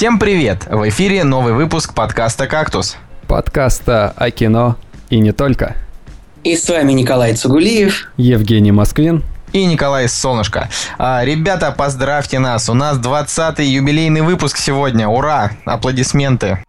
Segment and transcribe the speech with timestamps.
[0.00, 0.66] Всем привет!
[0.66, 2.96] В эфире новый выпуск подкаста «Кактус».
[3.28, 4.78] Подкаста о кино
[5.10, 5.76] и не только.
[6.42, 8.10] И с вами Николай Цугулиев.
[8.16, 9.22] Евгений Москвин.
[9.52, 10.70] И Николай Солнышко.
[10.96, 12.70] А, ребята, поздравьте нас.
[12.70, 15.06] У нас 20-й юбилейный выпуск сегодня.
[15.06, 15.50] Ура!
[15.66, 16.64] Аплодисменты.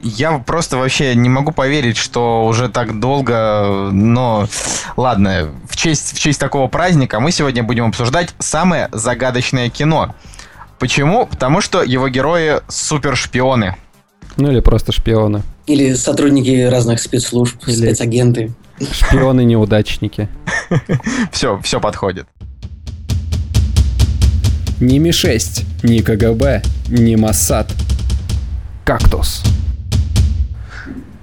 [0.00, 4.48] Я просто вообще не могу поверить, что уже так долго, но
[4.96, 10.14] ладно, в честь, в честь такого праздника мы сегодня будем обсуждать самое загадочное кино.
[10.78, 11.26] Почему?
[11.26, 13.76] Потому что его герои супершпионы.
[14.38, 15.42] Ну или просто шпионы.
[15.66, 18.54] Или сотрудники разных спецслужб, или спецагенты.
[18.80, 20.28] Шпионы-неудачники.
[21.30, 22.26] Все, все подходит.
[24.80, 27.70] Ни Ми-6, ни КГБ, ни Моссад–
[28.84, 29.42] Кактус.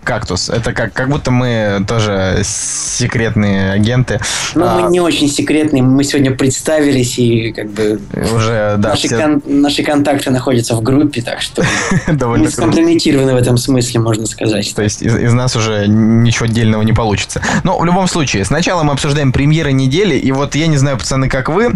[0.03, 0.49] Кактус.
[0.49, 4.19] Это как, как будто мы тоже секретные агенты.
[4.55, 5.83] Ну, а, мы не очень секретные.
[5.83, 7.99] Мы сегодня представились и как бы...
[8.33, 8.89] Уже, да.
[8.89, 9.17] Наши, все...
[9.17, 11.63] кон- наши контакты находятся в группе, так что
[12.07, 14.73] Довольно мы скомпрометированы в этом смысле, можно сказать.
[14.73, 17.41] То есть из, из нас уже ничего отдельного не получится.
[17.63, 21.29] Но в любом случае, сначала мы обсуждаем премьеры недели, и вот я не знаю, пацаны,
[21.29, 21.73] как вы,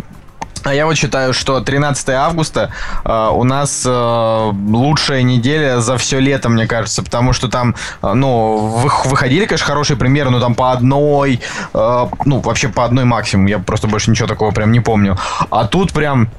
[0.64, 2.72] а я вот считаю, что 13 августа
[3.04, 8.14] э, у нас э, лучшая неделя за все лето, мне кажется, потому что там, э,
[8.14, 11.42] ну, вы, выходили, конечно, хорошие примеры, но там по одной,
[11.74, 15.18] э, ну, вообще по одной максимум, я просто больше ничего такого прям не помню.
[15.50, 16.30] А тут прям,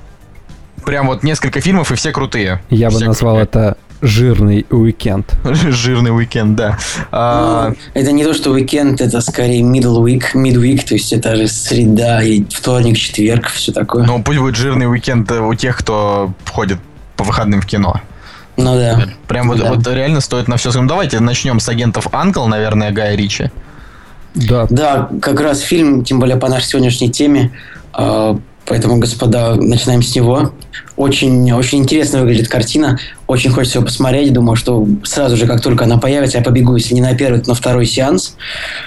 [0.84, 2.62] прям вот несколько фильмов и все крутые.
[2.70, 3.62] Я все бы назвал крутые.
[3.64, 5.34] это жирный уикенд.
[5.44, 6.78] Жирный уикенд, да.
[7.10, 7.70] А...
[7.70, 11.48] Ну, это не то, что уикенд, это скорее middle week, midweek, то есть это же
[11.48, 14.04] среда, и вторник, четверг, все такое.
[14.04, 16.78] Ну, пусть будет жирный уикенд у тех, кто ходит
[17.16, 18.00] по выходным в кино.
[18.56, 19.08] Ну да.
[19.26, 19.72] Прям вот, да.
[19.72, 20.70] вот реально стоит на все.
[20.72, 23.50] Ну, давайте начнем с агентов Анкл, наверное, Гая Ричи.
[24.34, 24.66] Да.
[24.68, 27.52] Да, как раз фильм, тем более по нашей сегодняшней теме,
[27.92, 30.52] а, Поэтому, господа, начинаем с него.
[30.96, 32.98] Очень, очень интересно выглядит картина.
[33.26, 34.32] Очень хочется его посмотреть.
[34.32, 37.48] Думаю, что сразу же, как только она появится, я побегу, если не на первый, то
[37.48, 38.36] на второй сеанс.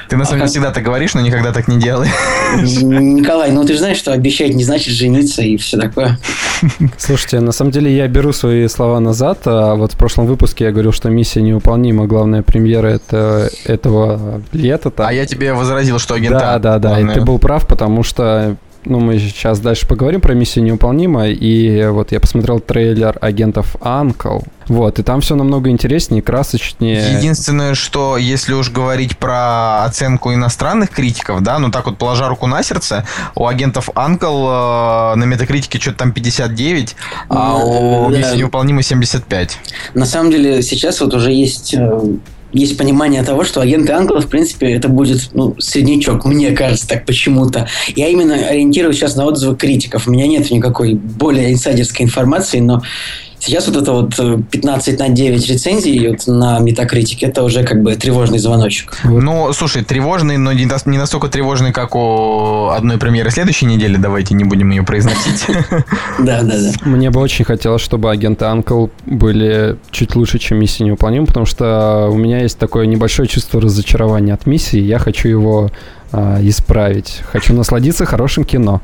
[0.10, 2.08] Ты на самом деле а всегда так говоришь, но никогда так не делай.
[2.56, 6.18] Николай, ну ты же знаешь, что обещать не значит жениться и все такое.
[6.98, 9.42] Слушайте, на самом деле я беру свои слова назад.
[9.46, 12.08] А вот в прошлом выпуске я говорил, что миссия невыполнима.
[12.08, 14.92] Главная премьера это, этого лета.
[14.98, 16.40] А я тебе возразил, что агента.
[16.40, 16.90] Да, да, да.
[16.90, 17.12] Главное.
[17.12, 18.56] И ты был прав, потому что
[18.90, 24.40] ну, мы сейчас дальше поговорим про миссию невыполнима, и вот я посмотрел трейлер агентов Анкл,
[24.68, 27.18] вот, и там все намного интереснее, красочнее.
[27.18, 32.48] Единственное, что если уж говорить про оценку иностранных критиков, да, ну так вот положа руку
[32.48, 33.06] на сердце,
[33.36, 36.96] у агентов Анкл э, на метакритике что-то там 59,
[37.30, 38.18] а у да.
[38.18, 39.60] миссии невыполнима 75.
[39.94, 41.76] На самом деле сейчас вот уже есть
[42.58, 47.06] есть понимание того, что агенты Анкла, в принципе, это будет ну, среднячок, мне кажется, так
[47.06, 47.68] почему-то.
[47.96, 50.08] Я именно ориентируюсь сейчас на отзывы критиков.
[50.08, 52.82] У меня нет никакой более инсайдерской информации, но
[53.40, 54.16] Сейчас вот это вот
[54.50, 58.98] 15 э, на 9 рецензий вот на метакритике, это уже как бы тревожный звоночек.
[59.04, 63.98] Ну, слушай, тревожный, но не настолько тревожный, как у одной премьеры следующей недели.
[63.98, 65.46] Давайте не будем ее произносить.
[66.20, 66.72] Да, да, да.
[66.84, 72.10] Мне бы очень хотелось, чтобы агенты Анкл были чуть лучше, чем миссия невыполнима, потому что
[72.12, 74.80] у меня есть такое небольшое чувство разочарования от миссии.
[74.80, 75.70] Я хочу его
[76.12, 77.22] а, исправить.
[77.32, 78.82] Хочу насладиться хорошим кино.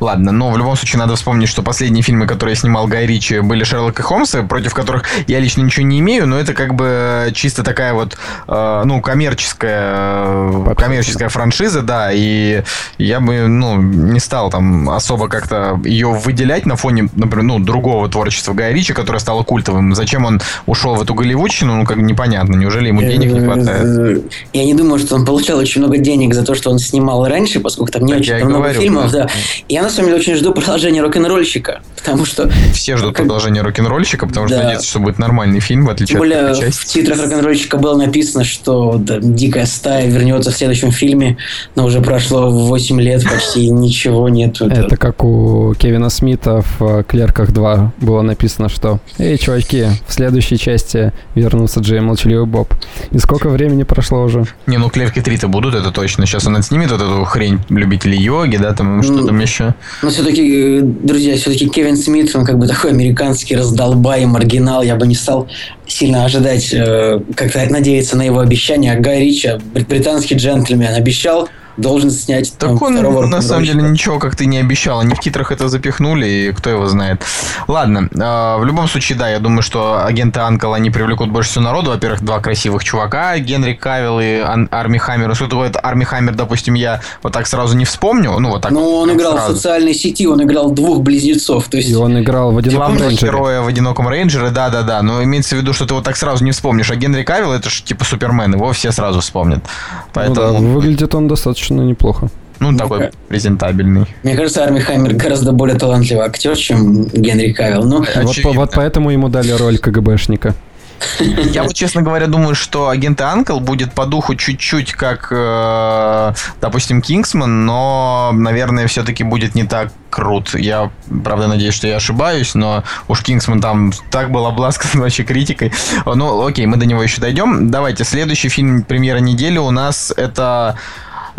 [0.00, 3.64] Ладно, но в любом случае надо вспомнить, что последние фильмы, которые снимал Гай Ричи, были
[3.64, 7.62] Шерлок и Холмсы, против которых я лично ничего не имею, но это как бы чисто
[7.62, 8.16] такая вот,
[8.48, 12.62] э, ну, коммерческая, Вообще, коммерческая франшиза, да, и
[12.98, 18.08] я бы, ну, не стал там особо как-то ее выделять на фоне, например, ну, другого
[18.08, 19.94] творчества Гая Ричи, которое стало культовым.
[19.94, 22.56] Зачем он ушел в эту голливудщину, ну, как непонятно.
[22.56, 24.24] Неужели ему денег не хватает?
[24.52, 27.60] Я не думаю, что он получал очень много денег за то, что он снимал раньше,
[27.60, 29.28] поскольку там не так очень много говорю, фильмов, да.
[29.68, 32.50] Я на самом деле очень жду продолжения рок-н-ролльщика, потому что...
[32.72, 33.26] Все ждут как...
[33.26, 34.62] продолжения рок-н-ролльщика, потому что да.
[34.64, 36.80] надеются, что будет нормальный фильм, в отличие более, от части.
[36.80, 41.36] в титрах рок-н-ролльщика было написано, что да, «Дикая стая» вернется в следующем фильме,
[41.74, 44.60] но уже прошло 8 лет, почти ничего нет.
[44.60, 50.58] Это как у Кевина Смита в «Клерках 2» было написано, что «Эй, чуваки, в следующей
[50.58, 52.72] части вернулся Джей Молчаливый Боб».
[53.10, 54.44] И сколько времени прошло уже?
[54.66, 56.26] Не, ну «Клерки 3-то будут, это точно.
[56.26, 59.74] Сейчас он отснимет вот эту хрень любителей йоги, да, там что там еще.
[60.02, 64.82] Но все-таки, друзья, все-таки Кевин Смит, он как бы такой американский раздолбай, маргинал.
[64.82, 65.48] Я бы не стал
[65.86, 68.94] сильно ожидать, э, как-то надеяться на его обещания.
[68.98, 71.48] Гай Ричи, британский джентльмен, обещал
[71.80, 75.00] должен снять Так там, он, на самом деле, ничего как ты не обещал.
[75.00, 77.22] Они в титрах это запихнули, и кто его знает.
[77.68, 81.64] Ладно, э, в любом случае, да, я думаю, что агенты Анкл, они привлекут больше всего
[81.64, 81.90] народу.
[81.90, 85.34] Во-первых, два красивых чувака, Генри Кавилл и Ан- Арми Хаммер.
[85.34, 88.38] Что такое Арми Хаммер, допустим, я вот так сразу не вспомню.
[88.38, 88.72] Ну, вот так.
[88.72, 89.52] Ну, он играл сразу.
[89.52, 91.68] в социальной сети, он играл двух близнецов.
[91.68, 91.90] То есть...
[91.90, 93.30] И он играл в «Одиноком рейнджере».
[93.30, 95.02] героя в «Одиноком рейнджере», да-да-да.
[95.02, 96.90] Но имеется в виду, что ты вот так сразу не вспомнишь.
[96.90, 99.64] А Генри Кавилл, это же типа Супермен, его все сразу вспомнят.
[100.12, 100.46] Поэтому...
[100.46, 102.28] Ну да, выглядит он достаточно неплохо.
[102.60, 104.06] Ну, такой презентабельный.
[104.22, 107.84] Мне кажется, Арми Хаммер гораздо более талантливый актер, чем Генри Кавилл.
[107.84, 110.54] Ну, вот, вот поэтому ему дали роль КГБшника.
[111.18, 117.00] Я вот, честно говоря, думаю, что агент Анкл будет по духу чуть-чуть как, э, допустим,
[117.00, 120.54] Кингсман, но, наверное, все-таки будет не так крут.
[120.54, 120.90] Я,
[121.24, 125.72] правда, надеюсь, что я ошибаюсь, но уж Кингсман там так был обласкан вообще критикой.
[126.04, 127.70] Ну, окей, мы до него еще дойдем.
[127.70, 130.76] Давайте, следующий фильм премьера недели у нас это...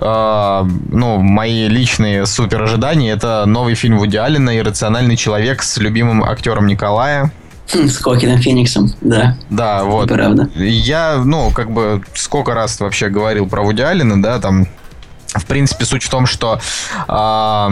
[0.01, 6.23] Uh, ну, мои личные супер ожидания это новый фильм Вуди Аллена «Иррациональный человек» с любимым
[6.23, 7.31] актером Николая.
[7.67, 9.37] С Кокином Фениксом, да.
[9.51, 10.09] Да, вот.
[10.09, 10.49] Правда.
[10.55, 14.65] Я, ну, как бы, сколько раз вообще говорил про Вуди Аллена, да, там,
[15.33, 16.59] в принципе, суть в том, что,
[17.07, 17.67] э,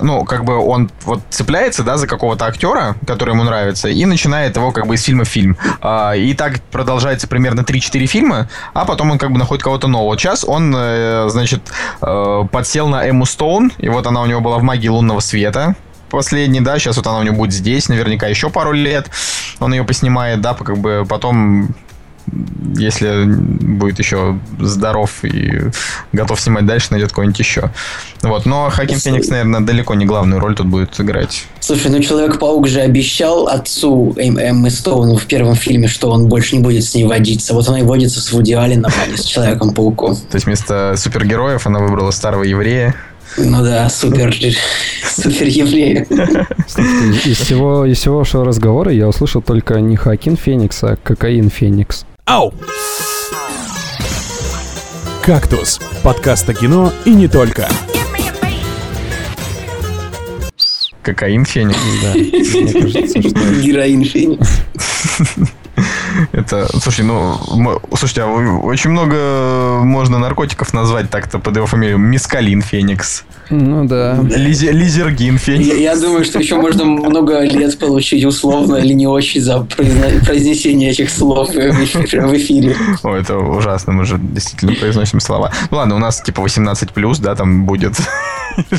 [0.00, 4.56] ну, как бы он вот цепляется, да, за какого-то актера, который ему нравится, и начинает
[4.56, 5.56] его как бы из фильма в фильм.
[5.82, 10.18] Э, и так продолжается примерно 3-4 фильма, а потом он как бы находит кого-то нового.
[10.18, 11.60] Сейчас он, э, значит,
[12.02, 15.76] э, подсел на Эму Стоун, и вот она у него была в «Магии лунного света»,
[16.10, 19.10] последний, да, сейчас вот она у него будет здесь, наверняка еще пару лет
[19.58, 21.74] он ее поснимает, да, как бы потом
[22.76, 25.70] если будет еще здоров и
[26.12, 27.70] готов снимать дальше, найдет кого-нибудь еще.
[28.22, 28.46] Вот.
[28.46, 31.44] Но Хаким Феникс, наверное, далеко не главную роль тут будет играть.
[31.60, 36.56] Слушай, ну Человек-паук же обещал отцу Эм Эммы Стоуну в первом фильме, что он больше
[36.56, 37.54] не будет с ней водиться.
[37.54, 40.16] Вот она и водится с Вуди Алленом, а не с Человеком-пауком.
[40.16, 42.94] То есть вместо супергероев она выбрала старого еврея.
[43.36, 44.32] Ну да, супер,
[45.04, 46.06] супер еврея.
[47.24, 52.04] Из всего, из всего вашего разговора я услышал только не Хакин Феникс, а Кокаин Феникс.
[52.26, 52.54] Ау!
[55.22, 57.68] «Кактус»– подкаст о кино и не только.
[61.02, 61.78] Кокаин Феникс.
[62.02, 63.60] Да, мне кажется, что...
[63.60, 64.48] Героин Феникс.
[66.32, 67.36] Это, слушай, ну,
[67.96, 71.98] слушайте, а очень много можно наркотиков назвать так-то под его фамилию.
[71.98, 73.24] Мискалин Феникс.
[73.50, 74.18] Ну да.
[74.22, 75.66] Лизи, лизергин Феникс.
[75.66, 80.90] Я, я думаю, что еще можно много лет получить условно или не очень за произнесение
[80.90, 82.26] этих слов в эфире.
[82.26, 82.76] В эфире.
[83.02, 85.52] О, это ужасно, мы же действительно произносим слова.
[85.70, 87.94] Ну ладно, у нас типа 18 плюс, да, там будет.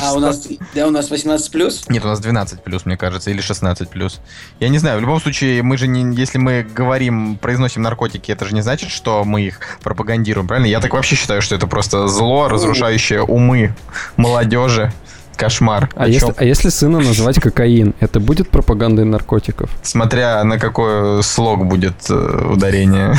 [0.00, 1.84] А у нас, да, у нас 18 плюс?
[1.88, 4.20] Нет, у нас 12 плюс, мне кажется, или 16 плюс.
[4.60, 8.44] Я не знаю, в любом случае, мы же не, если мы говорим, произносим наркотики, это
[8.44, 10.66] же не значит, что мы их пропагандируем, правильно?
[10.66, 13.74] Я так вообще считаю, что это просто зло, разрушающее умы
[14.16, 14.92] молодежи.
[15.36, 15.90] Кошмар.
[15.94, 19.70] А если, а если сына называть кокаин, это будет пропагандой наркотиков?
[19.82, 23.14] Смотря на какой слог будет э, ударение.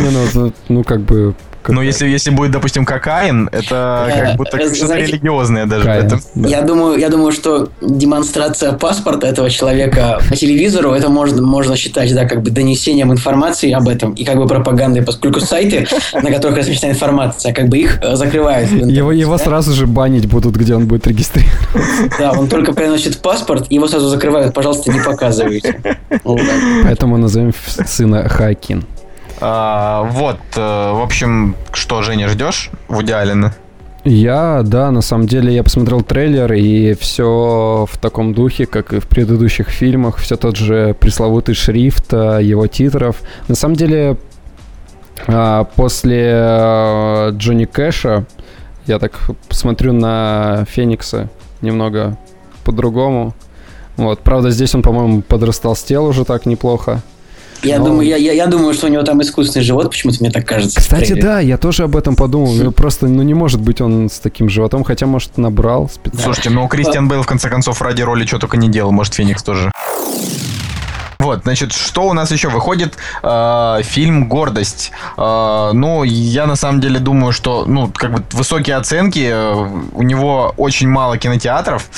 [0.00, 1.34] Ну, ну, как бы
[1.68, 5.88] ну, если, если будет, допустим, кокаин, это как будто что-то религиозное даже.
[5.88, 6.48] Это, да.
[6.48, 12.14] я, думаю, я думаю, что демонстрация паспорта этого человека по телевизору, это можно, можно считать,
[12.14, 16.58] да, как бы донесением информации об этом и как бы пропагандой, поскольку сайты, на которых
[16.58, 18.70] размещена информация, как бы их закрывают.
[18.70, 19.44] Его, его да?
[19.44, 21.58] сразу же банить будут, где он будет регистрироваться.
[22.18, 24.54] Да, он только приносит паспорт, его сразу закрывают.
[24.54, 25.80] Пожалуйста, не показывайте.
[26.84, 27.52] Поэтому назовем
[27.86, 28.84] сына Хакин.
[29.40, 30.60] А, вот, э,
[30.92, 33.54] в общем, что, Женя, ждешь Вуди Аллена?
[34.04, 39.00] Я, да, на самом деле я посмотрел трейлер, и все в таком духе, как и
[39.00, 43.16] в предыдущих фильмах, все тот же пресловутый шрифт э, его титров.
[43.48, 44.16] На самом деле,
[45.26, 48.24] а, после э, Джонни Кэша
[48.86, 49.18] я так
[49.50, 51.28] смотрю на Феникса
[51.60, 52.16] немного
[52.64, 53.34] по-другому.
[53.96, 57.02] Вот, правда, здесь он, по-моему, подрастолстел уже так неплохо.
[57.62, 57.86] Я, Но...
[57.86, 60.80] думаю, я, я, я думаю, что у него там искусственный живот, почему-то мне так кажется.
[60.80, 62.54] Кстати, да, я тоже об этом подумал.
[62.54, 66.22] Ну, просто, ну, не может быть он с таким животом, хотя, может, набрал специально.
[66.22, 68.92] Слушайте, ну, Кристиан Бейл, в конце концов, ради роли что только не делал.
[68.92, 69.72] Может, Феникс тоже.
[71.20, 72.96] Вот, значит, что у нас еще выходит?
[73.24, 74.92] Э, фильм «Гордость».
[75.16, 79.28] Э, ну, я на самом деле думаю, что, ну, как бы высокие оценки.
[79.28, 81.88] Э, у него очень мало кинотеатров,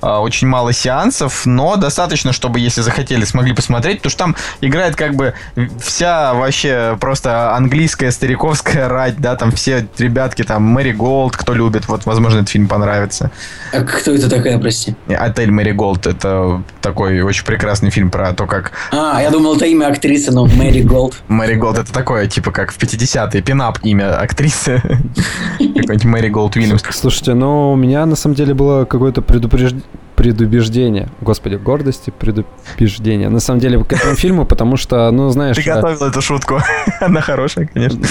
[0.00, 4.96] э, очень мало сеансов, но достаточно, чтобы, если захотели, смогли посмотреть, потому что там играет
[4.96, 5.34] как бы
[5.78, 11.86] вся вообще просто английская стариковская рать, да, там все ребятки, там Мэри Голд, кто любит,
[11.86, 13.30] вот, возможно, этот фильм понравится.
[13.74, 14.96] А кто это такая, прости?
[15.06, 19.66] «Отель Мэри Голд»— это такой очень прекрасный фильм про то, как А, я думал, это
[19.66, 21.14] имя актрисы, но Мэри Голд.
[21.28, 24.82] Мэри Голд это такое, типа как в 50-е, пинап имя актрисы.
[25.58, 26.82] Какой-нибудь Мэри Голд Уильямс.
[26.90, 29.84] Слушайте, ну у меня на самом деле было какое-то предупреждение
[30.20, 31.08] предубеждение.
[31.22, 33.30] Господи, гордости, предубеждение.
[33.30, 35.56] На самом деле к этому фильму, потому что, ну, знаешь...
[35.56, 36.60] Ты готовил эту шутку.
[37.00, 38.02] Она хорошая, конечно.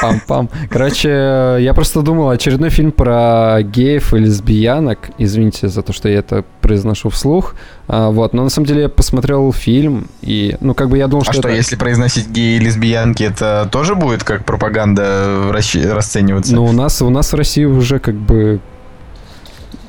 [0.00, 0.48] Пам-пам.
[0.70, 5.10] Короче, я просто думал, очередной фильм про геев и лесбиянок.
[5.18, 7.54] Извините за то, что я это произношу вслух.
[7.86, 11.26] А, вот, но на самом деле я посмотрел фильм, и, ну, как бы я думал,
[11.28, 11.40] а что...
[11.40, 16.54] А что, если произносить геи и лесбиянки, это тоже будет как пропаганда расцениваться?
[16.54, 18.60] Ну, у нас, у нас в России уже как бы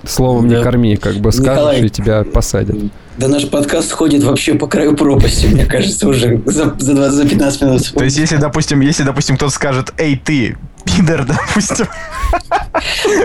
[0.06, 0.58] Словом да.
[0.58, 2.76] не корми, как бы скажешь, Николай, и тебя посадят.
[3.18, 7.30] Да наш подкаст ходит вообще по краю пропасти, мне кажется, уже за, за, 20, за
[7.30, 7.94] 15 минут.
[7.94, 11.88] То есть, если, допустим, если, допустим, кто-то скажет, эй, ты, пидор, допустим.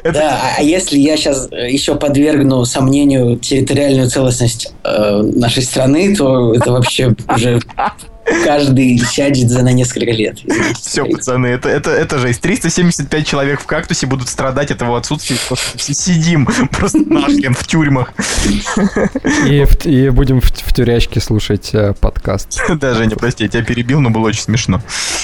[0.04, 6.72] Да, а если я сейчас еще подвергну сомнению территориальную целостность э, нашей страны, то это
[6.72, 7.60] вообще уже
[8.44, 10.38] каждый сядет за на несколько лет.
[10.80, 12.40] Все, пацаны, это, это, это жесть.
[12.40, 15.36] 375 человек в кактусе будут страдать от его отсутствия.
[15.46, 18.12] Просто сидим просто нахрен в тюрьмах.
[19.46, 22.60] И, и будем в, в тюрячке слушать э, подкаст.
[22.78, 24.80] Да, Женя, прости, я тебя перебил, но было очень смешно.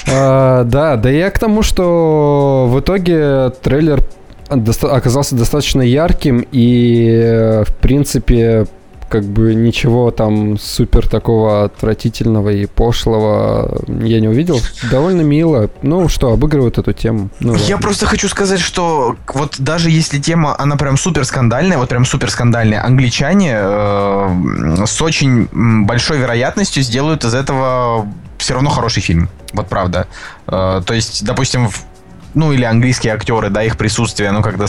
[0.09, 4.03] А, да, да я к тому, что в итоге трейлер
[4.49, 8.67] оказался достаточно ярким и, э, в принципе,
[9.09, 14.61] как бы ничего там супер такого отвратительного и пошлого я не увидел.
[14.91, 15.71] Довольно мило.
[15.83, 17.31] Ну что, обыгрывают эту тему.
[17.41, 21.89] Ну, я просто хочу сказать, что вот даже если тема, она прям супер скандальная, вот
[21.89, 25.49] прям супер скандальная, англичане э, с очень
[25.85, 28.09] большой вероятностью сделают из этого
[28.39, 29.29] все равно хороший фильм.
[29.53, 30.07] Вот правда.
[30.47, 31.85] Э, то есть, допустим, в
[32.35, 34.67] ну или английские актеры, да, их присутствие, ну, когда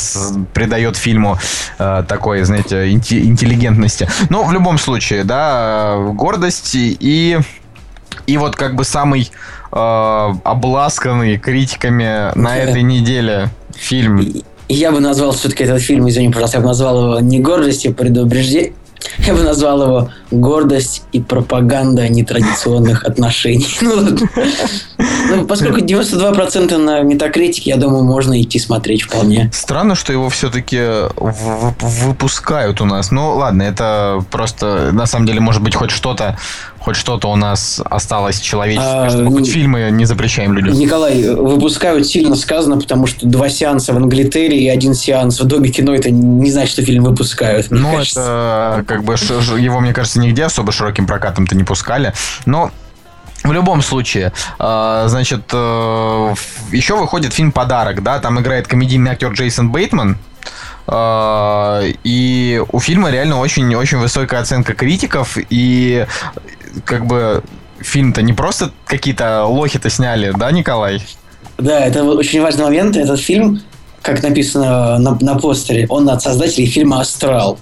[0.53, 1.38] придает фильму
[1.77, 4.07] э, такой, знаете, интеллигентности.
[4.29, 7.39] Но в любом случае, да, гордость и,
[8.27, 9.31] и вот как бы самый
[9.72, 14.43] э, обласканный критиками на этой неделе фильм.
[14.67, 17.93] Я бы назвал все-таки этот фильм, извини, пожалуйста, я бы назвал его не гордостью, а
[17.93, 18.74] предупреждением,
[19.19, 23.67] я бы назвал его «Гордость и пропаганда нетрадиционных отношений».
[23.85, 24.17] Ну,
[25.29, 29.50] ну, поскольку 92% на метакритике, я думаю, можно идти смотреть вполне.
[29.53, 30.81] Странно, что его все-таки
[31.15, 33.12] выпускают у нас.
[33.12, 36.38] Ну, ладно, это просто, на самом деле, может быть, хоть что-то
[36.86, 40.75] хоть что-то у нас осталось человеческое, а, чтобы хоть фильмы не запрещаем людям.
[40.75, 45.70] Николай, выпускают сильно сказано, потому что два сеанса в Англитере и один сеанс в Доме
[45.70, 47.72] кино, это не значит, что фильм выпускают.
[47.72, 52.13] Ну, это как бы его, мне кажется, нигде особо широким прокатом-то не пускали.
[52.46, 52.70] Но
[53.44, 56.36] в любом случае, э, значит, э,
[56.72, 60.18] еще выходит фильм «Подарок», да, там играет комедийный актер Джейсон Бейтман,
[60.88, 66.06] э, и у фильма реально очень-очень высокая оценка критиков, и
[66.84, 67.44] как бы
[67.79, 71.01] фильм-то не просто какие-то лохи-то сняли, да, Николай?
[71.58, 72.98] Да, это очень важный момент.
[72.98, 73.62] Этот фильм
[74.05, 77.58] как написано на, на постере, он от создателей фильма «Астрал».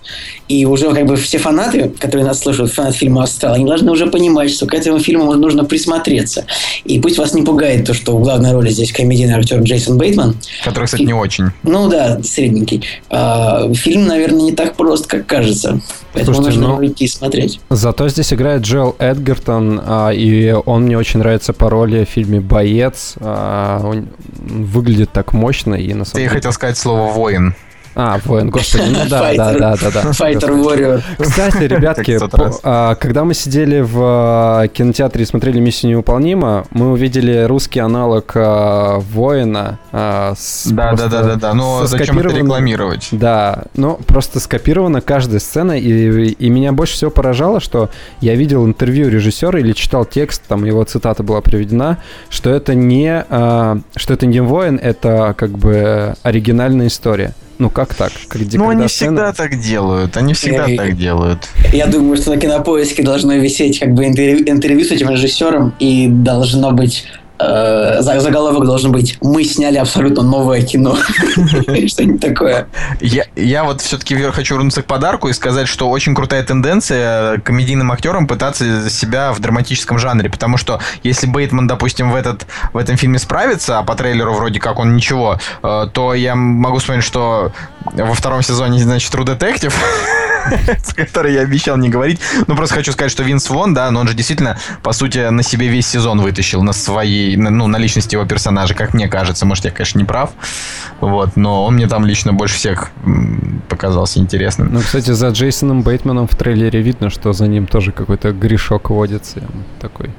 [0.50, 4.08] И уже как бы все фанаты, которые нас слушают, фанаты фильма «Астрал», они должны уже
[4.08, 6.46] понимать, что к этому фильму нужно присмотреться.
[6.84, 10.36] И пусть вас не пугает то, что в главной роли здесь комедийный актер Джейсон Бейтман.
[10.65, 11.46] Который, кстати, не очень.
[11.63, 12.84] Ну да, средненький.
[13.10, 15.79] А, фильм, наверное, не так прост, как кажется.
[16.13, 17.60] Поэтому Слушайте, нужно ну, идти смотреть.
[17.70, 22.39] Зато здесь играет Джоэл Эдгертон, а, и он мне очень нравится по роли в фильме
[22.39, 23.15] «Боец».
[23.20, 27.55] А, он выглядит так мощно и на самом деле хотел сказать слово «воин».
[27.95, 30.01] А, воин, господи, ну да, да, да, да, да.
[30.12, 31.01] Fighter Warrior.
[31.19, 32.17] Кстати, ребятки,
[32.63, 38.31] а, когда мы сидели в а, кинотеатре и смотрели «Миссию невыполнима», мы увидели русский аналог
[38.35, 39.79] а, воина.
[39.91, 40.35] Да,
[40.71, 43.09] да, да, да, да, но зачем это рекламировать?
[43.12, 47.89] Да, ну просто скопирована каждая сцена, и, и меня больше всего поражало, что
[48.21, 53.23] я видел интервью режиссера или читал текст, там его цитата была приведена, что это не,
[53.95, 57.33] что это не воин, это как бы оригинальная история.
[57.60, 58.12] Ну как так?
[58.27, 58.88] Как, ну они сцена...
[58.88, 61.48] всегда так делают, они всегда я, так делают.
[61.72, 66.07] Я думаю, что на кинопоиске должно висеть как бы интервью, интервью с этим режиссером и
[66.07, 67.05] должно быть
[67.43, 70.95] э, заголовок должен быть «Мы сняли абсолютно новое кино».
[71.88, 72.67] Что-нибудь такое.
[73.01, 78.27] Я, вот все-таки хочу вернуться к подарку и сказать, что очень крутая тенденция комедийным актерам
[78.27, 83.19] пытаться себя в драматическом жанре, потому что если Бейтман, допустим, в, этот, в этом фильме
[83.19, 87.51] справится, а по трейлеру вроде как он ничего, э, то я могу вспомнить, что
[87.85, 89.73] во втором сезоне, значит, True Detective
[90.83, 92.19] с которой я обещал не говорить.
[92.47, 95.43] Ну, просто хочу сказать, что Винс Вон, да, но он же действительно, по сути, на
[95.43, 99.45] себе весь сезон вытащил, на своей, ну, на личности его персонажа, как мне кажется.
[99.45, 100.31] Может, я, конечно, не прав,
[100.99, 102.91] вот, но он мне там лично больше всех
[103.69, 104.73] показался интересным.
[104.73, 109.41] Ну, кстати, за Джейсоном Бейтманом в трейлере видно, что за ним тоже какой-то грешок водится
[109.79, 110.09] такой.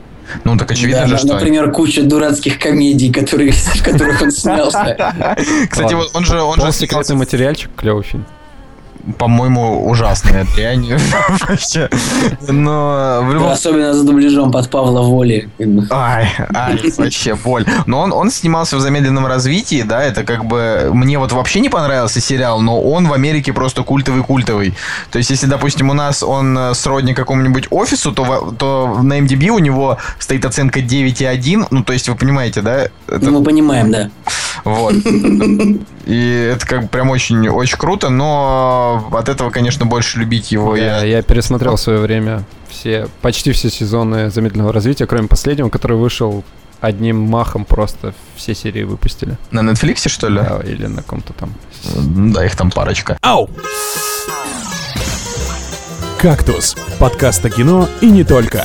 [0.45, 1.35] Ну, так очевидно да, же, что...
[1.35, 5.37] Например, куча дурацких комедий, которые, в которых он снялся.
[5.71, 6.41] Кстати, вот он же...
[6.41, 8.27] Он же секретный материальчик, клевый фильм
[9.19, 10.87] по-моему, ужасная дрянь.
[11.49, 11.89] Вообще.
[12.49, 13.51] Но в любом...
[13.51, 15.49] Особенно за дубляжом под Павла Воли.
[15.91, 17.65] Ай, ай, вообще боль.
[17.87, 20.91] Но он, он снимался в замедленном развитии, да, это как бы...
[20.93, 24.75] Мне вот вообще не понравился сериал, но он в Америке просто культовый-культовый.
[25.11, 29.49] То есть, если, допустим, у нас он э, сродни какому-нибудь офису, то, то на MDB
[29.49, 31.67] у него стоит оценка 9,1.
[31.71, 32.89] Ну, то есть, вы понимаете, да?
[33.09, 33.31] Это...
[33.31, 34.11] Мы понимаем, да.
[34.65, 34.95] Вот.
[36.07, 40.77] И это как бы прям очень, очень круто, но от этого, конечно, больше любить его
[40.77, 41.03] я...
[41.05, 46.45] Я пересмотрел в свое время все, почти все сезоны замедленного развития, кроме последнего, который вышел
[46.81, 49.39] одним махом просто все серии выпустили.
[49.51, 50.37] На Netflix, что ли?
[50.37, 51.55] Да, или на ком-то там.
[52.33, 53.17] Да, их там парочка.
[53.23, 53.49] Ау!
[56.19, 58.65] «Кактус»— подкаст о кино и не только.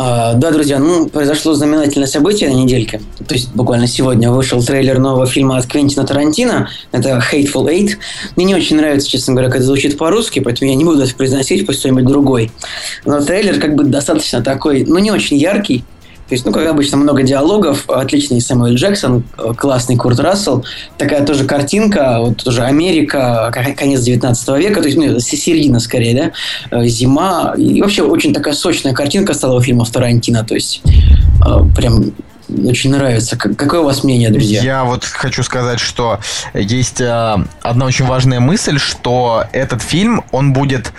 [0.00, 3.00] А, да, друзья, ну, произошло знаменательное событие на недельке.
[3.26, 6.70] То есть буквально сегодня вышел трейлер нового фильма от Квентина Тарантино.
[6.92, 7.96] Это Hateful Eight.
[8.36, 11.12] Мне не очень нравится, честно говоря, как это звучит по-русски, поэтому я не буду это
[11.16, 12.52] произносить, пусть кто-нибудь другой.
[13.04, 15.84] Но трейлер как бы достаточно такой, ну, не очень яркий.
[16.28, 19.24] То есть, ну, как обычно, много диалогов, отличный Самуэль Джексон,
[19.56, 20.64] классный Курт Рассел,
[20.98, 26.32] такая тоже картинка, вот тоже Америка, конец 19 века, то есть, ну, середина скорее,
[26.70, 30.82] да, э, зима, и вообще очень такая сочная картинка стала у фильмов Тарантино, то есть,
[30.84, 32.12] э, прям
[32.48, 33.36] очень нравится.
[33.36, 34.62] Какое у вас мнение, друзья?
[34.62, 36.20] Я вот хочу сказать, что
[36.54, 40.92] есть э, одна очень важная мысль, что этот фильм, он будет...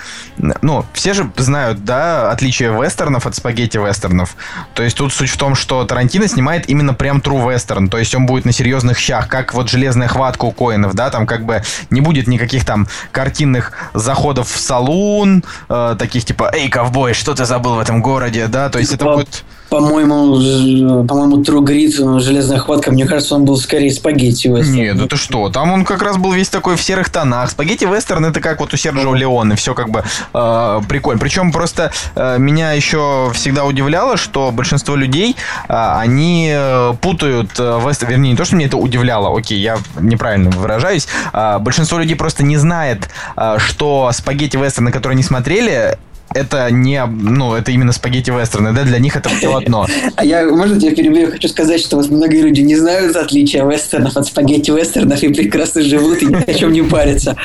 [0.61, 4.35] Ну, все же знают, да, отличие вестернов от спагетти-вестернов.
[4.73, 7.89] То есть тут суть в том, что Тарантино снимает именно прям true вестерн.
[7.89, 11.27] То есть он будет на серьезных щах, как вот «Железная хватка» у Коинов, да, там
[11.27, 17.13] как бы не будет никаких там картинных заходов в салун, э, таких типа «Эй, ковбой,
[17.13, 22.19] что ты забыл в этом городе?» Да, то есть это будет по-моему, по-моему, True Grit,
[22.19, 24.75] железная хватка, мне кажется, он был скорее спагетти вестерн.
[24.75, 27.51] Нет, ну ты что, там он как раз был весь такой в серых тонах.
[27.51, 31.19] Спагетти вестерн это как вот у Серджио Леоне, все как бы э, прикольно.
[31.19, 35.35] Причем просто э, меня еще всегда удивляло, что большинство людей,
[35.67, 36.55] э, они
[37.01, 41.57] путают э, вестерн, вернее, не то, что мне это удивляло, окей, я неправильно выражаюсь, э,
[41.59, 45.97] большинство людей просто не знает, э, что спагетти вестерны, которые они смотрели,
[46.33, 49.87] это не, ну, это именно спагетти вестерны, да, для них это все одно.
[50.15, 53.65] А я, можно тебя перебью, я хочу сказать, что вот многие люди не знают отличия
[53.65, 57.35] вестернов от спагетти вестернов и прекрасно живут и ни о чем не парятся.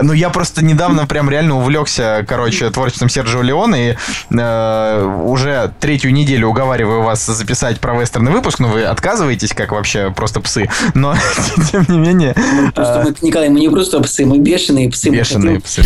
[0.00, 3.94] Ну, я просто недавно прям реально увлекся, короче, творчеством Серджио Леона и
[4.30, 10.12] э, уже третью неделю уговариваю вас записать про вестерный выпуск, но вы отказываетесь, как вообще
[10.14, 11.14] просто псы, но
[11.72, 12.34] тем не менее...
[12.74, 15.10] Просто мы, Николай, мы не просто псы, мы бешеные псы.
[15.10, 15.82] Бешеные псы,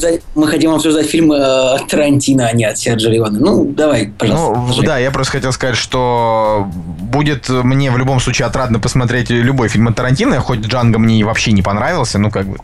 [0.00, 0.10] да.
[0.34, 3.38] Мы хотим обсуждать фильмы от Тарантино, а не от Серджио Леона.
[3.38, 4.80] Ну, давай, пожалуйста.
[4.80, 9.68] Ну, да, я просто хотел сказать, что будет мне в любом случае отрадно посмотреть любой
[9.68, 12.58] фильм от Тарантино, хоть Джанго мне вообще не понравился, ну, как бы...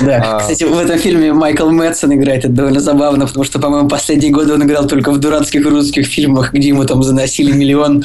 [0.00, 0.40] Да, а...
[0.40, 4.54] кстати, в этом фильме Майкл Мэтсон играет, это довольно забавно, потому что, по-моему, последние годы
[4.54, 8.04] он играл только в дурацких русских фильмах, где ему там заносили миллион,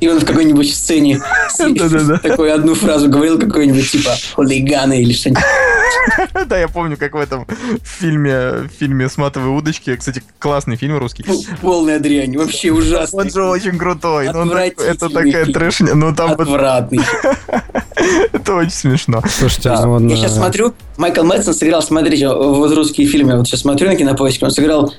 [0.00, 1.20] и он, в какой-нибудь сцене
[2.22, 5.42] такую одну фразу говорил, какой-нибудь типа «хулиганы» или что-нибудь.
[6.46, 7.46] Да, я помню, как в этом
[7.82, 9.96] фильме, фильме с матовой удочки.
[9.96, 11.24] Кстати, классный фильм русский.
[11.60, 13.24] Полная дрянь, вообще ужасный.
[13.24, 14.26] Он же очень крутой.
[14.26, 15.94] Это такая трэшня.
[15.94, 17.00] Ну там Отвратный.
[18.32, 19.22] Это очень смешно.
[19.28, 23.60] Слушайте, ну, я сейчас смотрю, Майкл Мэтсон сыграл, смотрите, вот русские фильмы, я вот сейчас
[23.60, 24.92] смотрю на кинопоиске, он сыграл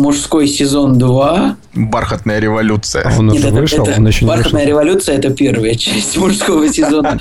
[0.00, 1.56] Мужской сезон 2.
[1.74, 3.02] Бархатная революция.
[3.04, 3.84] А он Нет, уже это, вышел?
[3.86, 4.68] Это, он еще Бархатная вышел.
[4.68, 7.18] революция это первая часть мужского сезона.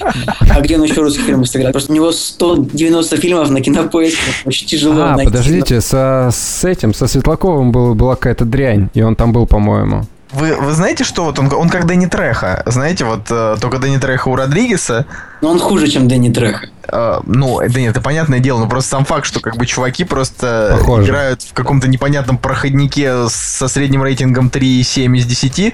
[0.50, 1.72] А где он еще русских фильмов сыграл?
[1.72, 4.22] Просто у него 190 фильмов на кинопоиске.
[4.46, 5.32] Очень тяжело А, найти.
[5.32, 10.04] подождите, со, с этим, со Светлаковым был, была какая-то дрянь, и он там был, по-моему.
[10.32, 12.62] Вы, вы знаете, что вот он, он как Дэнни Треха.
[12.66, 15.06] Знаете, вот э, только Дэнни Треха у Родригеса.
[15.42, 16.68] Но он хуже, чем Дэнни Треха.
[16.92, 20.04] Э, ну, это нет, это понятное дело, но просто сам факт, что как бы чуваки
[20.04, 21.08] просто Похоже.
[21.08, 25.74] играют в каком-то непонятном проходнике со средним рейтингом 3,7 из 10,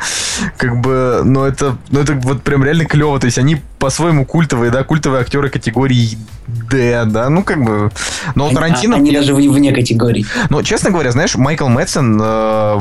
[0.57, 4.71] как бы, ну это, ну это вот прям реально клево, то есть они по-своему культовые,
[4.71, 7.91] да, культовые актеры категории D, да, ну как бы,
[8.35, 8.97] но у Тарантино...
[8.97, 10.25] Они даже вне категории.
[10.49, 12.79] Ну, честно говоря, знаешь, Майкл Мэтсон, э,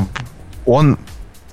[0.67, 0.99] он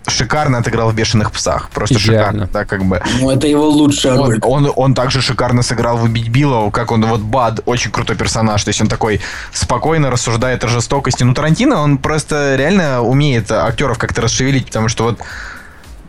[0.07, 1.69] шикарно отыграл в «Бешеных псах».
[1.69, 2.21] Просто Идеально.
[2.21, 3.01] шикарно, да, как бы.
[3.19, 4.39] Ну, это его лучшая роль.
[4.41, 8.15] Он, он, он также шикарно сыграл в «Убить Билла», как он, вот Бад, очень крутой
[8.15, 11.23] персонаж, то есть он такой спокойно рассуждает о жестокости.
[11.23, 15.19] Ну, Тарантино, он просто реально умеет актеров как-то расшевелить, потому что вот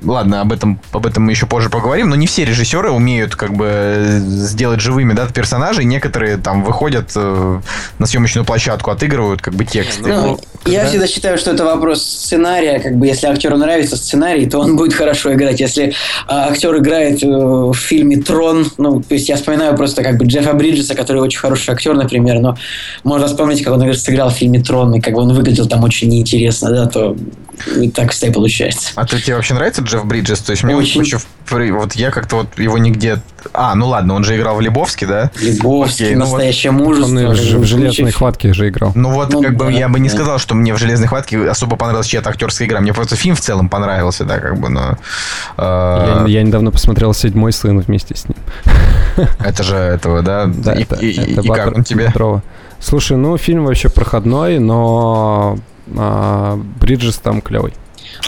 [0.05, 3.55] Ладно, об этом, об этом мы еще позже поговорим, но не все режиссеры умеют как
[3.55, 5.85] бы сделать живыми да, персонажей.
[5.85, 7.61] Некоторые там выходят э,
[7.99, 10.13] на съемочную площадку, отыгрывают как бы тексты.
[10.13, 12.79] Ну, я всегда считаю, что это вопрос сценария.
[12.79, 15.59] Как бы если актеру нравится сценарий, то он будет хорошо играть.
[15.59, 15.95] Если
[16.27, 20.27] а, актер играет э, в фильме Трон, ну, то есть я вспоминаю просто как бы
[20.27, 22.57] Джеффа Бриджеса, который очень хороший актер, например, но
[23.03, 25.83] можно вспомнить, как он например, сыграл в фильме Трон, и как бы он выглядел там
[25.83, 27.17] очень неинтересно, да, то
[27.66, 28.90] и так всегда получается.
[28.94, 30.40] А то тебе вообще нравится Джефф Бриджес?
[30.40, 31.01] То есть мне Очень.
[31.03, 31.18] очень...
[31.51, 33.21] Вот я как-то вот его нигде...
[33.55, 35.31] А, ну ладно, он же играл в Лебовске, да?
[35.40, 36.40] Лебовский, Окей, ну вот-
[36.73, 37.09] мужество.
[37.09, 38.92] Он и в, в железной хватке же играл.
[38.94, 40.14] Ну вот, Ну как бы да, я бы не да.
[40.14, 42.81] сказал, что мне в «Железной хватке» особо понравилась чья-то актерская игра.
[42.81, 44.99] Мне просто фильм в целом понравился, да, как бы, но...
[45.57, 48.37] э, Я, я недавно посмотрел «Седьмой сын» вместе с ним.
[49.38, 50.47] Это же этого, да?
[50.55, 52.12] Да, и это, и- это и как он тебе?
[52.81, 55.59] Слушай, ну фильм вообще проходной, но
[55.96, 57.74] а, Бриджес там клевый.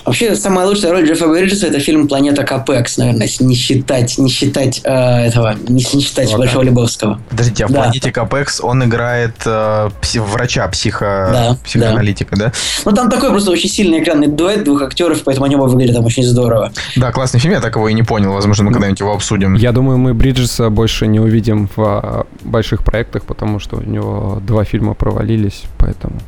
[0.05, 4.31] Вообще, самая лучшая роль Джеффа Бриджеса это фильм «Планета Капекс», наверное, если не считать, не
[4.31, 6.38] считать э, этого, не считать Ладно.
[6.38, 7.20] Большого Лебовского.
[7.29, 7.83] Подождите, а в Да.
[7.83, 11.29] «Планете Капекс» он играет э, пси- врача, психо...
[11.33, 12.53] Да, психоаналитика, да?
[12.85, 16.05] Ну, там такой просто очень сильный экранный дуэт двух актеров, поэтому они оба выглядят там
[16.07, 16.73] очень здорово.
[16.96, 17.12] да?
[17.12, 18.33] классный фильм, я так его и не понял.
[18.33, 19.55] Возможно, мы когда-нибудь его обсудим.
[19.55, 24.40] Я думаю, мы Бриджеса больше не увидим в а, больших проектах, потому что у него
[24.46, 26.20] два фильма провалились, поэтому...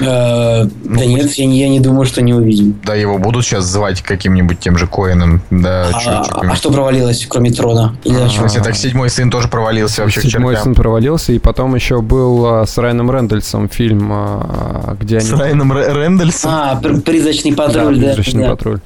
[0.00, 2.78] Э, да нет, я, не- я не думаю, что не увидим.
[2.84, 7.50] Да, его будут сейчас звать каким-нибудь тем же Коэном, да, А, а что провалилось, кроме
[7.50, 7.96] Трона?
[8.04, 12.46] Или А, так седьмой сын тоже провалился вообще Седьмой сын провалился, и потом еще был
[12.46, 15.26] а, с Райаном Рэндальсом фильм, а, где они...
[15.26, 18.06] С Райаном Рэ- Рэндальсом, А, пр- призрачный патруль, да.
[18.06, 18.50] «Призрачный да.
[18.50, 18.80] патруль».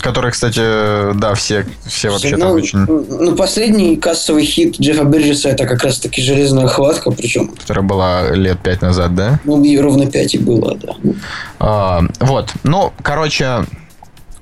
[0.00, 0.60] Который, кстати,
[1.14, 2.78] да, все, все вообще ну, там очень...
[2.78, 8.30] ну, последний кассовый хит Джеффа Бриджеса это как раз таки железная хватка, причем Которая была
[8.30, 9.40] лет пять назад, да?
[9.44, 10.94] ну, ей ровно 5 и было, да.
[11.58, 13.64] А, вот, ну, короче,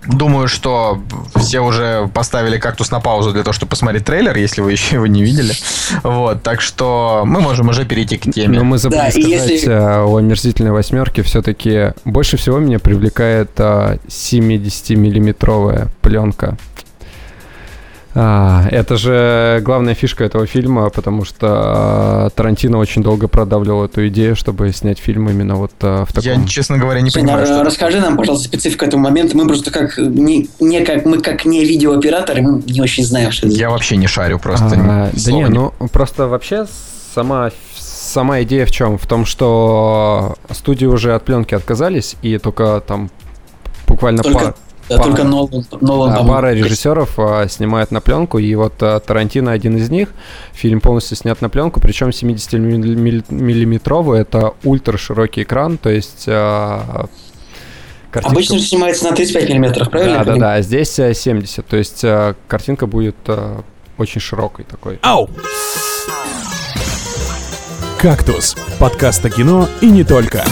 [0.06, 1.02] думаю, что
[1.36, 5.06] все уже поставили кактус на паузу для того, чтобы посмотреть трейлер, если вы еще его
[5.06, 5.54] не видели.
[6.02, 8.58] Вот, так что мы можем уже перейти к теме.
[8.58, 11.22] Но мы забыли Да, сказать если- а, о омерзительной восьмерке.
[11.22, 16.56] Все-таки больше всего меня привлекает а, 70-миллиметровая пленка.
[18.16, 24.06] А, это же главная фишка этого фильма, потому что а, Тарантино очень долго продавливал эту
[24.08, 26.42] идею, чтобы снять фильм именно вот а, в таком...
[26.42, 27.64] Я, честно говоря, не Слушай, понимаю, что...
[27.64, 29.36] Расскажи нам, пожалуйста, специфику этого момента.
[29.36, 33.48] Мы просто как не, не как мы как не видеооператоры, мы не очень знаем, что
[33.48, 33.56] это.
[33.56, 34.76] Я вообще не шарю просто.
[34.78, 36.66] А, да не- ну просто вообще
[37.14, 38.96] сама сама идея в чем?
[38.96, 43.10] В том, что студии уже от пленки отказались, и только там
[43.88, 44.54] буквально Только- пар-
[44.88, 49.00] Да, пара- только Нолан, Нолан да, пара режиссеров а, снимает на пленку, и вот а,
[49.00, 50.08] Тарантино один из них.
[50.52, 57.06] Фильм полностью снят на пленку, причем 70-миллиметровый, это ультра широкий экран, то есть а,
[58.10, 60.18] картинка- Обычно же снимается на 35 миллиметров, правильно?
[60.18, 63.62] Да, да, да, а здесь а, 70, то есть а, картинка будет а,
[63.96, 64.98] очень широкой такой.
[65.02, 65.28] Ау!
[67.98, 70.44] «Кактус»– подкаст о кино и не только.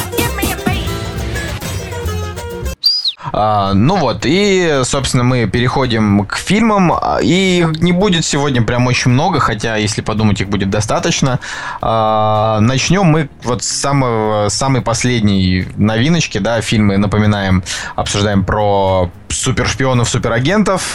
[3.33, 8.62] А, ну вот, и, собственно, мы переходим к фильмам, а, и их не будет сегодня
[8.62, 11.40] прям очень много, хотя, если подумать, их будет достаточно.
[11.81, 17.62] А, начнем мы вот с самого, самой последней новиночки, да, фильмы, напоминаем,
[17.97, 20.95] обсуждаем про супершпионов, суперагентов,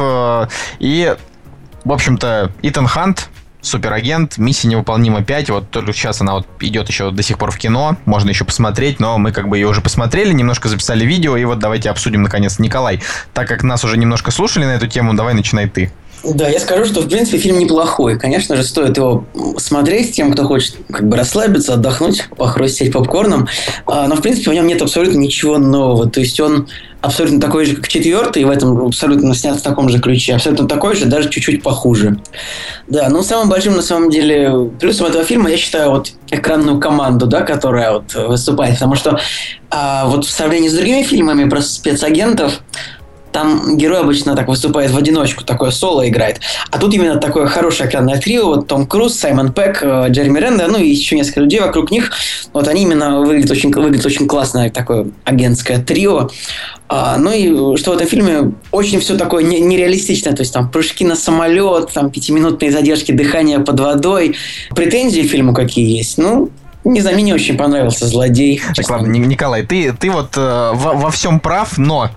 [0.79, 1.15] и,
[1.83, 3.29] в общем-то, Итан Хант,
[3.67, 5.49] Суперагент, миссия невыполнима 5.
[5.49, 7.97] Вот только сейчас она вот идет еще до сих пор в кино.
[8.05, 11.59] Можно еще посмотреть, но мы как бы ее уже посмотрели, немножко записали видео, и вот
[11.59, 12.59] давайте обсудим наконец.
[12.59, 13.01] Николай,
[13.33, 15.91] так как нас уже немножко слушали на эту тему, давай начинай ты.
[16.23, 18.17] Да, я скажу, что в принципе фильм неплохой.
[18.17, 19.25] Конечно же, стоит его
[19.57, 23.47] смотреть тем, кто хочет как бы расслабиться, отдохнуть, похрустеть попкорном.
[23.85, 26.09] А, Но в принципе в нем нет абсолютно ничего нового.
[26.09, 26.67] То есть он
[27.01, 30.35] абсолютно такой же, как четвертый, и в этом абсолютно снят в таком же ключе.
[30.35, 32.19] Абсолютно такой же, даже чуть-чуть похуже.
[32.87, 37.27] Да, ну самым большим на самом деле плюсом этого фильма я считаю вот экранную команду,
[37.27, 39.19] да, которая вот выступает, потому что
[39.69, 42.61] а, вот в сравнении с другими фильмами про спецагентов
[43.37, 46.39] там герой обычно так выступает в одиночку, такое соло играет.
[46.71, 48.47] А тут именно такое хорошее экранное трио.
[48.47, 52.11] Вот Том Круз, Саймон Пэк, Джереми Ренда, ну и еще несколько людей вокруг них.
[52.51, 56.31] Вот они именно выглядят очень, выглядят очень классно, такое агентское трио.
[56.89, 60.33] А, ну и что в этом фильме очень все такое не- нереалистичное.
[60.33, 64.35] То есть там прыжки на самолет, там пятиминутные задержки дыхания под водой.
[64.75, 66.17] Претензии к фильму какие есть?
[66.17, 66.49] Ну,
[66.83, 68.61] не знаю, мне не очень понравился злодей.
[68.65, 68.95] Так, честно.
[68.97, 72.09] ладно, Ни- Николай, ты, ты вот э, во, во всем прав, но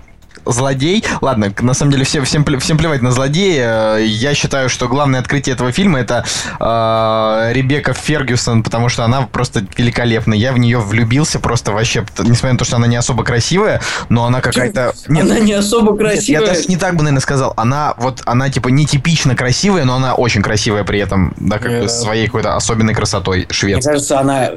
[0.45, 1.03] злодей.
[1.21, 3.97] Ладно, на самом деле всем, всем, всем плевать на злодея.
[3.97, 6.25] Я считаю, что главное открытие этого фильма это
[6.59, 10.33] э, Ребекка Фергюсон, потому что она просто великолепна.
[10.33, 14.25] Я в нее влюбился просто вообще, несмотря на то, что она не особо красивая, но
[14.25, 14.93] она какая-то...
[15.07, 16.41] Нет, она не особо красивая.
[16.41, 17.53] Нет, я даже не так бы, наверное, сказал.
[17.57, 21.89] Она вот, она типа нетипично красивая, но она очень красивая при этом, да, как бы
[21.89, 23.91] своей какой-то особенной красотой шведской.
[23.91, 24.49] Мне кажется, она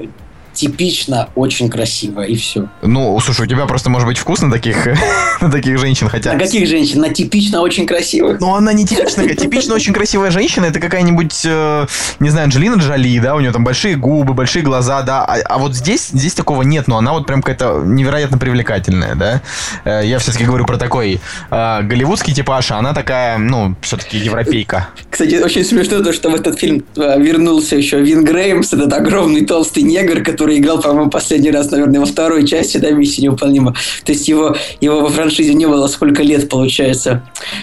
[0.54, 2.68] типично очень красиво, и все.
[2.82, 4.86] Ну, слушай, у тебя просто может быть вкус на таких,
[5.40, 6.32] на таких женщин, хотя...
[6.32, 7.00] На каких женщин?
[7.00, 8.40] На типично очень красивых?
[8.40, 11.86] Ну, она не типично, типично очень красивая женщина, это какая-нибудь, э,
[12.20, 15.58] не знаю, Анджелина Джоли, да, у нее там большие губы, большие глаза, да, а, а
[15.58, 19.42] вот здесь, здесь такого нет, но она вот прям какая-то невероятно привлекательная, да.
[19.84, 24.88] Э, я все-таки говорю про такой э, голливудский типаж, а она такая, ну, все-таки европейка.
[25.10, 29.82] Кстати, очень смешно то, что в этот фильм вернулся еще Вин Греймс, этот огромный толстый
[29.82, 33.74] негр, который который играл, по-моему, последний раз, наверное, во второй части, да, «Миссия невыполнима».
[34.04, 37.22] То есть его, его во франшизе не было сколько лет, получается.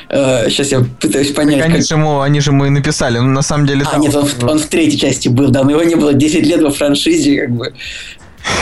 [0.10, 1.60] Э, сейчас я пытаюсь понять.
[1.60, 1.86] Так они, как...
[1.86, 3.84] же ему, они же ему и написали, ну, на самом деле...
[3.86, 4.02] А, там...
[4.02, 6.72] нет, он, он в третьей части был, да, но его не было 10 лет во
[6.72, 7.74] франшизе, как бы.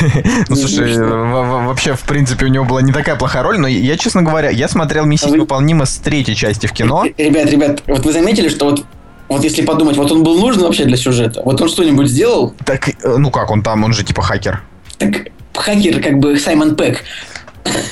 [0.50, 4.22] Ну, слушай, вообще, в принципе, у него была не такая плохая роль, но я, честно
[4.22, 7.06] говоря, я смотрел «Миссия невыполнима» с третьей части в кино.
[7.18, 8.84] Ребят, ребят, вот вы заметили, что вот
[9.30, 11.42] вот если подумать, вот он был нужен вообще для сюжета?
[11.46, 12.54] Вот он что-нибудь сделал?
[12.66, 14.62] Так, э, ну как, он там, он же типа хакер.
[14.98, 16.98] Так, хакер как бы Саймон Пэк.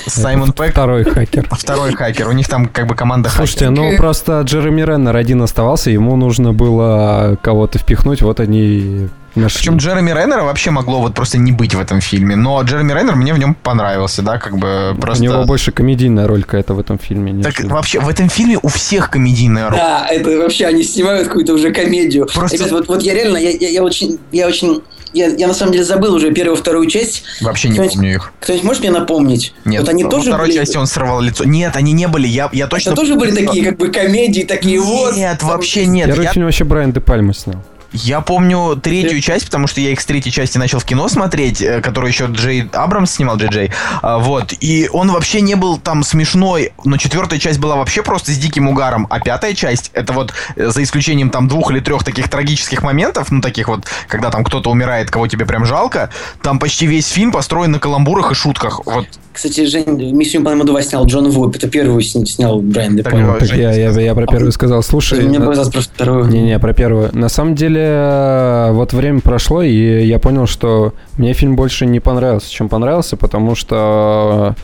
[0.06, 0.72] Саймон Пэк.
[0.72, 1.48] Второй хакер.
[1.50, 2.28] Второй хакер.
[2.28, 3.82] У них там как бы команда Слушайте, хакер.
[3.82, 9.08] ну просто Джереми Реннер один оставался, ему нужно было кого-то впихнуть, вот они
[9.42, 9.58] Нашли.
[9.58, 12.36] Причем Джереми Реннера вообще могло вот просто не быть в этом фильме.
[12.36, 15.22] Но Джереми Реннер мне в нем понравился, да, как бы просто...
[15.22, 17.42] У него больше комедийная роль какая-то в этом фильме.
[17.42, 19.78] Так вообще, в этом фильме у всех комедийная роль.
[19.78, 22.26] Да, это вообще, они снимают какую-то уже комедию.
[22.26, 22.56] Просто...
[22.56, 24.82] Ребят, вот, вот я реально, я, я, я очень, я очень
[25.14, 27.24] я, я на самом деле забыл уже первую, вторую часть.
[27.40, 28.32] Вообще не помню их.
[28.40, 29.54] Кто-нибудь может мне напомнить?
[29.64, 29.80] Нет.
[29.80, 30.56] Вот они во тоже второй были...
[30.56, 31.44] части он сорвал лицо.
[31.44, 32.26] Нет, они не были.
[32.26, 32.90] Я, я точно.
[32.90, 35.16] Это тоже были такие как бы комедии, такие вот.
[35.16, 36.08] Нет, вообще нет.
[36.08, 36.32] Первый я...
[36.32, 37.64] фильм вообще Брайан Де Пальма снял.
[37.92, 41.62] Я помню третью часть, потому что я их с третьей части начал в кино смотреть,
[41.62, 43.72] э, которую еще Джей Абрамс снимал, Джей Джей.
[44.02, 44.52] А, вот.
[44.60, 48.68] И он вообще не был там смешной, но четвертая часть была вообще просто с диким
[48.68, 49.06] угаром.
[49.08, 53.30] А пятая часть, это вот э, за исключением там двух или трех таких трагических моментов,
[53.30, 56.10] ну таких вот, когда там кто-то умирает, кого тебе прям жалко,
[56.42, 58.84] там почти весь фильм построен на каламбурах и шутках.
[58.84, 59.06] Вот
[59.38, 61.54] кстати, Жень, «Миссию 2» снял Джон Вуп.
[61.54, 63.36] Это первую снял Брайан Де Пальма.
[63.38, 64.82] Так, я, я, я про первую сказал.
[64.82, 65.20] Слушай...
[65.20, 66.24] Мне показалось просто вторую.
[66.24, 67.10] Не-не, про первую.
[67.12, 72.50] На самом деле, вот время прошло, и я понял, что мне фильм больше не понравился,
[72.50, 74.56] чем понравился, потому что...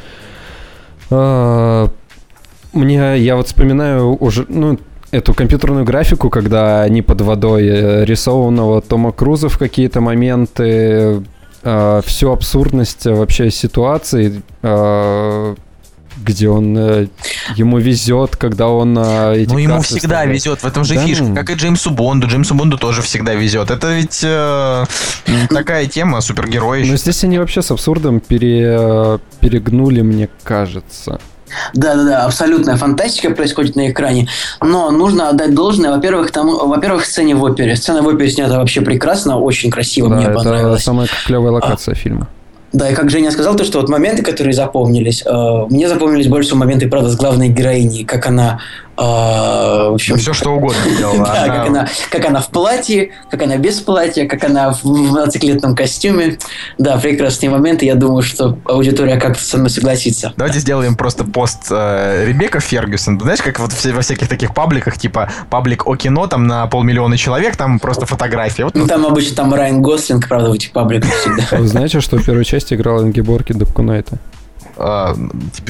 [1.10, 1.87] Э,
[2.72, 4.76] мне, я вот вспоминаю уже, ну,
[5.12, 11.22] эту компьютерную графику, когда они под водой э, рисованного Тома Круза в какие-то моменты,
[11.64, 15.55] э, всю абсурдность вообще ситуации, э,
[16.16, 17.07] где он э,
[17.57, 20.35] ему везет, когда он э, эти Ну ему всегда ставит.
[20.35, 21.07] везет, в этом же да?
[21.07, 21.35] фишка, ну.
[21.35, 22.29] как и Джеймсу Бонду.
[22.29, 23.70] Джеймсу Бонду тоже всегда везет.
[23.70, 24.85] Это ведь э,
[25.50, 26.88] такая тема, супергерой.
[26.88, 31.20] Но здесь они вообще с абсурдом пере, э, перегнули, мне кажется.
[31.75, 34.29] Да-да-да, абсолютная фантастика происходит на экране.
[34.61, 37.77] Но нужно отдать должное, во-первых, тому, во-первых, сцене в опере.
[37.77, 40.77] Сцена в опере снята вообще прекрасно, очень красиво, да, мне это понравилось.
[40.77, 42.29] Это самая клевая локация а, фильма.
[42.75, 46.57] Да, и как Женя сказал, то, что вот моменты, которые запомнились, э, мне запомнились больше
[46.57, 48.61] моменты, правда, с главной героиней, как она
[48.96, 51.24] а, в общем, все что угодно делала.
[51.24, 51.54] да, она...
[51.54, 56.38] Как, она, как она в платье, как она без платья, как она в мотоциклетном костюме.
[56.78, 57.87] Да, прекрасные моменты.
[57.87, 60.33] Я думаю, что аудитория как-то со мной согласится.
[60.37, 63.20] Давайте сделаем просто пост э, Ребекка Фергюсон.
[63.20, 67.57] Знаешь, как вот во всяких таких пабликах, типа паблик о кино, там на полмиллиона человек,
[67.57, 68.62] там просто фотографии.
[68.62, 71.44] Вот, ну, там обычно там Райан Гослинг, правда, в этих пабликах всегда.
[71.59, 74.18] Вы знаете, что в первой части играл Ингеборги Дапкунайта?
[74.76, 75.14] А,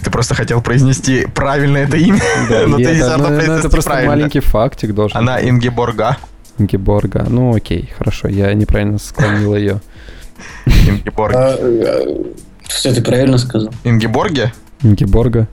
[0.02, 2.20] ты просто хотел произнести правильно это имя.
[2.48, 5.16] Да, но ты это, ну, ну, это просто маленький фактик должен.
[5.16, 6.16] Она Ингеборга.
[6.58, 7.26] Ингеборга.
[7.28, 9.80] Ну окей, хорошо, я неправильно склонил ее.
[10.66, 11.38] Ингеборга.
[11.38, 12.24] А, а,
[12.68, 13.72] все, ты правильно сказал.
[13.84, 14.52] Ингеборге?
[14.82, 15.48] Ингеборга.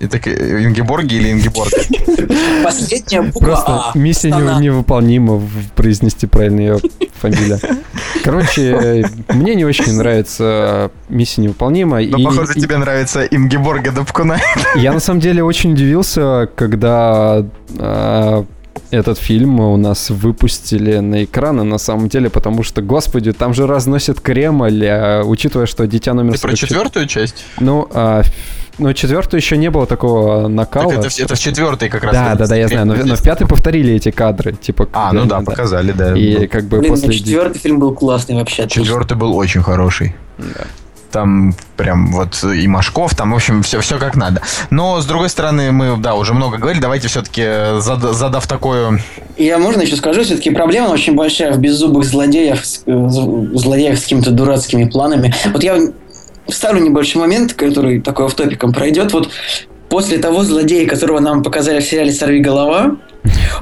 [0.00, 1.72] Это Ингеборги или Ингеборг?
[2.64, 3.92] Последняя буква Просто а.
[3.94, 5.42] миссия не, невыполнима
[5.74, 6.78] произнести правильно ее
[7.14, 7.58] фамилию.
[8.22, 11.96] Короче, мне не очень нравится миссия невыполнима.
[11.96, 12.60] Но, и, похоже, и...
[12.60, 14.38] тебе нравится Ингеборга Дапкуна.
[14.76, 17.44] Я на самом деле очень удивился, когда
[17.76, 18.44] э,
[18.90, 23.66] этот фильм у нас выпустили на экраны на самом деле, потому что, господи, там же
[23.66, 26.56] разносят Кремль, а, учитывая, что «Дитя номер Ты 44...
[26.56, 27.44] про четвертую часть?
[27.60, 28.22] Ну, а,
[28.78, 30.94] ну, четвертую еще не было такого накала.
[30.94, 32.12] Так это, это в четвертой как раз.
[32.12, 32.86] Да, да, да, я знаю.
[32.86, 34.52] Но, но в пятой повторили эти кадры.
[34.52, 36.16] Типа, а, ну да, да, показали, да.
[36.16, 37.12] И как бы Блин, после...
[37.12, 38.68] четвертый фильм был классный вообще.
[38.68, 40.14] Четвертый был очень хороший.
[40.38, 40.64] Да.
[41.10, 44.42] там прям вот и Машков, там, в общем, все, все как надо.
[44.70, 49.00] Но, с другой стороны, мы, да, уже много говорили, давайте все-таки, зад, задав такое...
[49.36, 54.30] Я, можно еще скажу, все-таки проблема очень большая в беззубых злодеях, э, злодеях с какими-то
[54.30, 55.34] дурацкими планами.
[55.52, 55.78] Вот я
[56.48, 59.12] вставлю небольшой момент, который такой автопиком пройдет.
[59.12, 59.30] Вот
[59.88, 62.96] после того злодея, которого нам показали в сериале «Сорви голова»,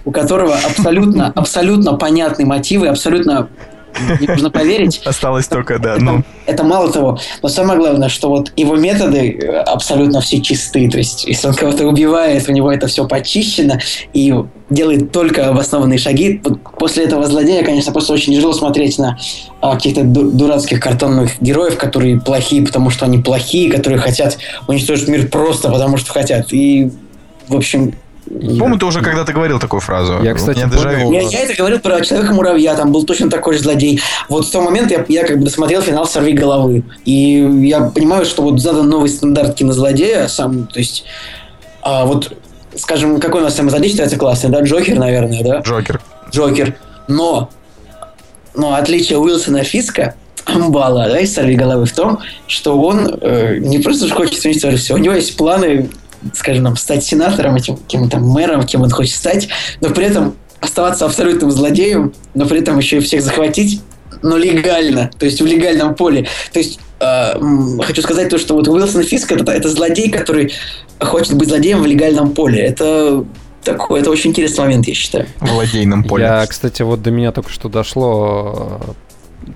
[0.05, 3.49] у которого абсолютно, абсолютно понятные мотивы, абсолютно
[4.21, 5.01] не нужно поверить.
[5.05, 5.95] Осталось только, да.
[5.95, 6.23] Это, ну.
[6.47, 7.19] это мало того.
[7.43, 10.91] Но самое главное, что вот его методы э, абсолютно все чистые.
[10.91, 13.79] То есть, если он кого-то убивает, у него это все почищено
[14.13, 14.35] и
[14.71, 16.41] делает только обоснованные шаги.
[16.43, 19.17] Вот после этого злодея, конечно, просто очень тяжело смотреть на
[19.61, 25.29] а, каких-то дурацких картонных героев, которые плохие, потому что они плохие, которые хотят уничтожить мир
[25.29, 26.53] просто потому, что хотят.
[26.53, 26.91] И,
[27.49, 27.95] в общем,
[28.27, 30.21] по-моему, ты уже когда-то говорил такую фразу.
[30.23, 31.12] Я, кстати, я, понял...
[31.12, 34.01] я, я это говорил про Человека-муравья, там был точно такой же злодей.
[34.29, 36.83] Вот в тот момент я, я как бы досмотрел финал «Сорви головы».
[37.05, 41.05] И я понимаю, что вот задан новый стандарт кинозлодея, сам, то есть,
[41.83, 42.37] а, вот,
[42.75, 44.61] скажем, какой у нас самый злодей считается классный, да?
[44.61, 45.61] Джокер, наверное, да?
[45.61, 46.01] Джокер.
[46.33, 46.75] Джокер.
[47.07, 47.49] Но,
[48.57, 53.79] но отличие Уилсона Фиска Амбала, да, из «Сорви головы» в том, что он э, не
[53.79, 55.91] просто хочет уничтожить все, у него есть планы
[56.35, 59.49] скажем, нам, стать сенатором, этим каким-то мэром, кем он хочет стать,
[59.81, 63.81] но при этом оставаться абсолютным злодеем, но при этом еще и всех захватить,
[64.23, 66.27] но легально, то есть в легальном поле.
[66.53, 67.35] То есть э,
[67.83, 70.53] хочу сказать то, что вот Уилсон Фиск это, это злодей, который
[71.01, 72.61] хочет быть злодеем в легальном поле.
[72.61, 73.25] Это
[73.62, 75.27] такой, это очень интересный момент, я считаю.
[75.41, 76.25] В владейном поле.
[76.25, 78.81] Я, кстати, вот до меня только что дошло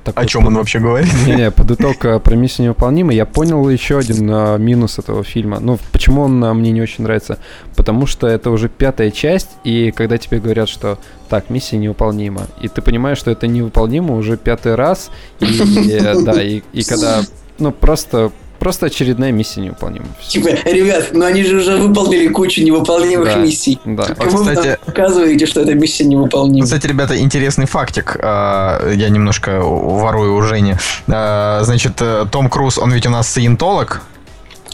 [0.05, 1.13] такой, О чем он вообще говорит?
[1.27, 5.61] Не-не, под итог э, про миссию невыполнима я понял еще один а, минус этого фильма.
[5.61, 7.39] Ну, почему он а, мне не очень нравится?
[7.77, 12.69] Потому что это уже пятая часть, и когда тебе говорят, что так, миссия невыполнима, и
[12.69, 17.23] ты понимаешь, что это невыполнимо уже пятый раз, и, да, и когда,
[17.59, 20.05] ну, просто Просто очередная миссия невыполнима.
[20.29, 23.81] Типа, ребят, ну они же уже выполнили кучу невыполнимых да, миссий.
[23.87, 24.05] Да.
[24.05, 26.67] Как вот, кстати, вы показываете, что эта миссия невыполнима.
[26.67, 28.19] Кстати, ребята, интересный фактик.
[28.23, 30.75] А, я немножко ворую у Жени.
[31.09, 34.03] А, значит, э, Том Круз, он ведь у нас саентолог.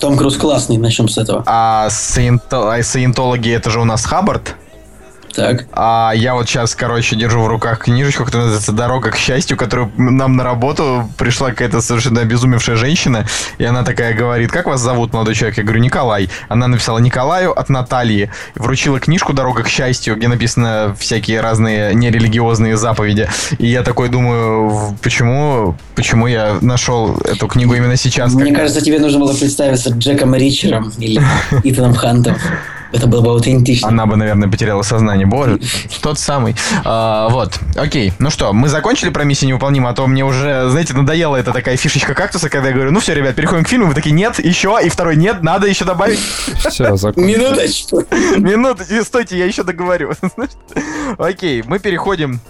[0.00, 1.44] Том Круз классный, начнем с этого.
[1.46, 4.56] А, а саентологи это же у нас Хаббард.
[5.36, 5.66] Так.
[5.72, 9.92] А я вот сейчас, короче, держу в руках книжечку, которая называется «Дорога к счастью», которую
[9.96, 13.26] нам на работу пришла какая-то совершенно обезумевшая женщина,
[13.58, 15.58] и она такая говорит, как вас зовут, молодой человек?
[15.58, 16.30] Я говорю, Николай.
[16.48, 22.76] Она написала Николаю от Натальи, вручила книжку «Дорога к счастью», где написано всякие разные нерелигиозные
[22.76, 23.28] заповеди.
[23.58, 28.32] И я такой думаю, почему, почему я нашел эту книгу именно сейчас?
[28.32, 31.20] Мне кажется, тебе нужно было представиться Джеком Ричером или
[31.62, 32.36] Итаном Хантом.
[32.96, 33.88] Это было бы аутентично.
[33.88, 35.26] Она бы, наверное, потеряла сознание.
[35.26, 35.60] Боже,
[36.00, 36.56] тот самый.
[36.82, 38.14] А, вот, окей.
[38.18, 41.76] Ну что, мы закончили про миссию невыполнима, а то мне уже, знаете, надоела эта такая
[41.76, 44.78] фишечка кактуса, когда я говорю, ну все, ребят, переходим к фильму, вы такие, нет, еще,
[44.82, 46.18] и второй, нет, надо еще добавить.
[46.68, 47.36] Все, закончили.
[47.36, 48.02] Минуточку.
[48.38, 50.12] Минуту, стойте, я еще договорю.
[51.18, 52.40] Окей, мы переходим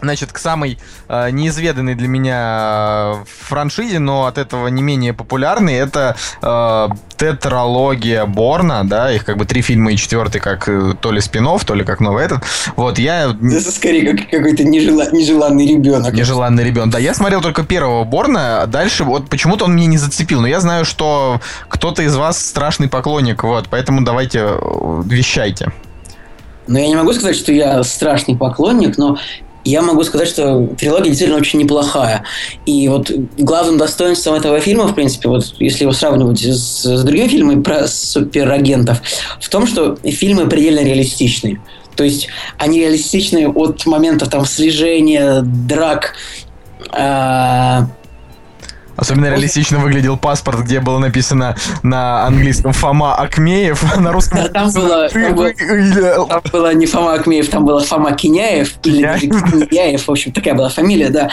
[0.00, 0.78] значит, к самой
[1.08, 8.26] э, неизведанной для меня э, франшизе, но от этого не менее популярной, это э, тетралогия
[8.26, 11.74] Борна, да, их как бы три фильма и четвертый как э, то ли спин то
[11.74, 12.42] ли как новый этот.
[12.76, 13.24] Вот, я...
[13.24, 15.10] Это скорее как какой-то нежела...
[15.12, 16.14] нежеланный ребенок.
[16.14, 16.98] Нежеланный ребенок, да.
[16.98, 20.60] Я смотрел только первого Борна, а дальше вот почему-то он меня не зацепил, но я
[20.60, 25.72] знаю, что кто-то из вас страшный поклонник, вот, поэтому давайте э, вещайте.
[26.66, 29.18] Ну, я не могу сказать, что я страшный поклонник, но
[29.64, 32.24] я могу сказать, что трилогия действительно очень неплохая.
[32.66, 37.28] И вот главным достоинством этого фильма, в принципе, вот если его сравнивать с, с другими
[37.28, 39.00] фильмами про суперагентов,
[39.40, 41.60] в том, что фильмы предельно реалистичны.
[41.96, 46.14] То есть они реалистичны от момента там слежения, драк,
[46.92, 47.80] э,
[48.96, 54.38] Особенно реалистично выглядел паспорт, где было написано на английском Фома Акмеев, а на русском...
[54.38, 55.52] Да, там было, там, было,
[56.26, 60.68] там было не Фома Акмеев, там было Фома Киняев, или Киняев, в общем, такая была
[60.68, 61.30] фамилия, да.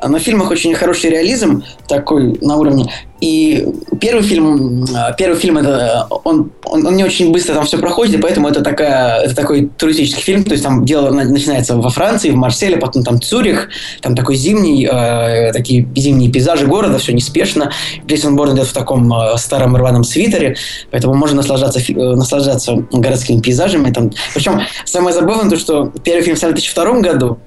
[0.00, 2.90] В фильмах очень хороший реализм такой на уровне.
[3.22, 3.64] И
[4.00, 8.16] первый фильм, а, первый фильм это он, он, он не очень быстро там все проходит,
[8.16, 12.30] и поэтому это такая, это такой туристический фильм, то есть там дело начинается во Франции,
[12.30, 13.68] в Марселе, потом там Цюрих,
[14.00, 17.70] там такой зимний, э, такие зимние пейзажи города, все неспешно.
[18.04, 20.56] Джейсон Борн идет в таком э, старом рваном свитере,
[20.90, 23.92] поэтому можно наслаждаться, э, наслаждаться городскими пейзажами.
[23.92, 24.10] Там.
[24.34, 27.38] Причем самое забавное то, что первый фильм в 2002 году,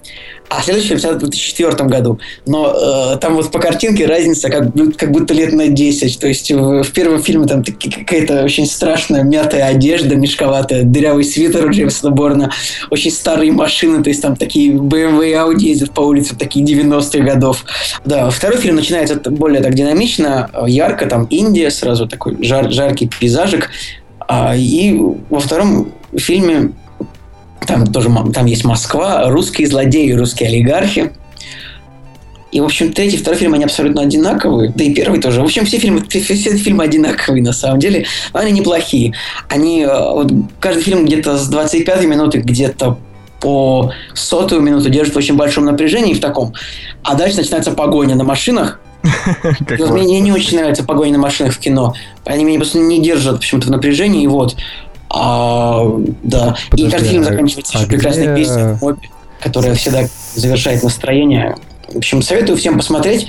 [0.50, 2.20] а следующий в 2004 году.
[2.46, 6.20] Но э, там вот по картинке разница как, как будто лет на 10.
[6.20, 11.66] То есть в, в первом фильме там какая-то очень страшная мятая одежда, мешковатая, дырявый свитер
[11.66, 12.52] у Джеймса Борна,
[12.92, 17.20] очень старые машины, то есть там такие BMW и Audi ездят по улице, такие 90-х
[17.20, 17.66] годов.
[18.06, 23.70] Да, второй фильм начинается более так динамично, ярко, там Индия, сразу такой жар, жаркий пейзажик.
[24.28, 24.98] А, и
[25.30, 26.72] во втором фильме
[27.68, 31.12] там тоже там есть Москва, русские злодеи, русские олигархи.
[32.52, 34.72] И, в общем, третий, второй фильм, они абсолютно одинаковые.
[34.74, 35.42] Да и первый тоже.
[35.42, 38.06] В общем, все фильмы, все, все фильмы одинаковые, на самом деле.
[38.34, 39.14] Но они неплохие.
[39.50, 40.32] Они, э, вот,
[40.62, 42.98] каждый фильм где-то с 25 минуты, где-то
[43.42, 46.54] по сотую минуту держит в очень большом напряжении в таком.
[47.04, 48.80] А дальше начинается погоня на машинах.
[49.70, 51.94] Мне не очень нравится погоня на машинах в кино.
[52.24, 54.24] Они меня просто не держат почему-то в напряжении.
[54.24, 54.56] И вот
[55.18, 56.58] а, да.
[56.70, 58.36] Подожди, и фильм а заканчивается а прекрасной где...
[58.36, 59.10] песней,
[59.40, 61.56] которая всегда завершает настроение.
[61.88, 63.28] В общем, советую всем посмотреть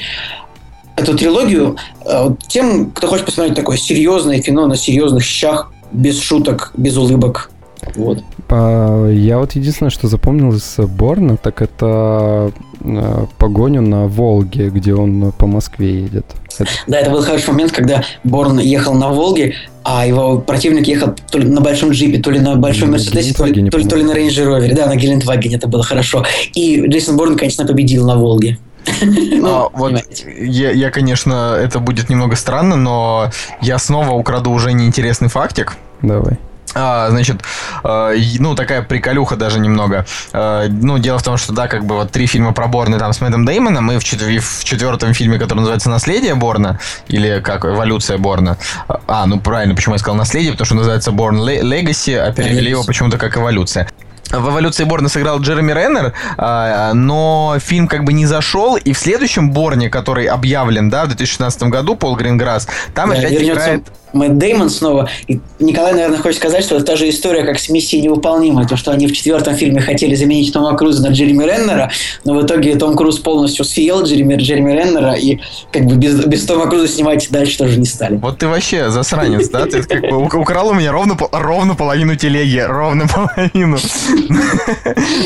[0.97, 1.77] эту трилогию.
[2.05, 7.51] Э, тем, кто хочет посмотреть такое серьезное кино на серьезных щах, без шуток, без улыбок.
[7.95, 8.25] Вот.
[8.49, 15.33] Я вот единственное, что запомнил из Борна, так это э, погоню на Волге, где он
[15.33, 16.27] по Москве едет.
[16.59, 16.71] Это...
[16.87, 21.39] Да, это был хороший момент, когда Борн ехал на Волге, а его противник ехал то
[21.39, 24.05] ли на большом джипе, то ли на большом Мерседесе, то, ли, то, ли, то ли
[24.05, 24.75] на Рейнджер Ровере.
[24.75, 26.25] Да, на Гелендвагене это было хорошо.
[26.55, 28.59] И Джейсон Борн, конечно, победил на Волге.
[29.03, 30.03] Ну, а, вот
[30.39, 33.31] я, я, конечно, это будет немного странно, но
[33.61, 35.77] я снова украду уже неинтересный фактик.
[36.03, 36.39] Давай.
[36.75, 37.43] А, значит,
[37.85, 40.05] э, ну, такая приколюха даже немного.
[40.33, 43.13] Э, ну, дело в том, что, да, как бы вот три фильма про Борна там
[43.13, 47.65] с Мэттом Деймоном, и в, четв- в четвертом фильме, который называется «Наследие Борна», или как
[47.65, 48.59] «Эволюция Борна».
[49.07, 52.85] А, ну, правильно, почему я сказал «Наследие», потому что называется «Борн Legacy», а перевели его
[52.85, 53.89] почему-то как «Эволюция».
[54.31, 58.99] В эволюции Борна сыграл Джереми Реннер, а, но фильм как бы не зашел, и в
[58.99, 64.39] следующем Борне, который объявлен, да, в 2016 году, Пол Гринграсс, там да, опять играет Мэтт
[64.39, 65.09] Деймон снова.
[65.27, 68.67] И Николай, наверное, хочет сказать, что это та же история, как с «Миссией невыполнимой».
[68.67, 71.91] То, что они в четвертом фильме хотели заменить Тома Круза на Джереми Реннера,
[72.25, 75.39] но в итоге Том Круз полностью съел Джереми, Джереми Реннера, и
[75.73, 78.17] как бы без, без Тома Круза снимать дальше тоже не стали.
[78.17, 79.67] Вот ты вообще засранец, да?
[79.67, 83.77] Ты как бы украл у меня ровно, ровно половину телеги, ровно половину.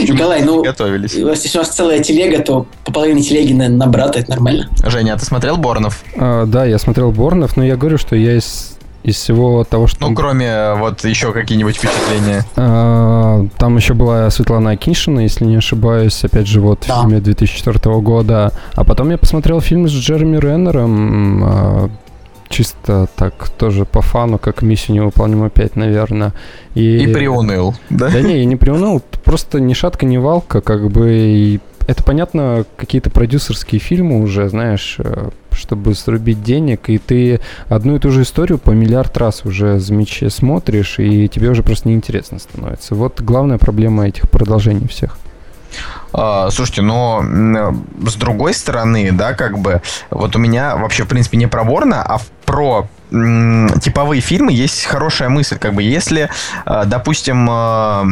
[0.00, 1.14] Николай, ну, готовились.
[1.14, 4.68] если у нас целая телега, то по половине телеги, наверное, на брата, это нормально.
[4.84, 6.02] Женя, а ты смотрел Борнов?
[6.16, 10.08] А, да, я смотрел Борнов, но я говорю, что я из из всего того, что...
[10.08, 12.44] Ну, кроме э, вот еще какие-нибудь впечатления.
[12.56, 16.98] А, там еще была Светлана Акиншина, если не ошибаюсь, опять же, вот да.
[16.98, 18.52] в фильме 2004 года.
[18.74, 21.90] А потом я посмотрел фильм с Джереми Реннером, а,
[22.48, 26.34] чисто так, тоже по фану, как «Миссию невыполнима 5», наверное.
[26.74, 28.10] И, и приуныл, да?
[28.10, 32.64] Да не, я не приуныл, просто ни шатка, ни валка, как бы, и это, понятно,
[32.76, 35.30] какие-то продюсерские фильмы уже, знаешь, э,
[35.60, 40.22] чтобы срубить денег, и ты одну и ту же историю по миллиард раз уже замеч...
[40.28, 42.94] смотришь, и тебе уже просто неинтересно становится.
[42.94, 45.18] Вот главная проблема этих продолжений всех.
[46.12, 47.24] А, слушайте, но
[48.04, 52.02] с другой стороны, да, как бы, вот у меня вообще, в принципе, не про Борна,
[52.02, 56.30] а про типовые фильмы есть хорошая мысль, как бы, если,
[56.64, 58.04] а, допустим, а,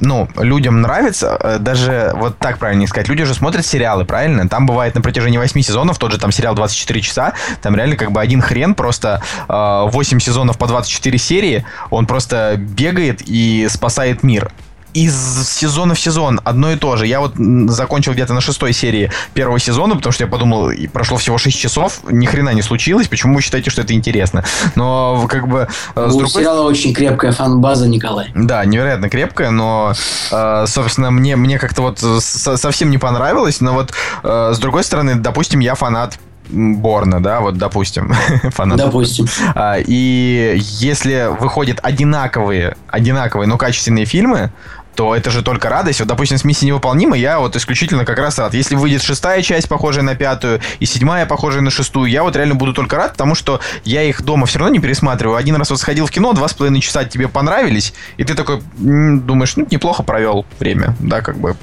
[0.00, 4.48] ну, людям нравится, э, даже вот так правильно сказать, люди же смотрят сериалы, правильно?
[4.48, 7.32] Там бывает на протяжении 8 сезонов, тот же там сериал 24 часа,
[7.62, 12.56] там реально как бы один хрен, просто э, 8 сезонов по 24 серии, он просто
[12.56, 14.50] бегает и спасает мир
[14.94, 17.06] из сезона в сезон одно и то же.
[17.06, 17.34] Я вот
[17.68, 22.00] закончил где-то на шестой серии первого сезона, потому что я подумал, прошло всего 6 часов,
[22.10, 24.44] ни хрена не случилось, почему вы считаете, что это интересно?
[24.74, 25.68] Но как бы...
[25.94, 26.28] Э, У другой...
[26.28, 28.30] сериала очень крепкая фан-база, Николай.
[28.34, 29.92] Да, невероятно крепкая, но,
[30.30, 35.60] э, собственно, мне, мне как-то вот совсем не понравилось, но вот с другой стороны, допустим,
[35.60, 36.18] я фанат
[36.52, 38.12] Борна, да, вот допустим.
[38.50, 38.78] фанат.
[38.78, 39.26] Допустим.
[39.54, 44.52] А, и если выходят одинаковые, одинаковые, но качественные фильмы,
[44.94, 46.00] то это же только радость.
[46.00, 48.54] Вот, допустим, с миссией невыполнима я вот исключительно как раз рад.
[48.54, 52.54] Если выйдет шестая часть, похожая на пятую, и седьмая, похожая на шестую, я вот реально
[52.54, 55.36] буду только рад, потому что я их дома все равно не пересматриваю.
[55.36, 58.60] Один раз вот сходил в кино, два с половиной часа тебе понравились, и ты такой
[58.76, 61.56] думаешь, ну, неплохо провел время, да, как бы.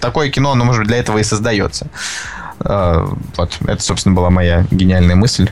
[0.00, 1.86] Такое кино, оно, может быть, для этого и создается.
[2.58, 5.48] А, вот, это, собственно, была моя гениальная мысль.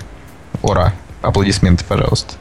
[0.61, 0.93] Ура!
[1.29, 2.37] Аплодисменты, пожалуйста.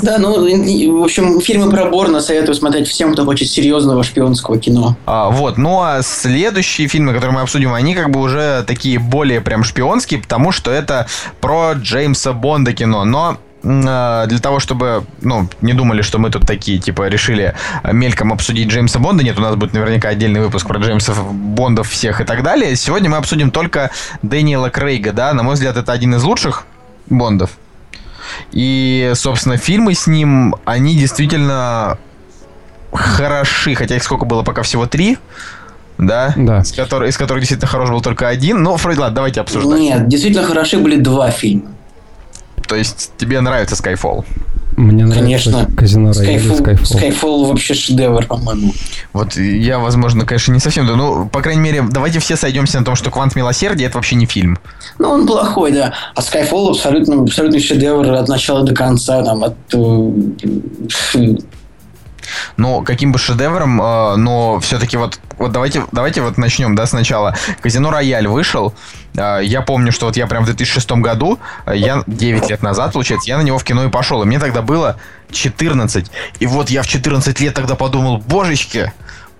[0.00, 4.96] Да, ну, в общем, фильмы про Борна советую смотреть всем, кто хочет серьезного шпионского кино.
[5.04, 9.42] А, вот, ну а следующие фильмы, которые мы обсудим, они как бы уже такие более
[9.42, 11.06] прям шпионские, потому что это
[11.42, 13.04] про Джеймса Бонда кино.
[13.04, 17.54] Но э, для того, чтобы, ну, не думали, что мы тут такие, типа, решили
[17.92, 19.22] мельком обсудить Джеймса Бонда.
[19.22, 22.74] Нет, у нас будет наверняка отдельный выпуск про Джеймсов Бондов всех и так далее.
[22.74, 23.90] Сегодня мы обсудим только
[24.22, 25.34] Дэниела Крейга, да.
[25.34, 26.64] На мой взгляд, это один из лучших
[27.08, 27.58] Бондов.
[28.52, 31.98] И, собственно, фильмы с ним, они действительно
[32.92, 35.18] хороши, хотя их сколько было пока всего три,
[35.98, 36.32] да?
[36.36, 36.60] Да.
[36.60, 38.62] Из, которых, из которых действительно хорош был только один.
[38.62, 39.78] Но, Фрейд, ладно, давайте обсуждать.
[39.78, 41.72] Нет, действительно хороши были два фильма.
[42.66, 44.24] То есть тебе нравится Skyfall?
[44.76, 45.70] Мне нравится Конечно.
[45.76, 47.00] Казино Skyfall, Skyfall.
[47.00, 48.72] Skyfall вообще шедевр, по-моему.
[49.12, 50.86] Вот я, возможно, конечно, не совсем...
[50.86, 54.16] да, Ну, по крайней мере, давайте все сойдемся на том, что «Квант милосердия»— это вообще
[54.16, 54.58] не фильм.
[54.98, 55.94] Ну, он плохой, да.
[56.14, 59.22] А Skyfall абсолютно, абсолютно шедевр от начала до конца.
[59.22, 61.36] Там, от, э,
[62.56, 67.34] Но каким бы шедевром, э, но все-таки вот, вот давайте, давайте вот начнем, да, сначала.
[67.60, 68.74] «Казино Рояль» вышел.
[69.14, 72.92] Э, я помню, что вот я прям в 2006 году, э, я 9 лет назад,
[72.92, 74.22] получается, я на него в кино и пошел.
[74.22, 74.96] И мне тогда было
[75.30, 76.10] 14.
[76.40, 78.92] И вот я в 14 лет тогда подумал, божечки,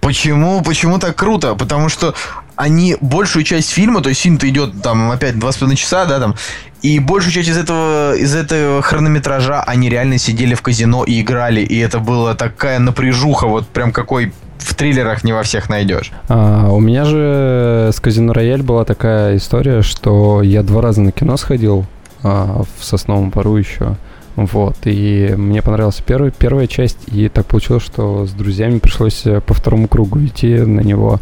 [0.04, 0.60] Почему?
[0.60, 1.54] Почему так круто?
[1.54, 2.14] Потому что
[2.56, 6.20] они большую часть фильма, то есть фильм-то идет там опять два с половиной часа, да,
[6.20, 6.34] там,
[6.82, 11.60] и большую часть из этого, из этого хронометража они реально сидели в казино и играли,
[11.62, 16.12] и это была такая напряжуха, вот прям какой в триллерах не во всех найдешь.
[16.28, 21.12] А, у меня же с Казино Рояль была такая история, что я два раза на
[21.12, 21.84] кино сходил
[22.22, 23.96] а, в Сосновом Пару еще.
[24.36, 29.40] Вот, и мне понравилась первая, первая часть, и так получилось, что с друзьями пришлось э,
[29.40, 31.20] по второму кругу идти на него.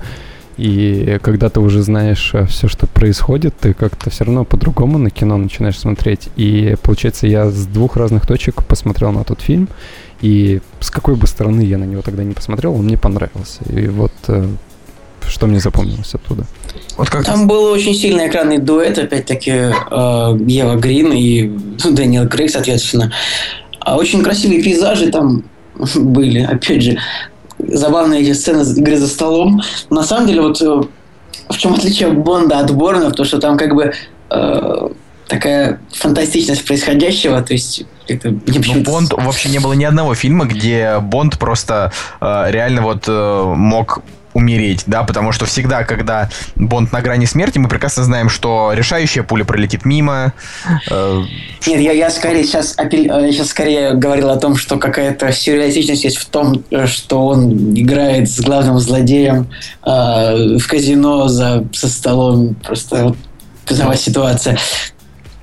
[0.56, 5.36] И когда ты уже знаешь все, что происходит, ты как-то все равно по-другому на кино
[5.36, 6.28] начинаешь смотреть.
[6.36, 9.68] И получается, я с двух разных точек посмотрел на тот фильм,
[10.20, 13.62] и с какой бы стороны я на него тогда не посмотрел, он мне понравился.
[13.70, 14.46] И вот э,
[15.28, 16.44] что мне запомнилось оттуда.
[16.96, 19.72] Вот как Там был очень сильный экранный дуэт, опять-таки, э,
[20.46, 21.48] Ева Грин и
[21.90, 23.12] Дэниел Крейг, соответственно.
[23.80, 25.44] А очень красивые пейзажи там
[25.94, 26.98] были, опять же.
[27.68, 29.62] Забавные эти сцены игры за столом.
[29.90, 30.82] На самом деле, вот э,
[31.48, 33.92] в чем отличие Бонда от Борна, то что там как бы
[34.30, 34.88] э,
[35.28, 40.44] такая фантастичность происходящего, то есть это мне Ну, Бонд вообще не было ни одного фильма,
[40.44, 44.02] где Бонд просто э, реально вот э, мог
[44.34, 49.22] умереть, да, потому что всегда, когда Бонд на грани смерти, мы прекрасно знаем, что решающая
[49.22, 50.32] пуля пролетит мимо.
[50.90, 51.22] э,
[51.66, 56.16] Нет, я, я скорее сейчас, я сейчас скорее говорил о том, что какая-то сюрреалистичность есть
[56.16, 59.48] в том, э, что он играет с главным злодеем
[59.84, 62.54] э, в казино за со столом.
[62.54, 63.16] Просто вот
[63.64, 64.58] такова ситуация.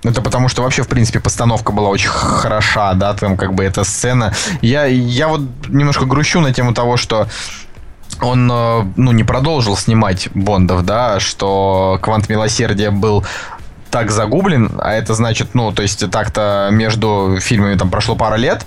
[0.03, 3.83] Это потому, что вообще, в принципе, постановка была очень хороша, да, там как бы эта
[3.83, 4.33] сцена.
[4.61, 7.27] Я, я вот немножко грущу на тему того, что
[8.21, 13.25] он, э, ну, не продолжил снимать Бондов, да, что Квант Милосердия был
[13.91, 18.65] так загублен, а это значит, ну, то есть так-то между фильмами там прошло пара лет,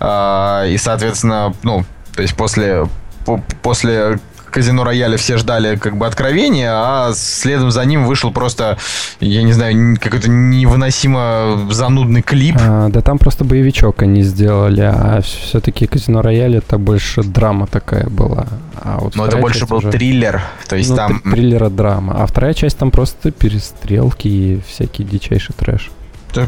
[0.00, 1.84] э, и, соответственно, ну,
[2.14, 2.86] то есть после,
[3.24, 4.18] по- после
[4.58, 8.76] Казино Рояля все ждали как бы откровения, а следом за ним вышел просто,
[9.20, 12.56] я не знаю, какой-то невыносимо занудный клип.
[12.60, 18.08] А, да там просто боевичок они сделали, а все-таки Казино Рояль это больше драма такая
[18.08, 18.48] была.
[18.82, 21.22] А вот Но это больше был уже- триллер, то есть ну, там...
[21.24, 22.16] тр- триллера драма.
[22.20, 25.90] А вторая часть там просто перестрелки и всякий дичайший трэш.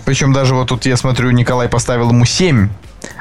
[0.04, 2.68] Причем даже вот тут я смотрю, Николай поставил ему 7,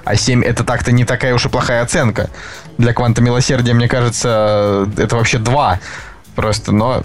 [0.03, 2.29] а 7 это так-то не такая уж и плохая оценка.
[2.77, 5.79] Для Кванта Милосердия, мне кажется, это вообще 2.
[6.35, 7.03] Просто, но...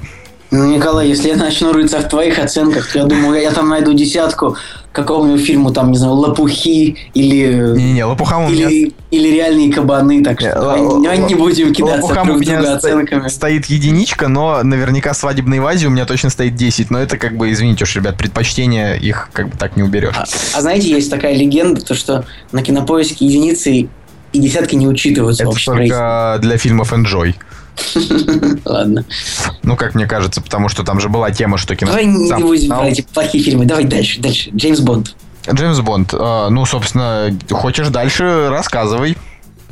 [0.54, 3.92] Ну, Николай, если я начну рыться в твоих оценках, то я думаю, я там найду
[3.92, 4.56] десятку
[4.92, 7.72] какому-нибудь фильму, там, не знаю, «Лопухи» или...
[7.76, 8.68] Не-не-не, Лопухам у меня...
[8.68, 12.74] Или, или реальные кабаны, так что Не, давай, не будем кидаться Лопухам друг у друга
[12.74, 13.20] оценками.
[13.22, 16.92] сто- стоит единичка, но наверняка свадебной вазе у меня точно стоит 10.
[16.92, 20.14] Но это как бы, извините уж, ребят, предпочтения их как бы так не уберешь.
[20.16, 20.24] А,
[20.54, 25.48] а знаете, есть такая легенда, то что на кинопоиске единицы и десятки не учитываются в
[25.48, 25.78] Это рейтинге.
[25.88, 27.34] только для фильмов Enjoy.
[28.64, 29.04] Ладно.
[29.62, 31.90] Ну, как мне кажется, потому что там же была тема, что кино...
[31.90, 33.66] Давай не будем про эти плохие фильмы.
[33.66, 34.50] Давай дальше, дальше.
[34.54, 35.14] Джеймс Бонд.
[35.52, 36.14] Джеймс Бонд.
[36.14, 39.16] э, ну, собственно, хочешь дальше, рассказывай.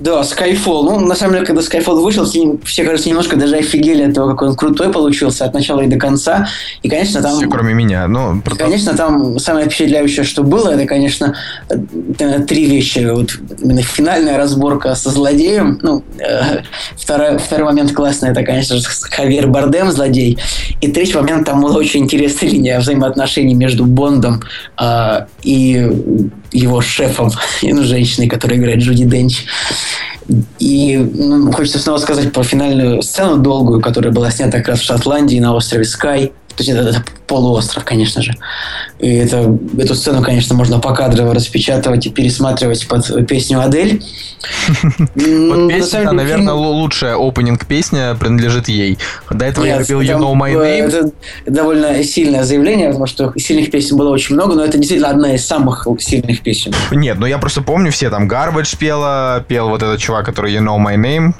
[0.02, 0.82] Да, Skyfall.
[0.82, 2.26] Ну, на самом деле, когда Skyfall вышел,
[2.64, 5.96] все, кажется, немножко даже офигели от того, какой он крутой получился от начала и до
[5.96, 6.48] конца.
[6.82, 7.36] И, конечно, там...
[7.36, 8.08] Все, кроме меня.
[8.08, 11.36] Ну, про- Конечно, там самое впечатляющее, что было, это, конечно,
[11.68, 13.08] э, три вещи.
[13.12, 13.30] Вот
[13.62, 15.78] именно финальная разборка со злодеем.
[15.82, 16.62] Ну, э,
[16.96, 20.36] второй, второй момент классный, это, конечно же, Хавьер Бардем, злодей.
[20.80, 24.42] И третий момент, там была очень интересная линия взаимоотношений между Бондом
[24.80, 27.30] э, и его шефом,
[27.62, 29.44] ну, женщиной, которая играет Джуди Денч.
[30.58, 34.84] И ну, хочется снова сказать про финальную сцену долгую, которая была снята как раз в
[34.84, 36.32] Шотландии на острове Скай.
[36.56, 37.02] То это
[37.32, 38.34] полуостров, конечно же.
[38.98, 44.02] И это, эту сцену, конечно, можно покадрово распечатывать и пересматривать под песню Адель.
[45.14, 48.98] Вот песня, наверное, лучшая опенинг песня принадлежит ей.
[49.30, 50.88] До этого я любил You Know My Name.
[50.88, 51.10] Это
[51.46, 55.46] довольно сильное заявление, потому что сильных песен было очень много, но это действительно одна из
[55.46, 56.74] самых сильных песен.
[56.90, 60.60] Нет, ну я просто помню все, там Garbage пела, пел вот этот чувак, который You
[60.60, 61.34] Know My Name,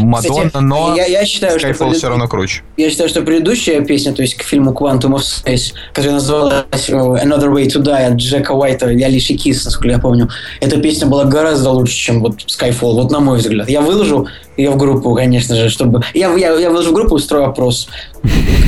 [0.00, 2.62] Мадонна, но я, я считаю, Skyfall все равно круче.
[2.76, 7.52] Я считаю, что предыдущая песня, то есть к фильму Quantum Space, которая называлась э, Another
[7.52, 10.28] Way to Die от Джека Уайта и Алиши Кис, насколько я помню,
[10.60, 13.68] эта песня была гораздо лучше, чем вот Skyfall, вот на мой взгляд.
[13.68, 16.02] Я выложу ее в группу, конечно же, чтобы...
[16.14, 17.88] Я, я, я выложу в группу, устрою опрос.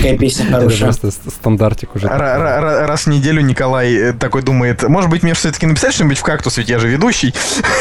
[0.00, 0.90] Какая песня хорошая.
[0.90, 2.06] Это просто стандартик уже.
[2.08, 6.56] Раз в неделю Николай э, такой думает, может быть, мне все-таки написать что-нибудь в кактус,
[6.56, 7.34] ведь я же ведущий.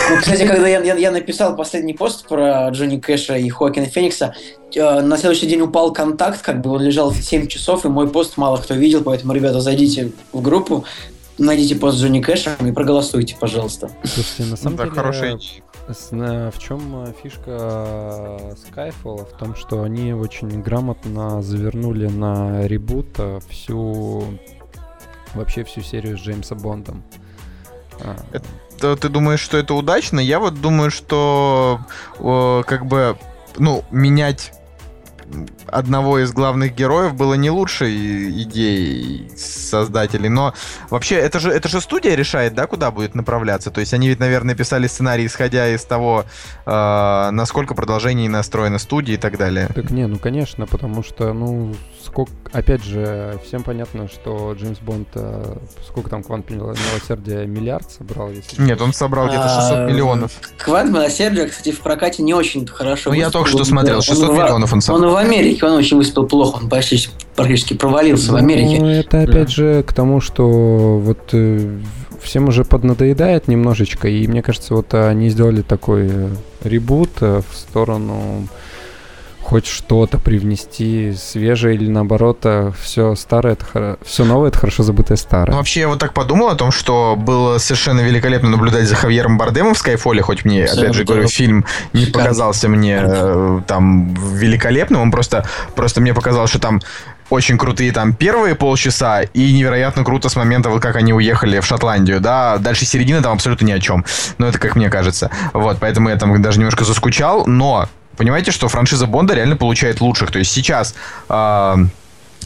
[0.09, 4.35] Ну, кстати, когда я, я, я написал последний пост про Джонни Кэша и Хоакина Феникса,
[4.75, 8.37] э, на следующий день упал контакт, как бы он лежал 7 часов, и мой пост
[8.37, 10.83] мало кто видел, поэтому, ребята, зайдите в группу,
[11.37, 13.89] найдите пост Джонни Кэша и проголосуйте, пожалуйста.
[14.03, 14.95] Слушайте, на самом ну, деле...
[14.95, 15.39] Хороший
[15.89, 17.51] в чем э, фишка
[18.53, 19.25] Skyfall?
[19.25, 24.23] В том, что они очень грамотно завернули на ребут э, всю
[25.33, 27.03] вообще всю серию с Джеймсом Бондом.
[28.01, 28.15] А.
[28.31, 30.19] Это, ты думаешь, что это удачно?
[30.19, 31.79] Я вот думаю, что
[32.19, 33.17] э, как бы
[33.57, 34.53] ну менять
[35.67, 40.53] одного из главных героев было не лучшей идеей создателей, но
[40.89, 43.71] вообще это же, это же студия решает, да, куда будет направляться.
[43.71, 46.25] То есть они ведь, наверное, писали сценарий, исходя из того,
[46.65, 49.69] э, насколько продолжений настроена студия и так далее.
[49.73, 51.75] Так не, ну конечно, потому что, ну,
[52.09, 55.57] сколько, опять же, всем понятно, что Джеймс Бонд, э,
[55.87, 58.31] сколько там квант милосердия, миллиард собрал?
[58.31, 60.31] Если Нет, он собрал где-то 600 а, миллионов.
[60.57, 63.11] Квант милосердия, кстати, в прокате не очень хорошо.
[63.11, 65.09] Ну, я только что смотрел, 600 миллионов он собрал.
[65.09, 68.81] Он в Америке, он очень выступил плохо, он почти, практически провалился ну, в Америке.
[68.81, 71.79] Ну, это опять же к тому, что вот э,
[72.21, 76.29] всем уже поднадоедает немножечко, и мне кажется, вот они сделали такой э,
[76.63, 78.47] ребут в сторону
[79.49, 85.17] хоть что-то привнести свежее или наоборот а все старое, это все новое, это хорошо забытое
[85.17, 85.53] старое.
[85.53, 89.39] Ну, вообще, я вот так подумал о том, что было совершенно великолепно наблюдать за Хавьером
[89.39, 94.13] Бардемом в Скайфоле, хоть мне, все, опять же, говорю, фильм не показался мне э, там
[94.13, 96.79] великолепным, он просто, просто мне показалось, что там
[97.31, 101.65] очень крутые там первые полчаса и невероятно круто с момента, вот как они уехали в
[101.65, 104.05] Шотландию, да, дальше середина там абсолютно ни о чем,
[104.37, 107.89] но это как мне кажется, вот, поэтому я там даже немножко заскучал, но
[108.19, 110.29] понимаете, что франшиза Бонда реально получает лучших.
[110.29, 110.93] То есть сейчас
[111.29, 111.75] э,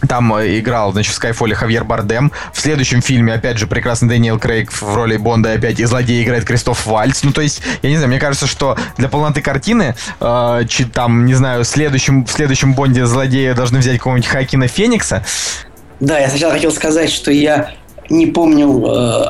[0.07, 2.31] там играл, значит, в Скайфоле Хавьер Бардем.
[2.53, 6.45] В следующем фильме, опять же, прекрасный Дэниел Крейг в роли Бонда, опять и злодей играет
[6.45, 7.23] Кристоф Вальц.
[7.23, 10.61] Ну, то есть, я не знаю, мне кажется, что для полноты картины, э,
[10.93, 15.25] там, не знаю, в следующем, в следующем Бонде злодея должны взять какого-нибудь Хакина Феникса.
[15.99, 17.71] Да, я сначала хотел сказать, что я
[18.09, 19.29] не помню э,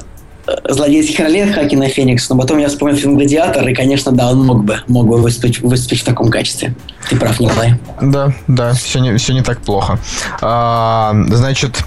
[0.67, 4.63] злодейских ролей Хакина Феникс, но потом я вспомнил фильм «Гладиатор», и, конечно, да, он мог
[4.63, 6.75] бы, мог бы выступить, выступить в таком качестве.
[7.09, 7.75] Ты прав, Николай.
[8.01, 9.99] Да, да, все не, все не так плохо.
[10.41, 11.83] А, значит,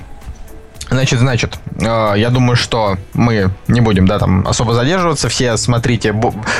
[0.88, 5.28] Значит, значит, э, я думаю, что мы не будем, да, там особо задерживаться.
[5.28, 6.14] Все смотрите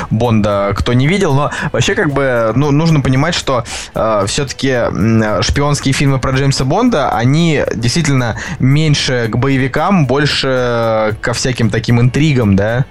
[0.09, 3.63] Бонда, кто не видел, но вообще как бы ну, нужно понимать, что
[3.95, 11.69] э, все-таки шпионские фильмы про Джеймса Бонда, они действительно меньше к боевикам, больше ко всяким
[11.69, 12.85] таким интригам, да.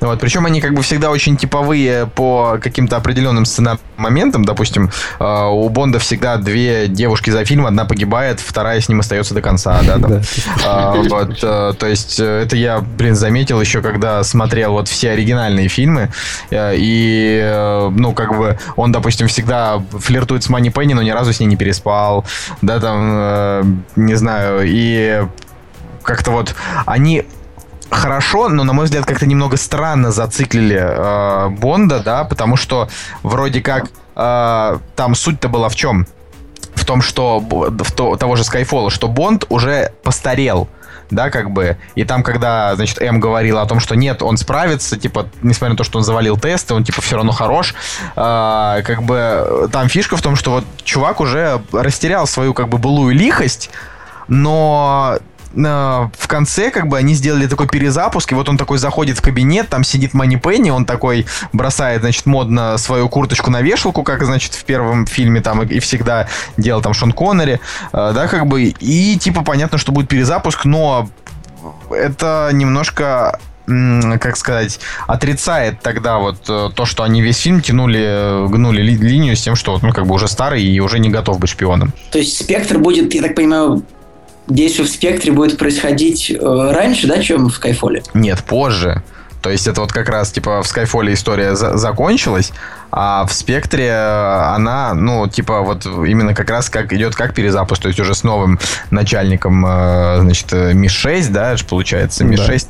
[0.00, 4.44] Вот, причем они как бы всегда очень типовые по каким-то определенным сценарным моментам.
[4.44, 9.34] Допустим, э, у Бонда всегда две девушки за фильм, одна погибает, вторая с ним остается
[9.34, 10.22] до конца, да, там.
[10.76, 15.10] А, вот, э, то есть э, это я, блин, заметил еще, когда смотрел вот все
[15.10, 16.10] оригинальные фильмы.
[16.52, 21.40] И, ну, как бы он, допустим, всегда флиртует с Мани Пенни, но ни разу с
[21.40, 22.24] ней не переспал.
[22.62, 25.26] Да, там, не знаю, и
[26.02, 26.54] как-то вот
[26.86, 27.24] они
[27.90, 32.88] хорошо, но, на мой взгляд, как-то немного странно зациклили э, Бонда, да, потому что
[33.22, 36.06] вроде как э, там суть-то была в чем?
[36.86, 40.68] Том, что в то, того же Skyfall, что Бонд уже постарел
[41.10, 41.76] да, как бы.
[41.94, 45.76] И там, когда, значит, М говорила о том, что нет, он справится, типа, несмотря на
[45.76, 47.74] то, что он завалил тесты, он, типа, все равно хорош,
[48.16, 52.78] э, как бы, там фишка в том, что вот чувак уже растерял свою, как бы,
[52.78, 53.70] былую лихость,
[54.28, 55.18] но
[55.56, 59.68] в конце как бы они сделали такой перезапуск, и вот он такой заходит в кабинет,
[59.68, 64.54] там сидит Мани Пенни, он такой бросает, значит, модно свою курточку на вешалку, как, значит,
[64.54, 67.60] в первом фильме там и, всегда делал там Шон Коннери,
[67.92, 71.08] э, да, как бы, и типа понятно, что будет перезапуск, но
[71.90, 74.78] это немножко как сказать,
[75.08, 79.56] отрицает тогда вот э, то, что они весь фильм тянули, гнули ли, линию с тем,
[79.56, 81.92] что ну, как бы уже старый и уже не готов быть шпионом.
[82.12, 83.82] То есть Спектр будет, я так понимаю,
[84.48, 86.36] действие в спектре будет происходить э,
[86.72, 88.02] раньше, да, чем в Скайфоле?
[88.14, 89.02] Нет, позже.
[89.42, 92.52] То есть это вот как раз типа в Skyfall история за- закончилась,
[92.90, 97.88] а в Спектре она, ну, типа вот именно как раз как идет как перезапуск, то
[97.88, 98.58] есть уже с новым
[98.90, 102.66] начальником, э, значит, Ми-6, да, получается, Ми-6.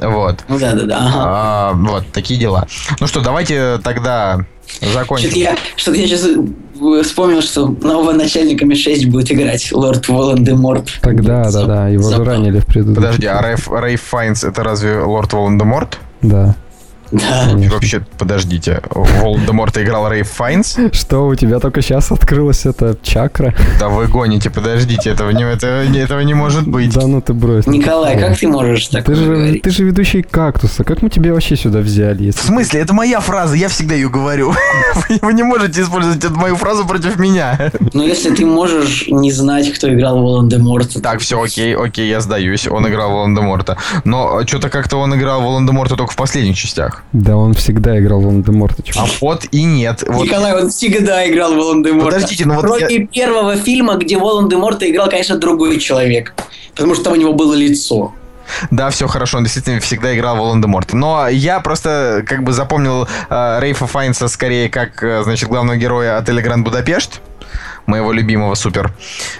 [0.00, 0.40] Вот.
[0.48, 0.96] Ну да, да, да.
[0.98, 1.12] Ага.
[1.16, 2.66] А, вот, такие дела.
[3.00, 4.44] Ну что, давайте тогда
[4.80, 5.30] закончим.
[5.30, 6.28] Что-то я, что-то я сейчас
[7.02, 10.98] вспомнил, что нового начальника Ми-6 будет играть лорд Волан-де-Морт.
[11.00, 12.32] Тогда, да, да, его же Забавно.
[12.32, 13.02] ранили в предыдущем.
[13.02, 15.98] Подожди, а Рейф, Рейф Файнс это разве Лорд Волан-де-Морт?
[16.22, 16.54] Да.
[17.10, 17.50] Да.
[17.70, 20.76] Вообще, подождите, Волан-де-Морта играл Рейф Файнс?
[20.92, 23.54] Что, у тебя только сейчас открылась эта чакра?
[23.78, 26.92] Да вы гоните, подождите, этого не, этого, не- этого не может быть.
[26.94, 27.66] Да ну ты брось.
[27.66, 29.62] Николай, как ты можешь так Ты же, говорить?
[29.62, 30.84] ты же ведущий кактуса.
[30.84, 32.16] Как мы тебя вообще сюда взяли?
[32.18, 32.46] В Если...
[32.46, 32.80] смысле?
[32.80, 34.52] Это моя фраза, я всегда ее говорю.
[35.08, 37.70] Вы- Вы не можете использовать эту мою фразу против меня.
[37.92, 41.00] Ну, если ты можешь не знать, кто играл Волан-де-Морта.
[41.00, 42.66] Так, все, окей, окей, я сдаюсь.
[42.66, 43.76] Он играл Волан-де-Морта.
[44.04, 46.95] Но что-то как-то он играл Волан-де-Морта только в последних частях.
[47.12, 48.82] Да он всегда играл Волан-де-Морта.
[48.96, 50.04] А вот и нет.
[50.06, 52.16] Вот Николай, он всегда играл Волан-де-Морта.
[52.16, 56.34] Подождите, ну вот Кроме первого фильма, где Волан-де-Морта играл, конечно, другой человек.
[56.74, 58.12] Потому что там у него было лицо.
[58.70, 60.96] Да, все хорошо, он действительно всегда играл Волан-де-Морта.
[60.96, 66.18] Но я просто как бы запомнил э, Рейфа Файнса скорее как, э, значит, главного героя
[66.18, 67.20] отеля Гранд Будапешт,
[67.86, 68.92] моего любимого супер.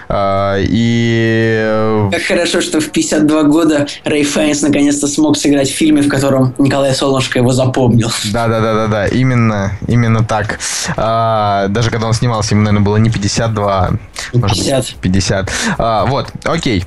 [0.09, 1.55] Э, и...
[1.59, 6.09] э, Как хорошо, что в 52 года Рэй Файнс наконец-то смог сыграть в фильме, в
[6.09, 8.11] котором Николай Солнышко его запомнил.
[8.31, 10.59] Да, да, да, да, да, именно, именно так.
[10.95, 13.89] А, даже когда он снимался, ему, наверное, было не 52,
[14.33, 14.95] может быть, 50.
[15.01, 15.51] 50.
[15.77, 16.85] А, вот, окей.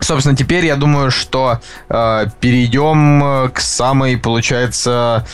[0.00, 1.58] Собственно, теперь я думаю, что
[1.88, 5.26] э, перейдем к самой, получается,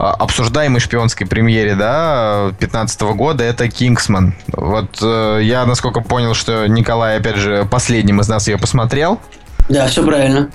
[0.00, 4.34] обсуждаемой шпионской премьере, да, 15 года, это Кингсман.
[4.48, 9.20] Вот э, я, насколько понял, что Николай, опять же, последним из нас ее посмотрел.
[9.68, 10.50] Да, все правильно.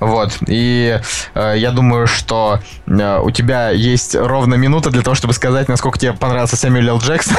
[0.00, 0.98] Вот, и
[1.34, 5.98] э, я думаю, что э, у тебя есть ровно минута для того, чтобы сказать, насколько
[5.98, 6.98] тебе понравился Сэмюэл Л.
[6.98, 7.36] Джексон.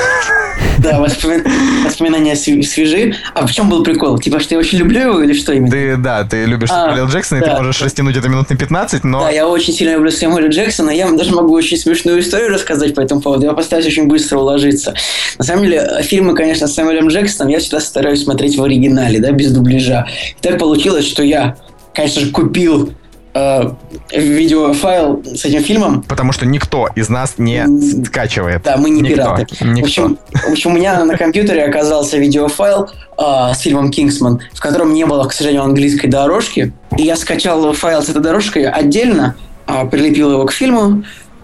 [0.78, 1.44] Да, воспоми-
[1.86, 3.16] воспоминания свежи.
[3.34, 4.20] А в чем был прикол?
[4.20, 5.72] Типа, что я очень люблю его или что именно?
[5.72, 7.12] Ты, да, ты любишь А, Сэмюэла Л.
[7.12, 9.22] Джексона, и ты можешь растянуть это минут на 15, но...
[9.22, 10.92] Да, я очень сильно люблю Сэмюэля Джексона.
[10.92, 13.46] Я вам даже могу очень смешную историю рассказать по этому поводу.
[13.46, 14.94] Я постараюсь очень быстро уложиться.
[15.38, 19.32] На самом деле, фильмы, конечно, с Сэмюэлем Джексоном я всегда стараюсь смотреть в оригинале, да,
[19.32, 20.08] без дубляжа.
[20.38, 21.56] И так получилось, что я,
[21.94, 22.94] конечно же, купил
[23.34, 23.72] э,
[24.12, 26.04] видеофайл с этим фильмом.
[26.04, 27.66] Потому что никто из нас не
[28.06, 28.64] скачивает.
[28.64, 29.16] Да, мы не Никто.
[29.16, 29.48] пираты.
[29.60, 29.86] В Никто.
[29.86, 34.94] общем, в общем, у меня на компьютере оказался видеофайл а, с фильмом «Кингсман», в котором
[34.94, 36.74] не было, к сожалению, английской дорожки.
[36.98, 39.36] И я скачал файл с этой дорожкой отдельно,
[39.66, 41.04] а, прилепил его к фильму.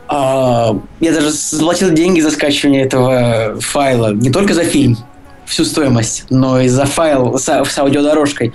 [0.10, 4.14] А, я даже заплатил деньги за скачивание этого файла.
[4.14, 4.98] Не только за фильм,
[5.48, 8.54] всю стоимость, но и за файл с, с аудиодорожкой.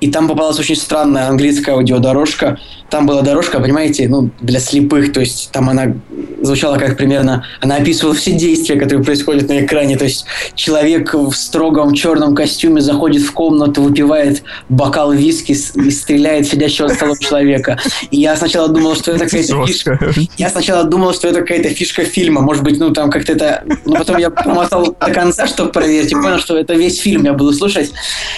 [0.00, 2.58] И там попалась очень странная английская аудиодорожка.
[2.90, 5.94] Там была дорожка, понимаете, ну, для слепых, то есть там она
[6.42, 7.44] звучала как примерно...
[7.60, 9.96] Она описывала все действия, которые происходят на экране.
[9.96, 16.46] То есть человек в строгом черном костюме заходит в комнату, выпивает бокал виски и стреляет
[16.46, 17.78] сидящего за столом человека.
[18.10, 19.98] И я сначала думал, что это какая-то фишка.
[20.36, 22.42] Я сначала думал, что это какая-то фишка фильма.
[22.42, 23.64] Может быть, ну там как-то это...
[23.84, 27.52] Но потом я промотал до конца, чтобы проверить, понял, что это весь фильм я буду
[27.52, 27.92] слушать.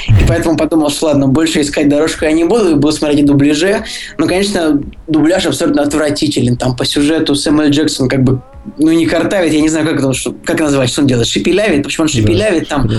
[0.09, 3.84] И поэтому подумал, что ладно, больше искать дорожку я не буду, и буду смотреть дубляже.
[4.18, 6.57] Но, конечно, дубляж абсолютно отвратителен.
[6.57, 8.41] Там по сюжету Сэмюэл Джексон как бы
[8.78, 11.84] ну, не картавит, я не знаю, как это, что, как называть, что он делает, шепелявит,
[11.84, 12.91] почему он шепелявит там,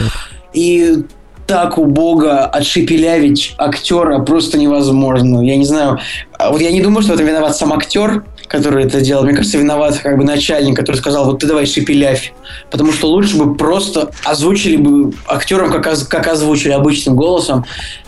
[0.53, 1.03] и
[1.45, 5.41] так убого отшепелявить актера просто невозможно.
[5.41, 5.99] Я не знаю.
[6.37, 9.23] А Вот я не думаю, что в этом виноват сам актер, который это делал.
[9.23, 12.33] Мне кажется, виноват как бы начальник, который сказал, вот ты давай шепелявь.
[12.71, 17.65] Потому что лучше бы просто озвучили бы актером, как, оз- как озвучили обычным голосом.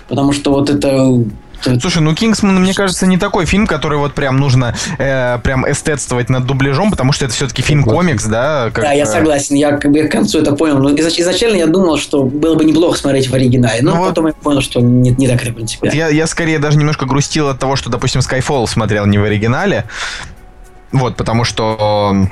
[0.07, 1.21] Потому что вот это...
[1.61, 6.29] Слушай, ну Кингсман, мне кажется, не такой фильм, который вот прям нужно э, прям эстетствовать
[6.29, 8.69] над дубляжом, потому что это все-таки фильм-комикс, да?
[8.73, 10.77] как, да, я согласен, я как бы к концу это понял.
[10.79, 13.81] Но изнач- изначально я думал, что было бы неплохо смотреть в оригинале.
[13.81, 15.95] Но Ну вот- потом я понял, что не, не так это принципиально.
[15.97, 19.85] Я, я скорее даже немножко грустил от того, что, допустим, Skyfall смотрел не в оригинале.
[20.91, 22.27] Вот, потому что...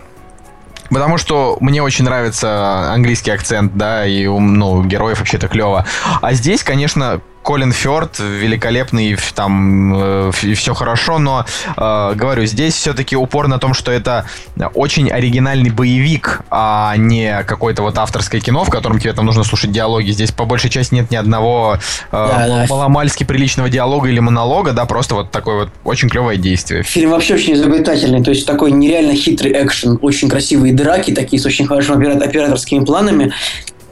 [0.89, 5.85] Потому что мне очень нравится английский акцент, да, и ну, у героев вообще-то клево.
[6.21, 11.45] А здесь, конечно, Колин Фёрд великолепный, там э, и все хорошо, но
[11.77, 14.25] э, говорю, здесь все-таки упор на том, что это
[14.73, 19.71] очень оригинальный боевик, а не какое-то вот авторское кино, в котором тебе там нужно слушать
[19.71, 20.11] диалоги.
[20.11, 21.77] Здесь по большей части нет ни одного э,
[22.11, 26.83] Да, маломальски приличного диалога или монолога, да, просто вот такое вот очень клевое действие.
[26.83, 31.45] Фильм вообще очень изобретательный, то есть такой нереально хитрый экшен, очень красивые драки, такие с
[31.45, 33.31] очень хорошими опера- операторскими планами.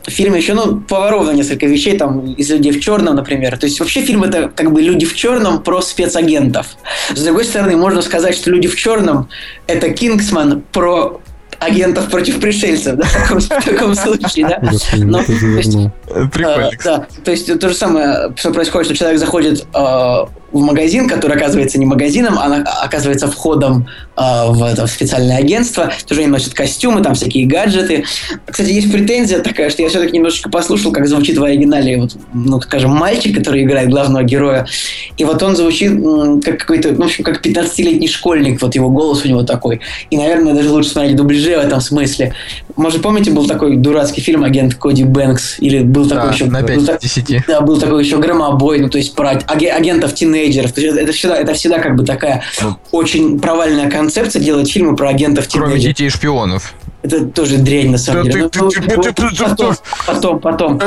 [0.05, 3.57] В фильме еще, ну, поворовано несколько вещей, там, из «Людей в черном», например.
[3.57, 6.67] То есть, вообще фильм это как бы «Люди в черном» про спецагентов.
[7.13, 9.29] С другой стороны, можно сказать, что «Люди в черном»
[9.67, 11.21] это «Кингсман» про
[11.59, 14.59] агентов против пришельцев, да, в таком, в таком случае, да.
[14.97, 15.71] Но, то есть,
[16.33, 16.69] Прикольно.
[16.73, 20.25] э, да, то есть то же самое, что происходит, что человек заходит э,
[20.55, 25.91] в магазин, который оказывается не магазином, а оказывается входом э, в это в специальное агентство.
[26.07, 28.05] Тоже они носят костюмы, там всякие гаджеты.
[28.45, 32.61] Кстати, есть претензия такая, что я все-таки немножечко послушал, как звучит в оригинале, вот, ну,
[32.61, 34.65] скажем, мальчик, который играет главного героя.
[35.17, 35.91] И вот он звучит
[36.43, 39.81] как какой-то, ну, в общем, как 15-летний школьник, вот его голос у него такой.
[40.09, 42.33] И, наверное, даже лучше смотреть дубляже в этом смысле.
[42.77, 45.59] Может, помните, был такой дурацкий фильм «Агент Коди Бэнкс»?
[45.59, 46.45] Или был такой Да, еще...
[46.45, 47.43] на был 5 так- из 10.
[47.45, 50.44] да, был такой еще громобой, ну, то есть про аге- агентов тинейджеров.
[50.73, 52.75] То есть это всегда, это всегда как бы такая Ну.
[52.91, 55.95] очень провальная концепция делать фильмы про агентов Кроме тинейджеров.
[55.95, 56.73] детей шпионов.
[57.05, 58.49] Это тоже дрянь, на самом деле.
[58.55, 58.71] Ну, ну,
[59.37, 59.75] потом,
[60.07, 60.81] потом, потом.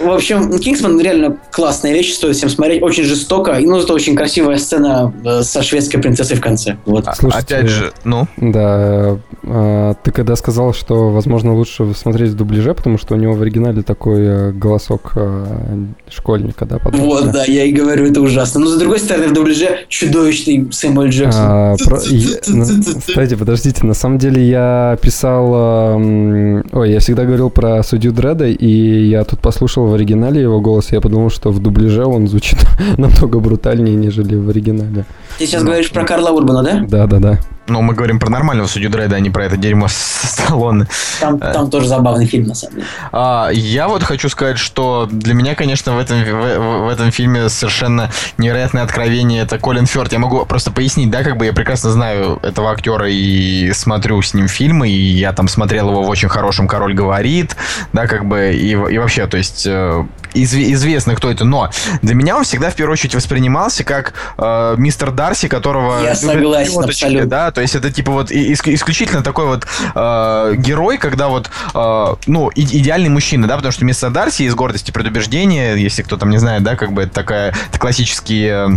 [0.00, 2.82] В общем, Кингсман реально классная вещь, стоит всем смотреть.
[2.82, 6.76] Очень жестоко, и ну, зато очень красивая сцена э, со шведской принцессой в конце.
[6.84, 7.08] Вот.
[7.08, 12.36] А- Слушайте, Опять же, ну, Да, а, ты когда сказал, что, возможно, лучше смотреть в
[12.36, 15.76] дубляже, потому что у него в оригинале такой э, голосок э,
[16.10, 16.78] школьника, да.
[16.84, 18.60] Вот, да, я и говорю, это ужасно.
[18.60, 21.42] Но, с другой стороны, в дубляже чудовищный Сэмюэль Джексон.
[21.42, 21.76] А,
[22.48, 25.45] на- Кстати, подождите, на самом деле я писал...
[25.54, 30.60] эм, Ой, я всегда говорил про судью Дреда, и я тут послушал в оригинале его
[30.60, 32.58] голос, и я подумал, что в дубляже он звучит
[32.96, 35.04] намного брутальнее, нежели в оригинале.
[35.38, 36.84] Ты сейчас говоришь про Карла Урбана, да?
[36.88, 37.38] Да-да-да.
[37.68, 39.94] Ну, мы говорим про нормального судью Дреда, а не про это дерьмо с
[40.24, 40.86] Сталлоне.
[41.20, 42.86] Там, там тоже забавный фильм, на самом деле.
[43.12, 47.48] А, я вот хочу сказать, что для меня, конечно, в этом, в, в этом фильме
[47.48, 50.12] совершенно невероятное откровение это Колин Фёрд.
[50.12, 54.34] Я могу просто пояснить, да, как бы я прекрасно знаю этого актера и смотрю с
[54.34, 57.56] ним фильмы, и я там смотрел его в очень хорошем «Король говорит»,
[57.92, 60.04] да, как бы, и, и вообще, то есть, э,
[60.34, 61.70] изв- известно, кто это, но
[62.02, 66.02] для меня он всегда в первую очередь воспринимался как э, мистер Дарси, которого...
[66.02, 67.26] Я согласен, абсолютно.
[67.26, 72.50] Да, то есть это типа вот исключительно такой вот э, герой, когда вот, э, ну,
[72.54, 76.62] идеальный мужчина, да, потому что мистер Дарси из «Гордости предубеждения», если кто там не знает,
[76.64, 78.68] да, как бы это такая, это классический э,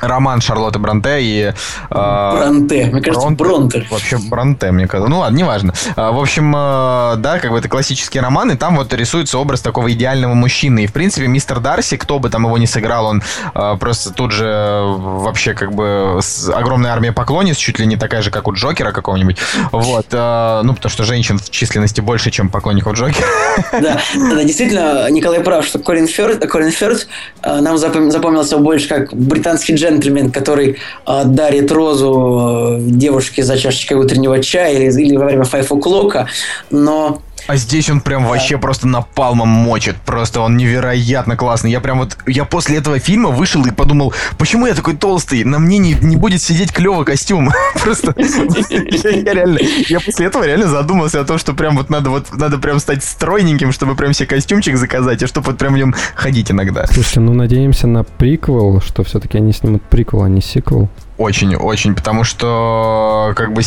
[0.00, 1.52] роман Шарлотты Бронте и...
[1.90, 2.86] э, Бронте.
[2.92, 3.78] Мне кажется, Бронте.
[3.78, 3.86] Бронте.
[3.90, 5.08] Вообще Бронте, мне кажется.
[5.10, 5.72] Ну ладно, неважно.
[5.96, 9.60] А, В общем, э, да, как бы это классический роман, и там вот рисуется образ
[9.60, 10.84] такого идеального мужчины.
[10.84, 13.22] И, в принципе, мистер Дарси, кто бы там его ни сыграл, он
[13.54, 17.96] э, просто тут же э, вообще как бы с огромная армия поклонниц, чуть ли не
[17.96, 19.38] такая же, как у Джокера какого-нибудь.
[19.72, 20.06] Вот.
[20.12, 23.26] э, Ну, потому что женщин в численности больше, чем поклонников Джокера.
[23.72, 27.06] Да, да, действительно, Николай прав, что Колин Фёрд, Колин Фёрд
[27.42, 30.76] э, нам запом- запомнился больше как британский джентльмен, который
[31.06, 36.26] э, дарит розу э, девушке за чашечкой утреннего чая или, или во время o'clock,
[36.70, 39.96] но А здесь он прям вообще просто напалмом мочит.
[40.04, 41.70] Просто он невероятно классный.
[41.70, 45.44] Я прям вот, я после этого фильма вышел и подумал, почему я такой толстый?
[45.44, 47.50] На мне не, не будет сидеть клево костюм.
[47.82, 52.36] Просто я, реально, я после этого реально задумался о том, что прям вот надо вот,
[52.36, 55.94] надо прям стать стройненьким, чтобы прям себе костюмчик заказать, и чтобы вот прям в нем
[56.14, 56.86] ходить иногда.
[56.86, 60.88] Слушайте, ну надеемся на приквел, что все-таки они снимут приквел, а не сиквел.
[61.18, 63.62] Очень, очень, потому что, как бы,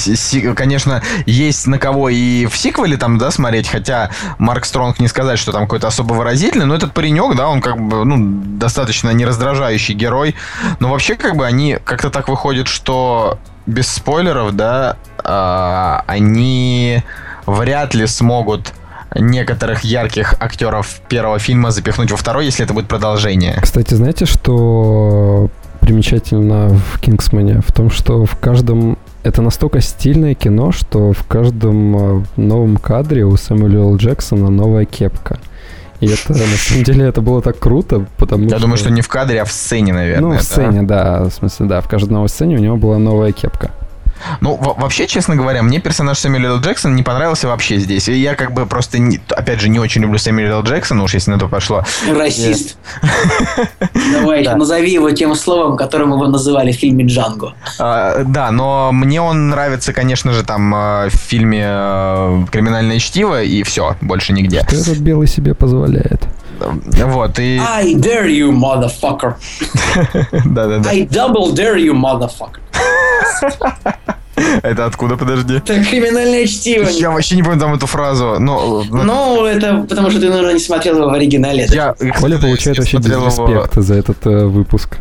[0.55, 5.39] конечно, есть на кого и в сиквеле там, да, смотреть, хотя Марк Стронг не сказать,
[5.39, 8.17] что там какой-то особо выразительный, но этот паренек, да, он как бы, ну,
[8.57, 10.35] достаточно нераздражающий герой,
[10.79, 17.03] но вообще, как бы, они как-то так выходит, что без спойлеров, да, а, они
[17.47, 18.73] вряд ли смогут
[19.15, 23.57] некоторых ярких актеров первого фильма запихнуть во второй, если это будет продолжение.
[23.61, 25.49] Кстати, знаете, что
[25.80, 27.61] примечательно в Кингсмане?
[27.65, 28.97] В том, что в каждом...
[29.23, 33.97] Это настолько стильное кино, что в каждом э, новом кадре у Сэмюэля Л.
[33.97, 35.39] Джексона новая кепка.
[35.99, 39.09] И это, на самом деле, это было так круто, потому Я думаю, что не в
[39.09, 40.30] кадре, а в сцене, наверное.
[40.30, 40.43] Ну, в да?
[40.43, 43.71] сцене, да, в смысле, да, в каждой новой сцене у него была новая кепка.
[44.41, 46.59] Ну, во- вообще, честно говоря, мне персонаж Сэмюэля Л.
[46.59, 48.07] Джексона не понравился вообще здесь.
[48.09, 50.63] И я как бы просто, не- опять же, не очень люблю Сэмюэля Л.
[50.63, 51.84] Джексона, уж если на то пошло.
[52.09, 52.78] расист.
[54.13, 57.53] Давай, назови его тем словом, которым его называли в фильме «Джанго».
[57.80, 63.41] А, да, но мне он нравится, конечно же, там а, в фильме а, «Криминальное чтиво»
[63.41, 64.61] и все, больше нигде.
[64.67, 66.28] Что этот белый себе позволяет?
[66.60, 67.57] Вот, и...
[67.57, 69.36] I dare you, motherfucker.
[70.45, 70.89] Да-да-да.
[70.89, 72.60] I double dare you, motherfucker.
[74.64, 75.55] Это откуда, подожди?
[75.57, 76.88] Это криминальное чтиво.
[76.88, 78.84] Я вообще не помню там эту фразу, но...
[78.89, 81.68] Ну, это потому что ты, наверное, не смотрел его в оригинале.
[81.70, 84.97] Я, Коля получает я вообще дисреспект за этот э, выпуск.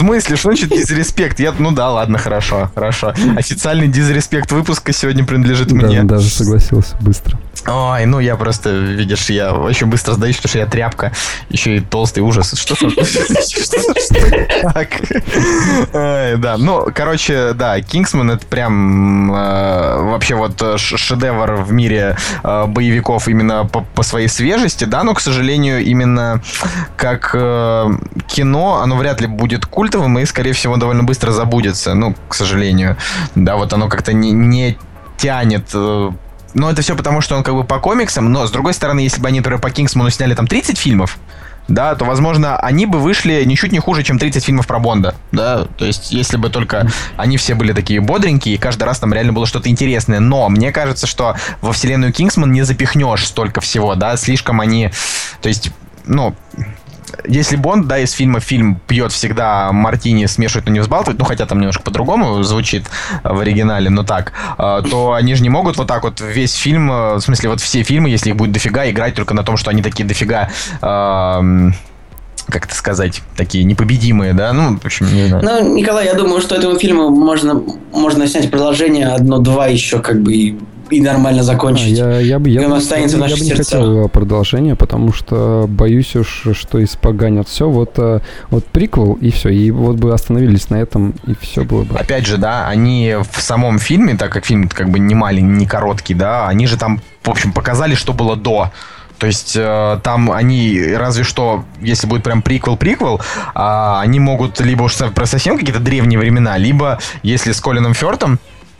[0.00, 0.36] Смысле?
[0.36, 1.40] Что значит дизреспект?
[1.40, 3.12] Я, ну да, ладно, хорошо, хорошо.
[3.36, 6.02] Официальный дизреспект выпуска сегодня принадлежит мне.
[6.02, 7.38] Да, даже согласился быстро.
[7.66, 11.12] Ой, ну я просто, видишь, я очень быстро сдаюсь, потому что я тряпка,
[11.50, 12.58] еще и толстый ужас.
[12.58, 12.74] Что
[14.72, 14.88] Так.
[16.40, 23.28] Да, ну, короче, да, Кингсман это прям э, вообще вот шедевр в мире э, боевиков
[23.28, 26.42] именно по своей свежести, да, но, к сожалению, именно
[26.96, 27.90] как э,
[28.28, 32.96] кино, оно вряд ли будет культовым и, скорее всего, довольно быстро забудется, ну, к сожалению.
[33.34, 34.78] Да, вот оно как-то не, не
[35.18, 35.74] тянет
[36.52, 39.20] но это все потому, что он как бы по комиксам, но с другой стороны, если
[39.20, 41.16] бы они, например, по Кингсману сняли там 30 фильмов,
[41.68, 45.66] да, то, возможно, они бы вышли ничуть не хуже, чем 30 фильмов про Бонда, да,
[45.78, 49.32] то есть, если бы только они все были такие бодренькие, и каждый раз там реально
[49.32, 54.16] было что-то интересное, но мне кажется, что во вселенную Кингсман не запихнешь столько всего, да,
[54.16, 54.90] слишком они,
[55.40, 55.70] то есть,
[56.04, 56.34] ну,
[57.26, 61.46] если Бонд, да, из фильма фильм пьет всегда мартини, смешивает, но не взбалтывает, ну, хотя
[61.46, 62.84] там немножко по-другому звучит
[63.22, 66.90] в оригинале, но так, а, то они же не могут вот так вот весь фильм,
[66.90, 69.70] э, в смысле, вот все фильмы, если их будет дофига, играть только на том, что
[69.70, 70.48] они такие дофига
[72.50, 74.52] как это сказать, такие непобедимые, да?
[74.52, 75.44] Ну, в общем, не знаю.
[75.44, 80.32] Ну, Николай, я думаю, что этому фильму можно, можно снять продолжение одно-два еще, как бы,
[80.32, 80.58] и
[80.90, 81.98] и нормально закончить.
[81.98, 85.66] А, я, я, бы, я, бы, останется я, я бы не хотел продолжения, потому что
[85.68, 87.68] боюсь уж, что испоганят все.
[87.68, 88.20] Вот, э,
[88.50, 89.50] вот приквел и все.
[89.50, 91.96] И вот бы остановились на этом, и все было бы.
[91.96, 95.66] Опять же, да, они в самом фильме, так как фильм как бы не маленький, не
[95.66, 98.70] короткий, да, они же там, в общем, показали, что было до.
[99.18, 103.20] То есть э, там они разве что, если будет прям приквел-приквел, э,
[103.54, 108.38] они могут либо уж про совсем какие-то древние времена, либо если с Колином Фёртом,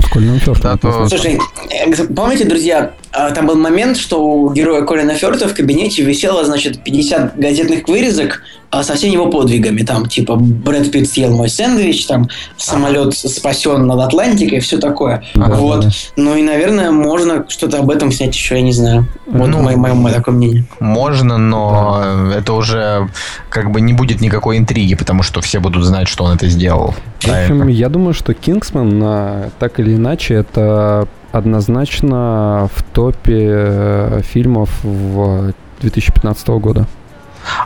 [0.09, 0.63] Колином Фёртом.
[0.63, 1.09] Да, то...
[1.09, 1.39] Слушай,
[1.71, 6.45] э, помните, друзья, а, там был момент, что у героя Колина Фёрта в кабинете висело,
[6.45, 9.83] значит, 50 газетных вырезок со всеми его подвигами.
[9.83, 15.25] Там, типа, Брэд Питт съел мой сэндвич, там, самолет спасен над Атлантикой, все такое.
[15.35, 15.81] Ага, вот.
[15.81, 15.91] Да.
[16.17, 19.07] Ну и, наверное, можно что-то об этом снять еще, я не знаю.
[19.27, 20.65] Вот ну, мое, мое, мое такое мнение.
[20.79, 22.01] Можно, но
[22.31, 22.37] да.
[22.37, 23.09] это уже
[23.49, 26.95] как бы не будет никакой интриги, потому что все будут знать, что он это сделал.
[27.21, 34.21] В общем, я думаю, что Кингсман, а, так или иначе, это однозначно в топе э,
[34.25, 36.87] фильмов в 2015 года.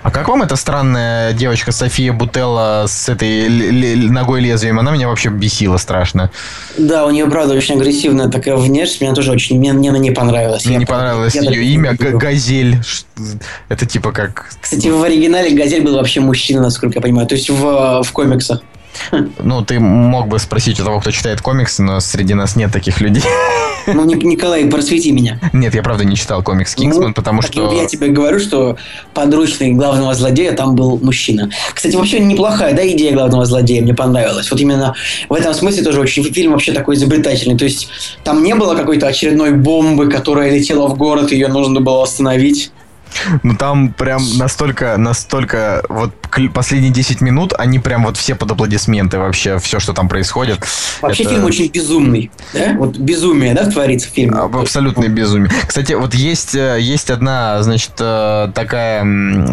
[0.03, 3.49] А как вам эта странная девочка София Бутелла с этой
[4.09, 4.79] ногой лезвием?
[4.79, 6.31] Она меня вообще бесила страшно.
[6.77, 9.01] Да, у нее, правда, очень агрессивная такая внешность.
[9.01, 9.59] Мне тоже очень...
[9.59, 10.65] Мне, мне она не понравилась.
[10.65, 11.97] Мне я не понравилось я ее имя.
[11.99, 12.79] Газель.
[13.69, 14.51] Это типа как...
[14.61, 17.27] Кстати, в оригинале Газель был вообще мужчина, насколько я понимаю.
[17.27, 18.61] То есть в, в комиксах.
[19.43, 23.01] Ну, ты мог бы спросить у того, кто читает комиксы, но среди нас нет таких
[23.01, 23.23] людей.
[23.87, 25.39] Ну, Николай, просвети меня.
[25.53, 27.71] Нет, я правда не читал комикс Кингсман, ну, потому что...
[27.71, 28.79] Я тебе говорю, что
[29.13, 31.51] подручный главного злодея там был мужчина.
[31.75, 34.51] Кстати, вообще неплохая, да, идея главного злодея, мне понравилась.
[34.51, 34.95] Вот именно
[35.29, 37.59] в этом смысле тоже очень фильм вообще такой изобретательный.
[37.59, 37.89] То есть
[38.23, 42.73] там не было какой-то очередной бомбы, которая летела в город, ее нужно было остановить.
[43.43, 46.13] Ну там прям настолько, настолько, вот
[46.53, 50.59] последние 10 минут, они прям вот все под аплодисменты вообще, все, что там происходит.
[51.01, 51.33] Вообще это...
[51.35, 52.75] фильм очень безумный, да?
[52.77, 54.39] Вот безумие, да, творится в фильме?
[54.39, 55.51] Абсолютное безумие.
[55.67, 59.05] Кстати, вот есть, э, есть одна, значит, э, такая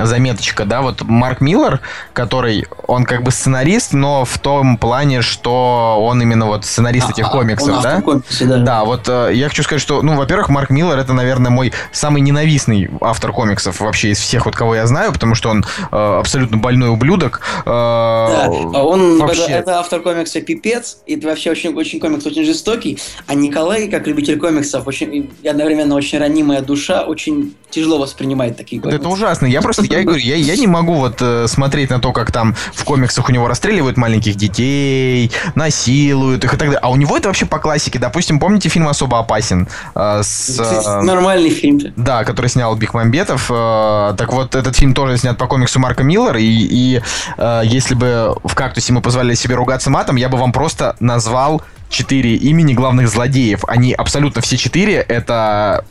[0.06, 1.82] заметочка, да, вот Марк Миллер,
[2.14, 7.12] который, он как бы сценарист, но в том плане, что он именно вот сценарист а,
[7.12, 8.02] этих а, комиксов, да?
[8.02, 8.58] Комиксе, да?
[8.58, 12.22] Да, вот э, я хочу сказать, что, ну, во-первых, Марк Миллер это, наверное, мой самый
[12.22, 15.96] ненавистный автор комиксов комиксов вообще из всех, вот кого я знаю, потому что он э,
[16.20, 17.42] абсолютно больной ублюдок.
[17.62, 19.44] Э, да, а он вообще...
[19.44, 22.98] это, это автор комикса «Пипец», и это вообще очень, очень комикс очень жестокий,
[23.28, 28.82] а Николай, как любитель комиксов, очень, и одновременно очень ранимая душа, очень тяжело воспринимает такие
[28.82, 29.00] комиксы.
[29.00, 29.46] Это ужасно.
[29.46, 32.56] Я просто, я говорю, я, я не могу вот э, смотреть на то, как там
[32.74, 36.80] в комиксах у него расстреливают маленьких детей, насилуют их и так далее.
[36.82, 38.00] А у него это вообще по классике.
[38.00, 39.68] Допустим, помните фильм «Особо опасен»?
[39.96, 41.82] Э, с, э, Нормальный фильм.
[41.96, 43.52] Да, который снял Бекмамбетов Бекмамбетов.
[43.52, 46.40] Э, так вот, этот фильм тоже снят по комиксу Марка Миллера.
[46.40, 47.02] И, и
[47.38, 51.62] э, если бы в «Кактусе» мы позволили себе ругаться матом, я бы вам просто назвал
[51.92, 53.64] четыре имени главных злодеев.
[53.68, 55.86] Они абсолютно все четыре это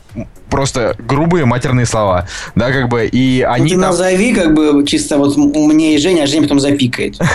[0.51, 3.63] просто грубые матерные слова, да, как бы, и ну, они...
[3.63, 3.91] Ну, ты там...
[3.91, 7.17] назови, как бы, чисто вот мне и Женя, а Женя потом запикает.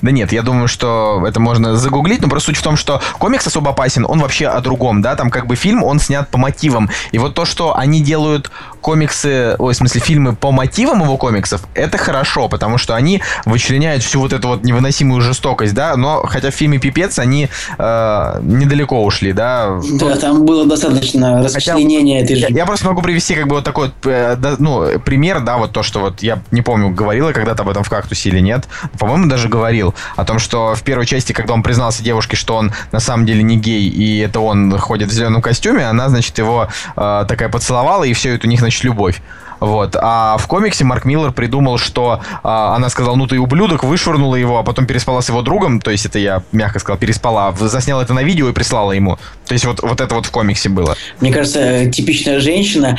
[0.00, 3.46] Да нет, я думаю, что это можно загуглить, но просто суть в том, что комикс
[3.46, 6.88] особо опасен, он вообще о другом, да, там как бы фильм, он снят по мотивам,
[7.12, 11.62] и вот то, что они делают комиксы, ой, в смысле, фильмы по мотивам его комиксов,
[11.74, 16.50] это хорошо, потому что они вычленяют всю вот эту вот невыносимую жестокость, да, но хотя
[16.50, 17.50] в фильме «Пипец» они
[17.88, 19.80] э, недалеко ушли, да?
[19.98, 22.58] Да, там было достаточно расчленения этой Я, жизни.
[22.58, 25.82] я просто могу привести как бы вот такой э, да, ну, пример, да, вот то,
[25.82, 28.68] что вот я не помню, говорила когда-то об этом в «Кактусе» или нет.
[28.98, 32.72] По-моему, даже говорил о том, что в первой части, когда он признался девушке, что он
[32.92, 36.68] на самом деле не гей, и это он ходит в зеленом костюме, она, значит, его
[36.96, 39.20] э, такая поцеловала, и все, это у них, значит, любовь.
[39.60, 39.96] Вот.
[40.00, 44.58] А в комиксе Марк Миллер придумал, что а, она сказала, ну ты ублюдок, вышвырнула его,
[44.58, 45.80] а потом переспала с его другом.
[45.80, 47.54] То есть это я, мягко сказал, переспала.
[47.58, 49.18] Засняла это на видео и прислала ему.
[49.46, 50.96] То есть вот, вот это вот в комиксе было.
[51.20, 52.96] Мне кажется, э, типичная женщина.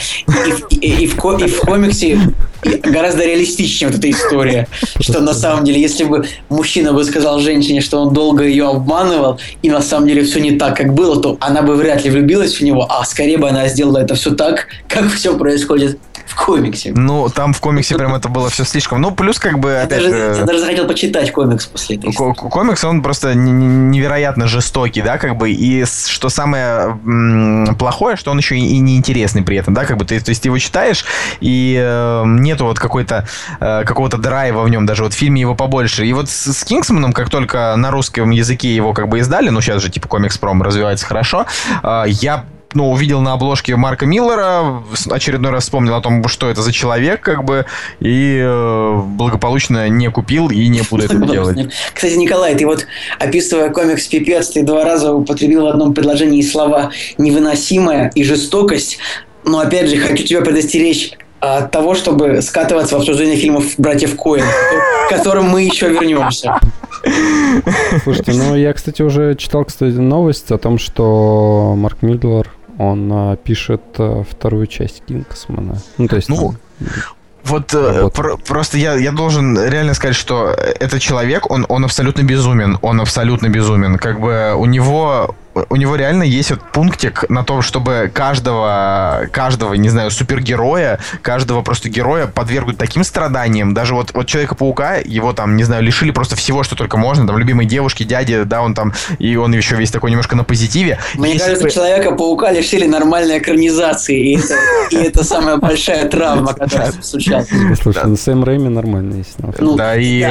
[0.70, 2.20] И, в- в комиксе
[2.84, 4.68] гораздо реалистичнее вот эта история.
[5.00, 9.40] Что на самом деле, если бы мужчина бы сказал женщине, что он долго ее обманывал,
[9.62, 12.56] и на самом деле все не так, как было, то она бы вряд ли влюбилась
[12.56, 16.00] в него, а скорее бы она сделала это все так, как все происходит
[16.30, 16.94] в комиксе.
[16.96, 19.02] Ну, там в комиксе прям это было все слишком.
[19.02, 20.36] Ну, плюс как бы, Я опять даже, же...
[20.40, 25.52] я даже захотел почитать комикс после ко- Комикс, он просто невероятно жестокий, да, как бы,
[25.52, 27.00] и что самое
[27.78, 30.50] плохое, что он еще и, неинтересный при этом, да, как бы, ты, то есть ты
[30.50, 31.06] его читаешь,
[31.42, 33.28] и э, нету вот какой-то,
[33.60, 36.06] э, какого-то драйва в нем, даже вот в фильме его побольше.
[36.06, 39.62] И вот с, с Кингсманом, как только на русском языке его как бы издали, ну,
[39.62, 41.46] сейчас же, типа, комикс пром развивается хорошо,
[41.84, 46.62] э, я ну, увидел на обложке Марка Миллера, очередной раз вспомнил о том, что это
[46.62, 47.66] за человек, как бы,
[48.00, 51.74] и э, благополучно не купил и не буду это делать.
[51.94, 52.86] Кстати, Николай, ты вот,
[53.20, 59.00] описывая комикс «Пипец», ты два раза употребил в одном предложении слова «невыносимая» и «жестокость».
[59.46, 64.44] Но, опять же, хочу тебя предостеречь от того, чтобы скатываться в обсуждение фильмов «Братьев Коэн»,
[65.08, 66.60] к которым мы еще вернемся.
[68.04, 73.36] Слушайте, ну я, кстати, уже читал, кстати, новость о том, что Марк Миллер, он а,
[73.36, 75.78] пишет а, вторую часть Кингсмана.
[75.98, 76.30] Ну, то есть...
[76.30, 76.58] Ну, там-
[77.44, 80.48] Вот э, про- просто я, я должен реально сказать, что
[80.80, 82.78] этот человек, он, он абсолютно безумен.
[82.82, 83.98] Он абсолютно безумен.
[83.98, 85.36] Как бы у него
[85.70, 91.62] у него реально есть вот пунктик на том, чтобы каждого, каждого, не знаю, супергероя, каждого
[91.62, 93.74] просто героя подвергнуть таким страданиям.
[93.74, 97.28] Даже вот, вот Человека-паука, его там, не знаю, лишили просто всего, что только можно.
[97.28, 101.00] Там любимой девушки, дяди, да, он там, и он еще весь такой немножко на позитиве.
[101.16, 104.56] Мне Если кажется, бы- Человека-паука лишили нормальной экранизации, и это,
[104.92, 107.48] и это самая большая травма, которая случалась.
[107.82, 109.36] Слушай, ну Сэм Рэйми нормально есть.
[109.60, 110.22] ну, да, и,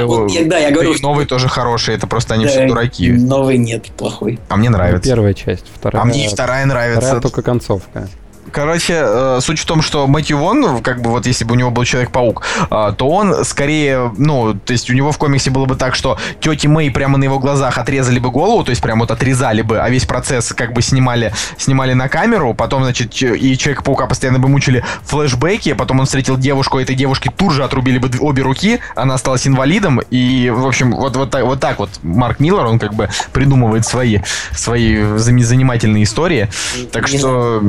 [0.45, 3.11] да, я говорю, новый тоже хороший, это просто они все дураки.
[3.11, 4.39] Новый нет, плохой.
[4.49, 5.09] А мне нравится.
[5.19, 6.01] Первая часть, вторая...
[6.01, 7.01] А мне вторая нравится.
[7.01, 8.09] Вторая только концовка.
[8.53, 11.71] Короче, э, суть в том, что Мэтью Вон, как бы вот если бы у него
[11.71, 15.75] был Человек-паук, э, то он скорее, ну, то есть у него в комиксе было бы
[15.77, 19.11] так, что тети Мэй прямо на его глазах отрезали бы голову, то есть прям вот
[19.11, 24.07] отрезали бы, а весь процесс как бы снимали, снимали на камеру, потом, значит, и Человека-паука
[24.07, 28.43] постоянно бы мучили флешбеки, потом он встретил девушку, этой девушке тут же отрубили бы обе
[28.43, 32.65] руки, она осталась инвалидом, и, в общем, вот, вот, так, вот так вот Марк Миллер,
[32.67, 34.21] он как бы придумывает свои,
[34.53, 36.49] свои занимательные истории,
[36.93, 37.63] так что...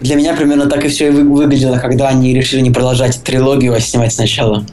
[0.00, 3.74] Для меня примерно так и все и вы- выглядело, когда они решили не продолжать трилогию,
[3.74, 4.64] а снимать сначала.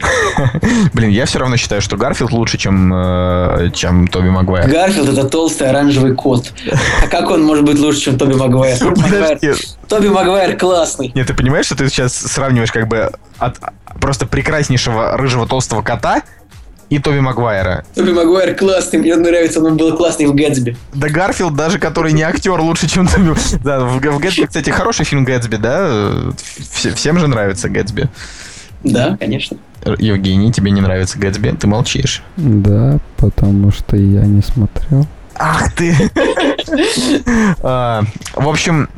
[0.93, 4.69] Блин, я все равно считаю, что Гарфилд лучше, чем, э, чем Тоби Магуайр.
[4.69, 6.51] Гарфилд это толстый оранжевый кот.
[7.03, 8.78] А как он может быть лучше, чем Тоби Магуайр?
[9.88, 11.11] Тоби Магуайр классный.
[11.15, 13.59] Нет, ты понимаешь, что ты сейчас сравниваешь как бы от
[14.01, 16.24] просто прекраснейшего рыжего толстого кота
[16.89, 17.84] и Тоби Магуайра.
[17.95, 20.77] Тоби Магуайр классный, мне нравится, он был классный в Гэтсби.
[20.93, 23.34] Да Гарфилд, даже который не актер, лучше, чем Тоби...
[23.63, 25.88] Да, в, в Гэтсби, кстати, хороший фильм Гэтсби, да?
[26.59, 28.09] Вс- всем же нравится Гэтсби.
[28.84, 29.57] Да, конечно.
[29.97, 31.55] Евгений, тебе не нравится Гэтсби?
[31.59, 32.21] Ты молчишь.
[32.38, 35.07] Да, потому что я не смотрел.
[35.36, 35.95] Ах ты!
[37.61, 38.03] А,
[38.36, 38.89] В общем,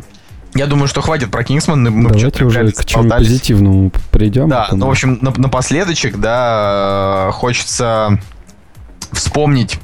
[0.55, 1.83] я думаю, что хватит про Кингсман.
[1.83, 4.49] Мы Давайте уже к чему позитивному придем.
[4.49, 8.19] Да, ну, в общем, на- напоследочек, да, хочется
[9.11, 9.79] вспомнить,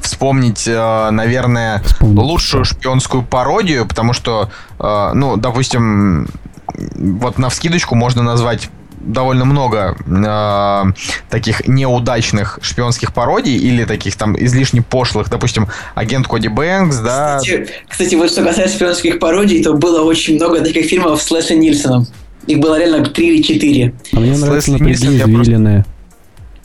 [0.00, 6.28] вспомнить, э, наверное, Вспомнить, лучшую шпионскую пародию, потому что, э, ну, допустим,
[6.68, 8.70] вот на вскидочку можно назвать
[9.06, 10.92] довольно много э,
[11.30, 17.38] таких неудачных шпионских пародий или таких там излишне пошлых, допустим, агент Коди Бэнкс, да.
[17.38, 21.54] Кстати, кстати, вот что касается шпионских пародий, то было очень много таких фильмов с Лесли
[21.54, 22.06] Нильсоном.
[22.46, 23.94] Их было реально три или четыре.
[24.12, 25.84] А мне нравится Лесли напряги извилины.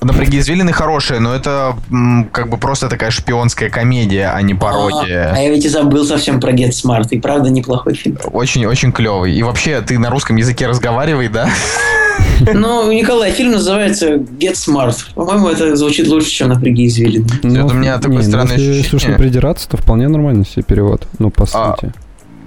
[0.01, 4.55] Напряги извилины хорошие, но это м, как бы просто такая шпионская комедия, а не А,
[4.55, 5.33] пародия.
[5.35, 7.07] а я ведь и забыл совсем про Get Smart.
[7.11, 8.17] И правда неплохой фильм.
[8.31, 9.33] Очень-очень клевый.
[9.33, 11.49] И вообще, ты на русском языке разговаривай, да?
[12.53, 14.95] Ну, Николай, фильм называется Get Smart.
[15.15, 17.27] По-моему, это звучит лучше, чем «Напряги извилины».
[17.43, 19.17] Ну, у меня такое не, ну, странное если, если уж не ощущение.
[19.17, 21.07] придираться, то вполне нормально себе перевод.
[21.19, 21.93] Ну, по А, сути.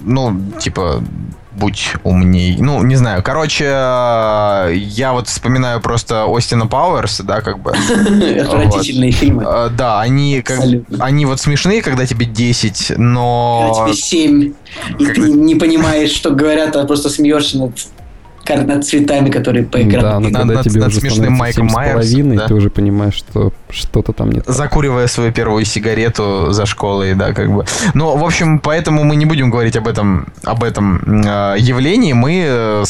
[0.04, 1.02] Ну, типа,
[1.54, 2.56] будь умней.
[2.58, 3.22] Ну, не знаю.
[3.22, 7.70] Короче, э, я вот вспоминаю просто Остина Пауэрса, да, как бы.
[8.40, 9.44] Отвратительные фильмы.
[9.46, 10.60] Э, Да, они как
[10.98, 13.70] они вот смешные, когда тебе 10, но...
[13.74, 14.52] Когда тебе семь,
[14.98, 17.72] и ты не понимаешь, что говорят, а просто смеешься над,
[18.48, 21.70] над цветами, которые по Да, но Над- когда над- тебе над уже смешным Майком семь
[21.70, 22.46] с Майерсом, половиной, да.
[22.48, 24.54] ты уже понимаешь, что что-то там не так.
[24.54, 27.64] закуривая свою первую сигарету за школой, да, как бы.
[27.94, 32.12] Ну, в общем, поэтому мы не будем говорить об этом, об этом э, явлении.
[32.12, 32.84] Мы э,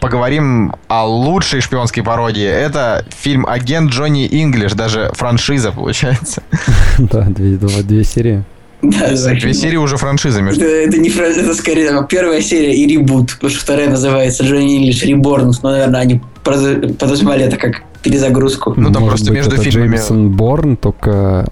[0.00, 2.46] поговорим о лучшей шпионской пародии.
[2.46, 6.42] Это фильм «Агент Джонни Инглиш», даже франшиза, получается.
[6.98, 8.44] Да, две серии.
[8.82, 12.84] Да, Две серии уже франшиза, между Это, это не фра- это скорее первая серия и
[12.86, 18.74] ребут, потому что вторая называется Джонни Инглиш Реборн, но, наверное, они подразумевали это как перезагрузку.
[18.76, 21.10] Ну, там Может просто быть, между это фильмами- Джеймсон Борн, только...
[21.12, 21.46] А,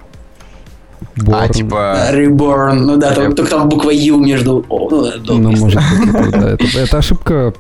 [1.17, 1.49] Борн.
[1.51, 2.07] типа...
[2.11, 4.65] Реборн, ну да, там- только там буква Ю между...
[4.69, 7.55] Ну, Ну, может быть, это, да, это, это ошибка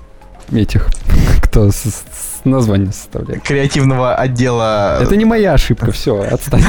[0.52, 0.89] этих,
[1.43, 3.43] кто с, с название составляет.
[3.43, 4.98] креативного отдела.
[5.01, 6.64] Это не моя ошибка, все, отстань.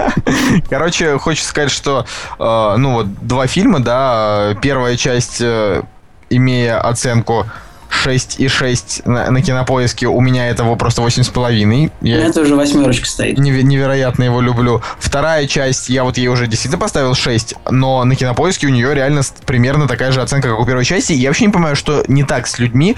[0.70, 2.06] Короче, хочется сказать, что,
[2.38, 5.82] э, ну вот, два фильма, да, э, первая часть, э,
[6.30, 7.46] имея оценку
[7.90, 11.92] 6,6 на, на кинопоиске, у меня этого просто 8,5.
[12.02, 13.38] Я Это уже восьмерочка стоит.
[13.38, 14.82] неве- невероятно его люблю.
[14.98, 19.22] Вторая часть, я вот ей уже действительно поставил 6, но на кинопоиске у нее реально
[19.44, 21.12] примерно такая же оценка, как у первой части.
[21.12, 22.96] И я вообще не понимаю, что не так с людьми,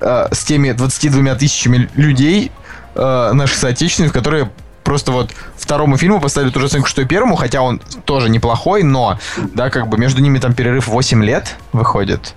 [0.00, 2.50] э, с теми 22 тысячами людей,
[2.94, 4.50] э, наших соотечественников, которые
[4.84, 8.82] просто вот второму фильму поставили ту же оценку, что и первому, хотя он тоже неплохой,
[8.82, 9.18] но,
[9.54, 12.34] да, как бы между ними там перерыв 8 лет выходит.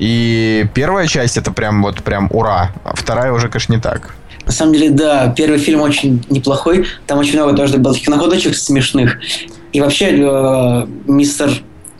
[0.00, 4.14] И первая часть это прям вот прям ура, а вторая уже, конечно, не так.
[4.46, 6.86] На самом деле, да, первый фильм очень неплохой.
[7.06, 9.18] Там очень много тоже было таких находочек смешных.
[9.72, 11.50] И вообще, э, мистер...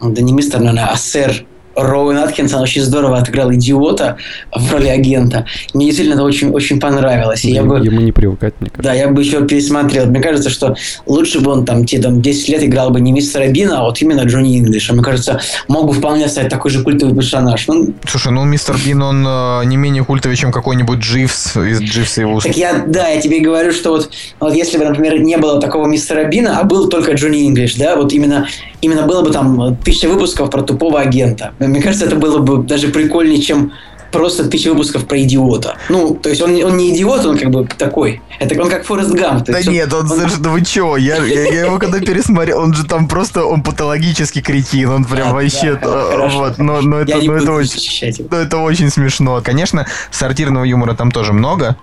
[0.01, 1.45] Да не мистер, наверное, а сэр
[1.77, 4.17] Роуэн Аткинсон очень здорово отыграл идиота
[4.55, 5.47] в роли агента.
[5.75, 7.45] Мне действительно это очень, очень понравилось.
[7.45, 7.79] И я бы...
[7.79, 8.93] Ему не привыкать, мне кажется.
[8.93, 10.07] Да, я бы еще пересмотрел.
[10.07, 10.77] Мне кажется, что
[11.07, 14.01] лучше бы он там, те, там 10 лет играл бы не мистера Бина, а вот
[14.03, 14.93] именно Джонни Инглиша.
[14.93, 17.67] Мне кажется, мог бы вполне стать такой же культовый персонаж.
[17.69, 22.23] Ну, Слушай, ну мистер Бин, он э, не менее культовый, чем какой-нибудь Дживс из Дживса
[22.23, 22.45] и Вуз.
[22.45, 24.11] Так я, да, я тебе говорю, что вот,
[24.41, 27.97] вот если бы, например, не было такого мистера Бина, а был только Джонни Инглиш, да,
[27.97, 28.49] вот именно,
[28.81, 31.53] именно было бы там тысяча выпусков про тупого агента.
[31.71, 33.73] Мне кажется, это было бы даже прикольнее, чем
[34.13, 35.77] просто тысяча выпусков про идиота.
[35.89, 38.21] Ну, то есть он, он не идиот, он как бы такой.
[38.41, 39.45] Это он как Форест Гамп.
[39.47, 42.75] Да есть нет, он, он- да вы чё, я, я, я его когда пересмотрел, он
[42.75, 46.39] же там просто, он патологический кретин, он прям Да, вообще, да, э, хорошо.
[46.39, 49.41] вот, но, но это, но это очень, ну, это очень смешно.
[49.45, 51.77] Конечно, сортирного юмора там тоже много.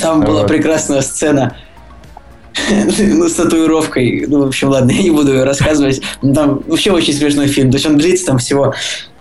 [0.00, 0.48] Там была Вот.
[0.48, 1.54] прекрасная сцена
[2.98, 4.26] ну, с татуировкой.
[4.28, 6.00] Ну, в общем, ладно, я не буду ее рассказывать.
[6.22, 7.70] Ну, Там вообще очень смешной фильм.
[7.70, 8.74] То есть он длится там всего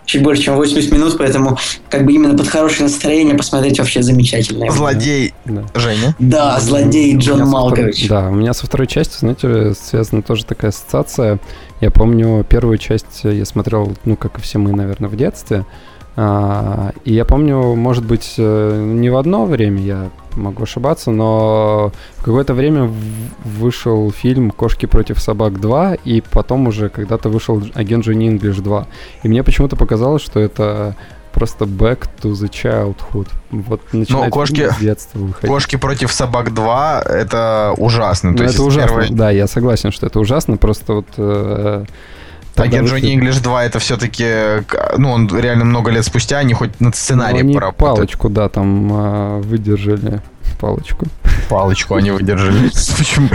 [0.06, 1.58] чуть больше, чем 80 минут, поэтому
[1.90, 4.70] как бы именно под хорошее настроение посмотреть вообще замечательно.
[4.70, 5.64] Злодей Да.
[5.76, 6.16] Женя.
[6.20, 8.06] Да, злодей Джон Малкович.
[8.06, 11.40] второй- Да, у меня со второй частью, знаете, связана тоже такая ассоциация.
[11.82, 15.66] Я помню, первую часть я смотрел, ну, как и все мы, наверное, в детстве.
[16.16, 21.92] А, и я помню, может быть, э, не в одно время, я могу ошибаться, но
[22.18, 22.92] в какое-то время
[23.44, 28.86] вышел фильм «Кошки против собак 2», и потом уже когда-то вышел «Агент Джонни Инглиш 2».
[29.24, 30.96] И мне почему-то показалось, что это
[31.32, 33.28] просто back to the childhood.
[33.52, 35.50] Вот начинает кошки- с детства выходить.
[35.50, 38.32] Кошки против собак 2 это ужасно.
[38.32, 38.88] Ну, То есть это ужасно.
[39.02, 40.58] первый- Да, я согласен, что это ужасно.
[40.58, 41.08] Просто вот...
[41.18, 41.86] э,
[42.58, 44.26] Агент Джонни Инглиш 2 это все-таки,
[44.98, 47.96] ну, он реально много лет спустя, они хоть над Ну, сценарием они поработали.
[47.96, 50.22] палочку, да, там э, выдержали.
[50.62, 51.08] Палочку.
[51.50, 52.70] Палочку они выдержали.
[52.98, 53.28] Почему?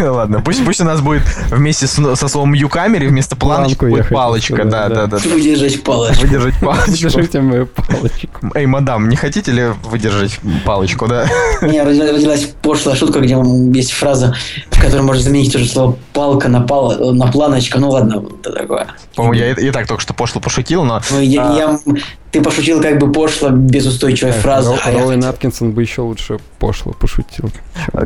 [0.00, 4.18] Ладно, пусть, пусть у нас будет вместе с- со словом юкамере вместо планочки будет хотел
[4.18, 4.64] палочка.
[4.66, 5.06] Да, да.
[5.06, 5.28] да, да.
[5.30, 6.20] Выдержать палочку.
[6.26, 6.90] Выдержать палочку.
[6.90, 8.50] Держите мою палочку.
[8.54, 11.26] Эй, мадам, не хотите ли выдержать палочку, да?
[11.62, 13.34] Меня родилась родилась пошлая шутка, где
[13.72, 14.34] есть фраза,
[14.70, 17.78] в которой можно заменить уже слово палка на, пал, на планочка.
[17.78, 18.88] Ну ладно, это такое.
[19.16, 21.00] По-моему, я и и так только что пошло пошутил, но...
[21.10, 21.56] Ну, я, А.
[21.56, 21.78] я-
[22.34, 24.72] ты пошутил как бы пошло, без устойчивой фразы.
[24.72, 27.48] Ро- а я Роуэн хотел- Аткинсон бы еще лучше пошло пошутил.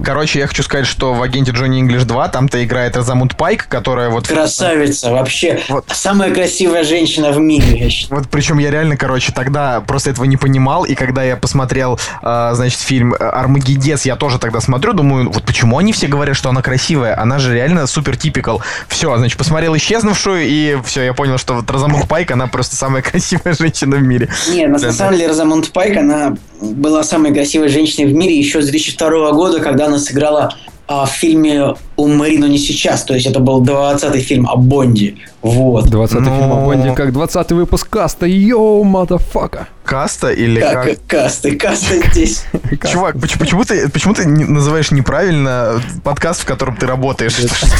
[0.04, 4.10] Короче, я хочу сказать, что в агенте Джонни Инглиш 2 там-то играет Розамунд Пайк, которая
[4.10, 4.28] вот...
[4.28, 5.60] Красавица, вообще.
[5.70, 5.86] Вот.
[5.90, 8.20] Самая красивая женщина в мире, я считаю.
[8.20, 12.52] Вот причем я реально, короче, тогда просто этого не понимал, и когда я посмотрел, а,
[12.54, 16.60] значит, фильм Армагеддец, я тоже тогда смотрю, думаю, вот почему они все говорят, что она
[16.60, 18.60] красивая, она же реально супер типикал.
[18.88, 23.00] Все, значит, посмотрел исчезнувшую, и все, я понял, что вот Розамунд Пайк, она просто самая
[23.10, 24.17] красивая женщина в мире.
[24.50, 28.60] Нет, на Да, самом деле Розамунд Пайк, она была самой красивой женщиной в мире еще
[28.62, 30.54] с 2002 года, когда она сыграла
[30.88, 33.04] в фильме «Умри, но не сейчас».
[33.04, 35.16] То есть это был 20-й фильм о Бонде.
[35.42, 35.86] Вот.
[35.86, 36.64] 20-й фильм о Ну.
[36.64, 38.26] Бонде, как 20-й выпуск каста.
[38.26, 39.68] Yo, motherfucker.
[39.84, 40.98] Каста или Как, как?
[41.06, 42.44] касты, касты здесь.
[42.90, 47.32] Чувак, поч- почему ты, почему ты не- называешь неправильно подкаст, в котором ты работаешь?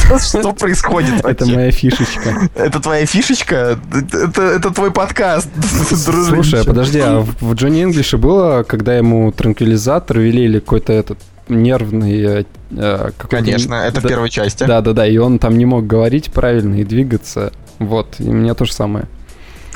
[0.09, 2.49] Что, что происходит Это моя фишечка.
[2.55, 3.77] Это твоя фишечка?
[4.11, 5.49] Это, это твой подкаст,
[6.05, 6.33] дружище.
[6.35, 11.19] Слушай, а подожди, а в Джонни Инглише было, когда ему транквилизатор ввели или какой-то этот
[11.49, 12.21] нервный...
[12.21, 14.63] э, э, какой-то- Конечно, это в Да, первой части.
[14.63, 17.51] Да, да, да, и он там не мог говорить правильно и двигаться.
[17.79, 19.05] Вот, и меня то же самое.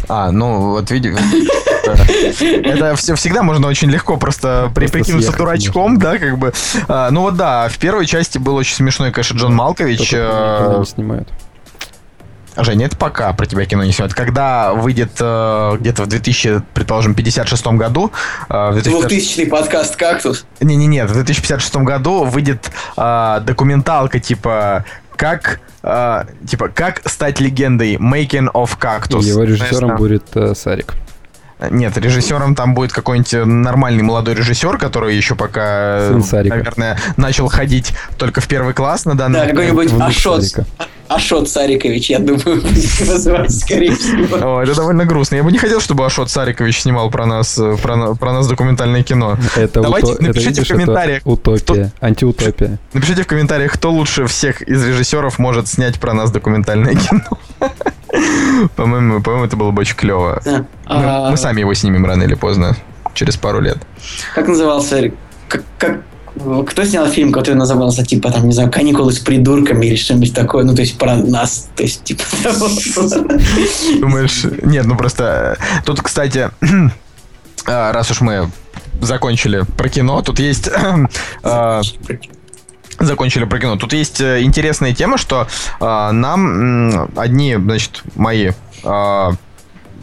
[0.10, 1.16] А, ну вот видишь.
[1.86, 6.54] Это все, всегда можно очень легко просто, Просто прикинуться съехать дурачком, да, как бы.
[6.88, 10.12] А, ну вот да, в первой части был очень смешной, конечно, Джон Малкович.
[10.14, 11.28] Э, снимают.
[12.58, 14.14] Женя, это пока про тебя кино не снимают.
[14.14, 18.12] Когда выйдет э, где-то в 2000, предположим, 56 году,
[18.50, 20.46] э, в 2056 2000-й подкаст «Кактус».
[20.60, 24.86] Не-не-не, в 2056 году выйдет а, документалка типа
[25.16, 29.24] как а, типа как стать легендой Making of Cactus.
[29.24, 30.94] Его режиссером Знаешь, будет э, Сарик.
[31.72, 36.56] Нет, режиссером там будет какой-нибудь нормальный молодой режиссер, который еще пока, Сын Сарика.
[36.56, 39.70] наверное, начал ходить только в первый класс на данный Да, момент.
[39.70, 40.44] какой-нибудь Ашот.
[41.10, 44.58] Ашот Сарикович, я думаю, будет его звать, скорее всего.
[44.58, 45.36] О, это довольно грустно.
[45.36, 49.04] Я бы не хотел, чтобы Ашот Сарикович снимал про нас, э, про, про нас документальное
[49.04, 49.38] кино.
[49.56, 52.80] Это, Давайте уто- это, напишите в видишь, это комментариях, утопия, антиутопия.
[52.94, 57.22] Напишите в комментариях, кто лучше всех из режиссеров может снять про нас документальное кино.
[58.76, 60.42] По-моему, по-моему, это было бы очень клево.
[60.46, 60.60] Да.
[60.60, 62.76] Мы, А, мы сами его снимем рано или поздно,
[63.14, 63.78] через пару лет.
[64.36, 65.12] Как назывался?
[65.48, 66.02] Как, как-
[66.68, 70.64] кто снял фильм, который назывался, типа, там, не знаю, «Каникулы с придурками» или что-нибудь такое,
[70.64, 72.68] ну, то есть, про нас, то есть, типа, того.
[74.00, 75.58] Думаешь, нет, ну просто...
[75.60, 76.50] э, Тут, кстати,
[77.68, 78.50] а, раз уж мы
[79.00, 80.70] закончили про кино, тут есть...
[81.44, 81.82] а,
[83.00, 83.76] закончили про кино.
[83.76, 85.48] Тут есть э, интересная тема, что
[85.80, 88.52] а, нам одни, значит, мои
[88.84, 89.34] а,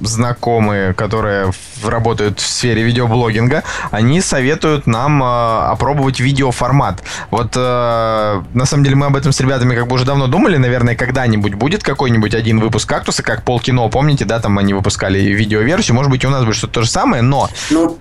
[0.02, 1.52] знакомые, которые
[1.84, 7.02] работают в сфере видеоблогинга, они советуют нам а, опробовать видеоформат.
[7.30, 10.56] Вот э, на самом деле мы об этом с ребятами как бы уже давно думали,
[10.56, 15.94] наверное, когда-нибудь будет какой-нибудь один выпуск кактуса, как полкино, помните, да, там они выпускали видеоверсию,
[15.94, 17.98] может быть, у нас будет что-то то же самое, но Ну,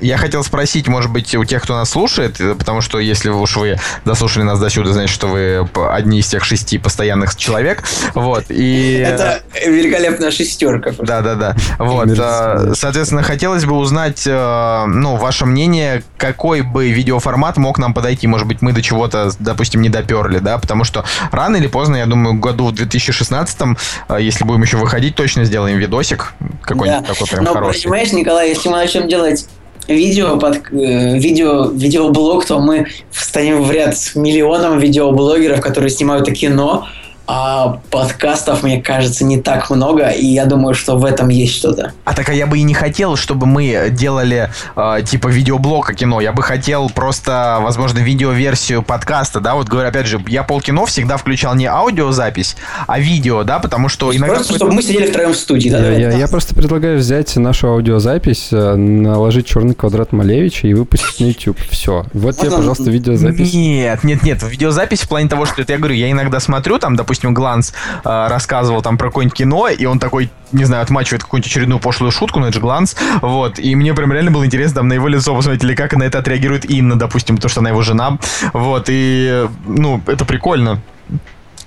[0.00, 3.56] я хотел спросить, может быть, у тех, кто нас слушает, э, потому что если уж
[3.56, 7.84] вы дослушали нас до сюда, значит, что вы одни из тех шести постоянных человек.
[8.14, 8.44] Вот.
[8.48, 9.04] И...
[9.06, 10.92] это великолепная шестерка.
[10.98, 11.56] Да, да, да.
[11.78, 12.12] Вот.
[12.14, 12.74] Да.
[12.74, 18.26] Соответственно, хотелось бы узнать, э, ну, ваше мнение, какой бы видеоформат мог нам подойти.
[18.26, 22.06] Может быть, мы до чего-то, допустим, не доперли, да, потому что рано или поздно, я
[22.06, 23.76] думаю, году в 2016,
[24.08, 26.32] э, если будем еще выходить, точно сделаем видосик
[26.62, 27.14] какой-нибудь Да.
[27.14, 27.82] такой прям Но, хороший.
[27.84, 29.46] понимаешь, Николай, если мы начнем делать
[29.94, 36.30] видео под э, видео видеоблог, то мы встанем в ряд с миллионом видеоблогеров, которые снимают
[36.32, 36.86] кино,
[37.32, 41.92] а подкастов, мне кажется, не так много, и я думаю, что в этом есть что-то.
[42.04, 45.94] А так а я бы и не хотел, чтобы мы делали э, типа видеоблог о
[45.94, 46.20] кино.
[46.20, 49.54] Я бы хотел просто, возможно, видеоверсию подкаста, да.
[49.54, 52.56] Вот говорю, опять же, я полкино всегда включал не аудиозапись,
[52.88, 54.34] а видео, да, потому что иногда...
[54.34, 55.70] Просто, чтобы мы сидели втроем в студии.
[55.70, 56.00] да, Я, давай.
[56.00, 61.26] я- я просто предлагаю взять нашу аудиозапись, э, наложить черный квадрат Малевича и выпустить на
[61.26, 61.58] YouTube.
[61.70, 62.04] Все.
[62.12, 63.54] Вот тебе, пожалуйста, видеозапись.
[63.54, 66.96] Нет, нет, нет, видеозапись в плане того, что это я говорю, я иногда смотрю, там,
[66.96, 67.72] допустим, Гланс
[68.04, 72.10] э, рассказывал там про какое-нибудь кино, и он такой, не знаю, отмачивает какую-нибудь очередную пошлую
[72.10, 75.08] шутку, но это же Гланс, вот, и мне прям реально было интересно там на его
[75.08, 78.18] лицо посмотреть, или как на это отреагирует Инна, допустим, то, что она его жена,
[78.52, 80.80] вот, и, ну, это прикольно.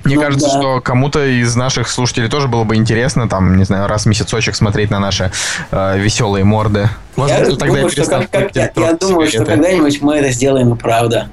[0.03, 0.59] Мне Ну кажется, да.
[0.59, 4.53] что кому-то из наших слушателей тоже было бы интересно, там, не знаю, раз в месяцочек
[4.53, 5.31] смотреть на наши
[5.71, 6.79] э, веселые морды.
[6.79, 10.75] Я Возможно, тогда думаю, что, как- как- я, я думаю, что когда-нибудь мы это сделаем,
[10.75, 11.29] правда.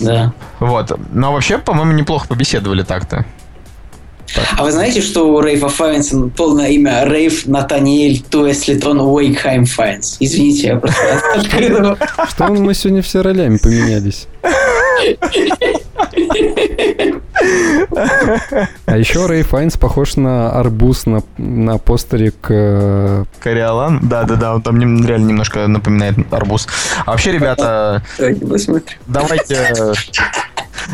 [0.00, 0.32] Да.
[0.58, 0.92] Вот.
[1.14, 3.24] Но вообще, по-моему, неплохо побеседовали так-то.
[4.56, 10.16] А вы знаете, что у Рейфа Файнса полное имя Рейф Натаниэль Туэслитон Уэйкхайм Файнс?
[10.20, 11.96] Извините, я просто открыл.
[12.28, 14.26] Что мы сегодня все ролями поменялись?
[18.86, 22.48] А еще Рэй Файнс похож на арбуз на, на постере к...
[22.50, 24.00] э, Кориолан?
[24.02, 26.68] Да-да-да, он там реально немножко напоминает арбуз.
[27.06, 28.98] А вообще, ребята, Давайте посмотрим.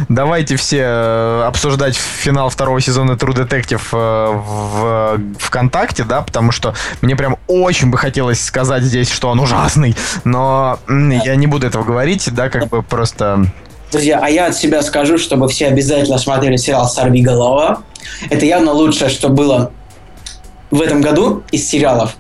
[0.09, 0.57] Давайте...
[0.57, 7.15] Все э, обсуждать финал второго сезона True Detective э, в ВКонтакте, да, потому что мне
[7.15, 9.95] прям очень бы хотелось сказать здесь, что он ужасный,
[10.25, 13.47] но я не буду этого говорить, да, как бы просто...
[13.93, 17.83] Друзья, а я от себя скажу, чтобы все обязательно смотрели сериал «Сорви голова».
[18.31, 19.71] Это явно лучшее, что было
[20.71, 22.17] в этом году из сериалов.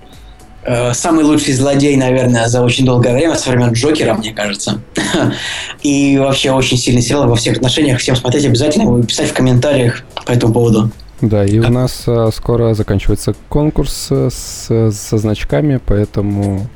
[0.67, 4.81] Э, самый лучший злодей, наверное, за очень долгое время, со времен Джокера, мне кажется.
[5.83, 7.99] И вообще очень сильный сериал во всех отношениях.
[7.99, 10.91] Всем смотреть обязательно писать в комментариях по этому поводу.
[11.21, 16.69] Да, и у нас а, скоро заканчивается конкурс э, с, со значками, поэтому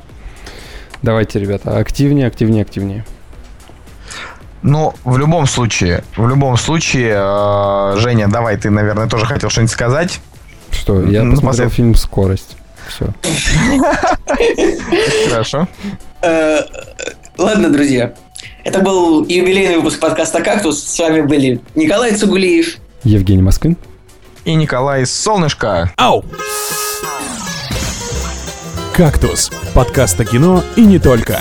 [1.03, 3.05] давайте, ребята, активнее, активнее, активнее.
[4.63, 9.71] Ну, в любом случае, в любом случае, э, Женя, давай, ты, наверное, тоже хотел что-нибудь
[9.71, 10.19] сказать.
[10.71, 12.57] Что, я Ну, посмотрел фильм «Скорость».
[12.91, 13.13] Все.
[15.29, 15.67] Хорошо.
[16.21, 16.59] Э,
[17.37, 18.13] Ладно, друзья.
[18.63, 20.83] Это был юбилейный выпуск подкаста «Кактус».
[20.83, 22.77] С вами были Николай Цугулиев.
[23.03, 23.77] Евгений Москвин.
[24.45, 25.91] И Николай Солнышко.
[25.97, 26.23] Ау!
[28.93, 31.39] «Кактус»— подкаст о кино и не только.